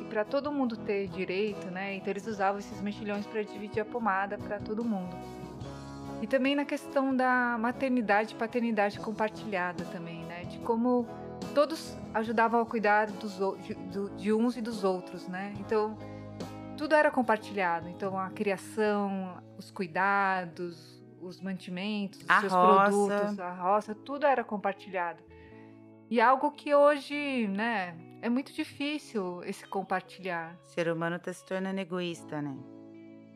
e 0.00 0.04
para 0.04 0.24
todo 0.24 0.52
mundo 0.52 0.76
ter 0.76 1.08
direito, 1.08 1.66
né, 1.70 1.94
então 1.94 2.10
eles 2.10 2.26
usavam 2.26 2.58
esses 2.58 2.80
mexilhões 2.80 3.26
para 3.26 3.42
dividir 3.42 3.80
a 3.80 3.84
pomada 3.84 4.38
para 4.38 4.58
todo 4.58 4.84
mundo. 4.84 5.16
E 6.22 6.26
também 6.26 6.54
na 6.54 6.64
questão 6.64 7.14
da 7.14 7.56
maternidade 7.58 8.34
e 8.34 8.36
paternidade 8.36 8.98
compartilhada 8.98 9.84
também, 9.86 10.24
né, 10.24 10.44
de 10.44 10.58
como 10.60 11.06
todos 11.54 11.96
ajudavam 12.14 12.60
a 12.60 12.66
cuidar 12.66 13.10
dos, 13.10 13.38
de, 13.62 13.74
de 14.16 14.32
uns 14.32 14.56
e 14.56 14.62
dos 14.62 14.84
outros, 14.84 15.28
né? 15.28 15.54
Então, 15.60 15.96
tudo 16.76 16.94
era 16.94 17.10
compartilhado. 17.10 17.88
Então, 17.88 18.18
a 18.18 18.30
criação, 18.30 19.36
os 19.58 19.70
cuidados, 19.70 20.95
os 21.26 21.40
mantimentos, 21.40 22.20
os 22.20 22.30
a 22.30 22.40
seus 22.40 22.52
roça. 22.52 22.90
produtos, 22.90 23.40
a 23.40 23.50
roça, 23.52 23.94
tudo 23.94 24.26
era 24.26 24.44
compartilhado. 24.44 25.22
E 26.08 26.20
algo 26.20 26.52
que 26.52 26.74
hoje, 26.74 27.48
né, 27.48 27.96
é 28.22 28.28
muito 28.28 28.52
difícil 28.52 29.42
esse 29.44 29.66
compartilhar. 29.66 30.56
O 30.64 30.68
ser 30.68 30.88
humano 30.88 31.16
está 31.16 31.32
se 31.32 31.44
tornando 31.44 31.80
egoísta, 31.80 32.40
né? 32.40 32.56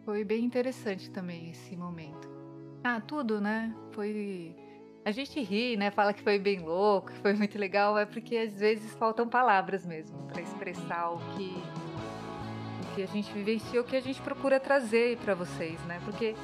Foi 0.05 0.25
bem 0.25 0.45
interessante 0.45 1.11
também 1.11 1.51
esse 1.51 1.77
momento. 1.77 2.29
Ah, 2.83 3.01
tudo, 3.01 3.41
né? 3.41 3.75
Foi. 3.93 4.55
A 5.05 5.11
gente 5.11 5.41
ri, 5.41 5.77
né? 5.77 5.91
Fala 5.91 6.13
que 6.13 6.23
foi 6.23 6.39
bem 6.39 6.61
louco, 6.61 7.11
que 7.13 7.19
foi 7.19 7.33
muito 7.35 7.59
legal, 7.59 7.99
é 7.99 8.07
porque 8.07 8.37
às 8.37 8.59
vezes 8.59 8.95
faltam 8.95 9.29
palavras 9.29 9.85
mesmo 9.85 10.19
para 10.29 10.41
expressar 10.41 11.11
o 11.11 11.19
que, 11.37 11.63
o 12.83 12.95
que 12.95 13.03
a 13.03 13.07
gente 13.07 13.33
vivenciou, 13.33 13.83
o 13.83 13.87
que 13.87 13.97
a 13.97 14.01
gente 14.01 14.21
procura 14.23 14.61
trazer 14.61 15.17
para 15.19 15.35
vocês, 15.35 15.81
né? 15.87 16.01
Porque 16.05 16.35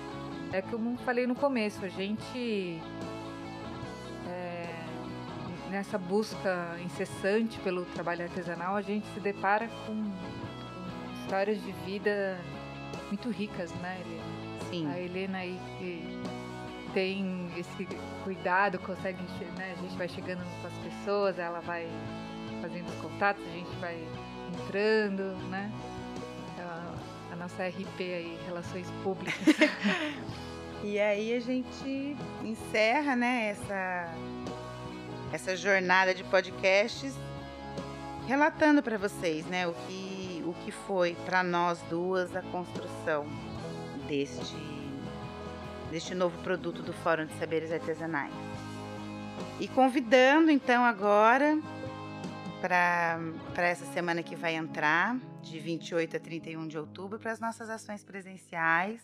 é 0.53 0.63
como 0.63 0.97
falei 0.99 1.27
no 1.27 1.35
começo, 1.35 1.85
a 1.85 1.89
gente 1.89 2.81
é, 4.29 4.69
nessa 5.71 5.99
busca 5.99 6.77
incessante 6.85 7.59
pelo 7.61 7.85
trabalho 7.87 8.23
artesanal, 8.23 8.77
a 8.77 8.83
gente 8.83 9.07
se 9.09 9.21
depara 9.21 9.69
com, 9.87 9.95
com 9.95 11.23
histórias 11.23 11.63
de 11.63 11.73
vida 11.85 12.39
muito 13.09 13.31
ricas, 13.31 13.73
né, 13.75 14.01
Helena? 14.01 14.47
Sim. 14.71 14.91
A 14.91 15.01
Helena 15.01 15.39
aí 15.39 15.61
que 15.79 16.03
tem 16.93 17.49
esse 17.57 17.87
cuidado, 18.25 18.79
consegue, 18.79 19.23
né? 19.57 19.75
A 19.77 19.83
gente 19.83 19.97
vai 19.97 20.09
chegando 20.09 20.43
com 20.61 20.67
as 20.67 20.73
pessoas, 20.79 21.39
ela 21.39 21.61
vai 21.61 21.87
fazendo 22.61 22.89
os 22.89 22.95
contatos, 22.97 23.45
a 23.47 23.51
gente 23.51 23.77
vai 23.77 24.03
entrando, 24.55 25.37
né? 25.51 25.71
Nossa 27.39 27.69
RP 27.69 28.01
aí, 28.01 28.39
Relações 28.47 28.87
Públicas. 29.03 29.35
E 30.85 31.01
aí 31.01 31.35
a 31.35 31.41
gente 31.41 32.17
encerra, 32.45 33.17
né, 33.17 33.49
essa, 33.49 34.15
essa 35.33 35.57
jornada 35.57 36.15
de 36.15 36.23
podcasts 36.23 37.15
relatando 38.27 38.83
para 38.83 38.99
vocês, 38.99 39.47
né, 39.47 39.67
o 39.67 39.73
que, 39.73 40.45
o 40.47 40.53
que 40.65 40.71
foi 40.71 41.17
para 41.25 41.43
nós 41.43 41.81
duas 41.89 42.37
a 42.37 42.43
construção 42.43 43.27
deste, 44.07 44.57
deste 45.91 46.15
novo 46.15 46.37
produto 46.43 46.83
do 46.83 46.93
Fórum 46.93 47.27
de 47.27 47.33
Saberes 47.39 47.73
Artesanais. 47.73 48.33
E 49.59 49.67
convidando 49.67 50.51
então 50.51 50.85
agora 50.85 51.59
para 52.61 53.67
essa 53.69 53.85
semana 53.93 54.23
que 54.23 54.35
vai 54.35 54.55
entrar, 54.55 55.19
de 55.43 55.59
28 55.59 56.17
a 56.17 56.21
31 56.21 56.67
de 56.67 56.79
outubro, 56.79 57.19
para 57.19 57.33
as 57.33 57.41
nossas 57.41 57.69
ações 57.69 58.03
presenciais 58.05 59.01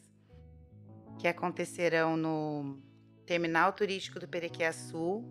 que 1.19 1.29
acontecerão 1.29 2.17
no 2.17 2.83
Terminal 3.27 3.73
Turístico 3.73 4.19
do 4.19 4.27
Perequiaçu, 4.27 5.25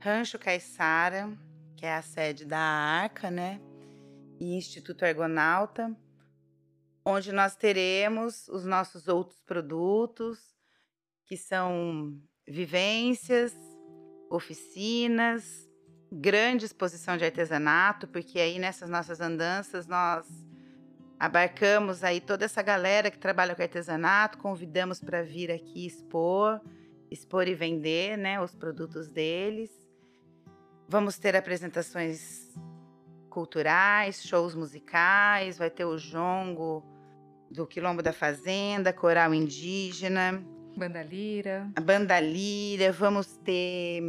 Rancho 0.00 0.38
Caiçara, 0.38 1.36
que 1.76 1.86
é 1.86 1.94
a 1.94 2.02
sede 2.02 2.44
da 2.44 2.58
Arca, 2.58 3.30
né? 3.30 3.60
E 4.38 4.56
Instituto 4.56 5.04
Argonauta, 5.04 5.96
onde 7.04 7.32
nós 7.32 7.56
teremos 7.56 8.48
os 8.48 8.64
nossos 8.64 9.08
outros 9.08 9.40
produtos, 9.42 10.38
que 11.26 11.36
são 11.36 12.20
vivências, 12.46 13.54
oficinas, 14.30 15.63
grande 16.14 16.64
exposição 16.64 17.16
de 17.16 17.24
artesanato, 17.24 18.06
porque 18.06 18.38
aí 18.38 18.58
nessas 18.58 18.88
nossas 18.88 19.20
andanças 19.20 19.86
nós 19.86 20.24
abarcamos 21.18 22.04
aí 22.04 22.20
toda 22.20 22.44
essa 22.44 22.62
galera 22.62 23.10
que 23.10 23.18
trabalha 23.18 23.54
com 23.54 23.62
artesanato, 23.62 24.38
convidamos 24.38 25.00
para 25.00 25.22
vir 25.22 25.50
aqui 25.50 25.86
expor, 25.86 26.60
expor 27.10 27.48
e 27.48 27.54
vender, 27.54 28.16
né, 28.16 28.40
os 28.40 28.54
produtos 28.54 29.08
deles. 29.08 29.70
Vamos 30.88 31.18
ter 31.18 31.34
apresentações 31.34 32.52
culturais, 33.28 34.22
shows 34.22 34.54
musicais, 34.54 35.58
vai 35.58 35.70
ter 35.70 35.84
o 35.84 35.98
jongo 35.98 36.84
do 37.50 37.66
Quilombo 37.66 38.02
da 38.02 38.12
Fazenda, 38.12 38.92
coral 38.92 39.34
indígena, 39.34 40.44
Banda 40.76 41.02
Lira. 41.02 41.68
a 41.76 41.80
banda 41.80 42.18
lira, 42.20 42.90
vamos 42.92 43.36
ter 43.38 44.02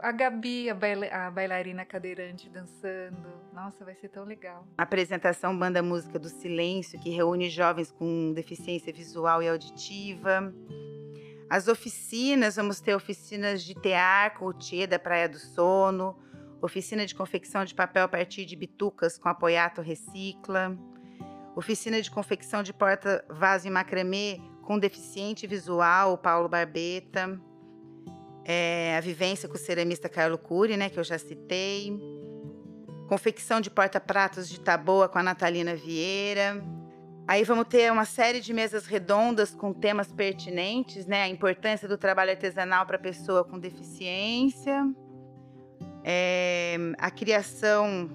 A, 0.00 0.08
a 0.08 0.12
Gabi, 0.12 0.70
a, 0.70 0.74
baila- 0.74 1.06
a 1.08 1.30
bailarina 1.30 1.84
cadeirante 1.84 2.48
dançando. 2.48 3.28
Nossa, 3.52 3.84
vai 3.84 3.94
ser 3.96 4.08
tão 4.08 4.24
legal. 4.24 4.66
apresentação 4.78 5.56
Banda 5.58 5.82
Música 5.82 6.18
do 6.18 6.28
Silêncio, 6.28 6.98
que 7.00 7.10
reúne 7.10 7.50
jovens 7.50 7.90
com 7.90 8.32
deficiência 8.32 8.92
visual 8.92 9.42
e 9.42 9.48
auditiva. 9.48 10.54
As 11.50 11.68
oficinas, 11.68 12.56
vamos 12.56 12.80
ter 12.80 12.94
oficinas 12.94 13.62
de 13.62 13.74
tear 13.74 14.32
Tchê 14.58 14.86
da 14.86 14.98
Praia 14.98 15.28
do 15.28 15.38
Sono, 15.38 16.16
oficina 16.62 17.04
de 17.04 17.14
confecção 17.14 17.64
de 17.64 17.74
papel 17.74 18.04
a 18.04 18.08
partir 18.08 18.44
de 18.46 18.54
bitucas 18.56 19.18
com 19.18 19.28
apoiato 19.28 19.82
recicla, 19.82 20.78
oficina 21.56 22.00
de 22.00 22.10
confecção 22.10 22.62
de 22.62 22.72
porta-vaso 22.72 23.68
em 23.68 23.70
macramê 23.70 24.40
com 24.62 24.78
deficiente 24.78 25.46
visual, 25.46 26.14
o 26.14 26.18
Paulo 26.18 26.48
Barbeta, 26.48 27.38
É, 28.44 28.96
a 28.96 29.00
vivência 29.00 29.48
com 29.48 29.54
o 29.54 29.58
ceramista 29.58 30.08
Carlo 30.08 30.36
Cury, 30.36 30.76
né, 30.76 30.88
que 30.88 30.98
eu 30.98 31.04
já 31.04 31.16
citei, 31.16 31.96
confecção 33.08 33.60
de 33.60 33.70
porta-pratos 33.70 34.48
de 34.48 34.58
taboa 34.58 35.08
com 35.08 35.16
a 35.20 35.22
Natalina 35.22 35.76
Vieira. 35.76 36.60
Aí 37.28 37.44
vamos 37.44 37.68
ter 37.68 37.92
uma 37.92 38.04
série 38.04 38.40
de 38.40 38.52
mesas 38.52 38.84
redondas 38.86 39.54
com 39.54 39.72
temas 39.72 40.10
pertinentes, 40.10 41.06
né? 41.06 41.22
A 41.22 41.28
importância 41.28 41.86
do 41.86 41.96
trabalho 41.96 42.32
artesanal 42.32 42.84
para 42.84 42.96
a 42.96 43.00
pessoa 43.00 43.44
com 43.44 43.60
deficiência, 43.60 44.76
é, 46.02 46.76
a 46.98 47.12
criação 47.12 48.10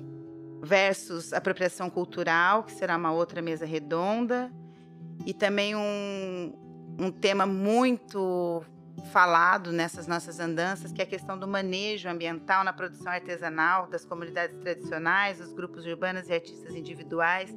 versus 0.61 1.31
apropriação 1.31 1.89
cultural, 1.89 2.63
que 2.63 2.73
será 2.73 2.97
uma 2.97 3.13
outra 3.13 3.41
mesa 3.41 3.65
redonda, 3.65 4.51
e 5.25 5.33
também 5.33 5.75
um, 5.75 6.53
um 6.99 7.11
tema 7.11 7.45
muito 7.45 8.63
falado 9.11 9.71
nessas 9.71 10.07
nossas 10.07 10.39
andanças, 10.39 10.91
que 10.91 11.01
é 11.01 11.03
a 11.03 11.07
questão 11.07 11.37
do 11.37 11.47
manejo 11.47 12.09
ambiental 12.09 12.63
na 12.63 12.73
produção 12.73 13.11
artesanal 13.11 13.87
das 13.87 14.05
comunidades 14.05 14.57
tradicionais, 14.57 15.37
dos 15.37 15.53
grupos 15.53 15.85
urbanos 15.85 16.27
e 16.29 16.33
artistas 16.33 16.75
individuais 16.75 17.55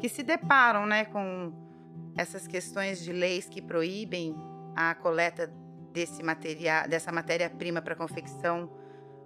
que 0.00 0.08
se 0.08 0.22
deparam, 0.22 0.86
né, 0.86 1.04
com 1.06 1.52
essas 2.16 2.46
questões 2.46 3.02
de 3.02 3.12
leis 3.12 3.48
que 3.48 3.60
proíbem 3.60 4.34
a 4.74 4.94
coleta 4.94 5.52
desse 5.92 6.22
material, 6.22 6.88
dessa 6.88 7.10
matéria-prima 7.10 7.80
para 7.80 7.94
confecção 7.94 8.70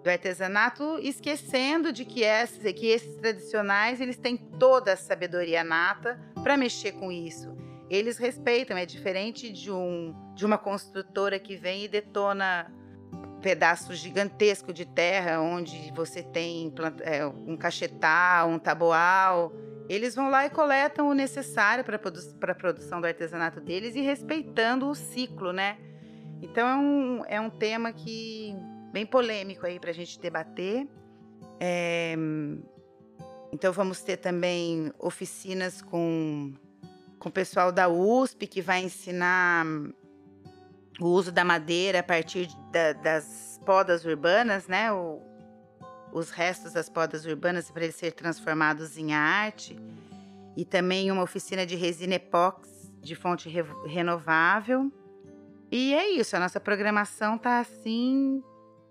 do 0.03 0.09
artesanato, 0.09 0.99
esquecendo 1.01 1.93
de 1.93 2.05
que 2.05 2.23
esses, 2.23 2.73
que 2.73 2.87
esses 2.87 3.17
tradicionais 3.17 4.01
eles 4.01 4.17
têm 4.17 4.37
toda 4.37 4.93
a 4.93 4.97
sabedoria 4.97 5.63
nata 5.63 6.19
para 6.43 6.57
mexer 6.57 6.93
com 6.93 7.13
isso. 7.13 7.55
Eles 7.91 8.19
respeitam, 8.19 8.77
é 8.77 8.87
diferente 8.87 9.51
de, 9.51 9.71
um, 9.71 10.15
de 10.37 10.47
uma 10.47 10.57
construtora 10.57 11.41
que 11.41 11.57
vem 11.57 11.85
e 11.85 11.89
detona 11.89 12.73
pedaços 13.43 13.99
gigantesco 13.99 14.73
de 14.73 14.85
terra 14.85 15.41
onde 15.41 15.91
você 15.93 16.23
tem 16.23 16.73
é, 17.01 17.27
um 17.27 17.57
cachetal, 17.57 18.49
um 18.49 18.61
taboal. 18.61 19.53
Eles 19.89 20.15
vão 20.15 20.31
lá 20.31 20.47
e 20.47 20.51
coletam 20.51 21.09
o 21.09 21.15
necessário 21.15 21.83
para 21.83 21.99
produ 21.99 22.21
a 22.41 22.55
produção 22.55 23.01
do 23.01 23.09
artesanato 23.09 23.61
deles 23.61 23.97
e 23.97 24.01
respeitando 24.01 24.89
o 24.89 24.95
ciclo, 24.95 25.53
né? 25.53 25.77
Então 26.41 26.69
é 26.69 26.77
um, 26.77 27.25
é 27.27 27.41
um 27.41 27.51
tema 27.51 27.93
que 27.93 28.55
bem 28.93 29.05
polêmico 29.05 29.67
aí 29.67 29.81
para 29.81 29.91
a 29.91 29.95
gente 29.95 30.21
debater. 30.21 30.87
É, 31.59 32.15
então 33.53 33.73
vamos 33.73 34.01
ter 34.01 34.17
também 34.17 34.93
oficinas 34.99 35.83
com, 35.83 36.55
com 37.21 37.29
o 37.29 37.33
pessoal 37.33 37.71
da 37.71 37.89
USP 37.89 38.47
que 38.47 38.63
vai 38.63 38.83
ensinar 38.83 39.65
o 40.99 41.07
uso 41.07 41.31
da 41.31 41.45
madeira 41.45 42.01
a 42.01 42.03
partir 42.03 42.49
da, 42.73 42.95
das 42.95 43.61
podas 43.65 44.05
urbanas, 44.05 44.67
né? 44.67 44.91
O, 44.91 45.21
os 46.13 46.31
restos 46.31 46.73
das 46.73 46.89
podas 46.89 47.25
urbanas 47.27 47.71
para 47.71 47.85
eles 47.85 47.95
serem 47.95 48.17
transformados 48.17 48.99
em 48.99 49.13
arte. 49.13 49.79
E 50.57 50.65
também 50.65 51.11
uma 51.13 51.23
oficina 51.23 51.65
de 51.65 51.77
resina 51.77 52.15
epox 52.15 52.91
de 53.01 53.15
fonte 53.15 53.49
re 53.49 53.65
renovável. 53.87 54.91
E 55.71 55.95
é 55.95 56.11
isso, 56.11 56.35
a 56.35 56.41
nossa 56.41 56.59
programação 56.59 57.39
tá 57.39 57.61
assim 57.61 58.43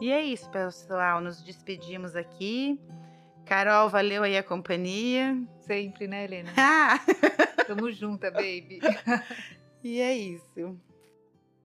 E 0.00 0.12
é 0.12 0.22
isso, 0.22 0.48
pessoal. 0.50 1.20
Nos 1.20 1.42
despedimos 1.42 2.14
aqui. 2.14 2.80
Carol, 3.44 3.88
valeu 3.88 4.22
aí 4.22 4.38
a 4.38 4.42
companhia. 4.44 5.36
Sempre, 5.68 6.08
né, 6.08 6.24
Helena? 6.24 6.50
Tamo 7.68 7.92
junta, 7.92 8.30
baby. 8.30 8.80
e 9.84 10.00
é 10.00 10.16
isso. 10.16 10.80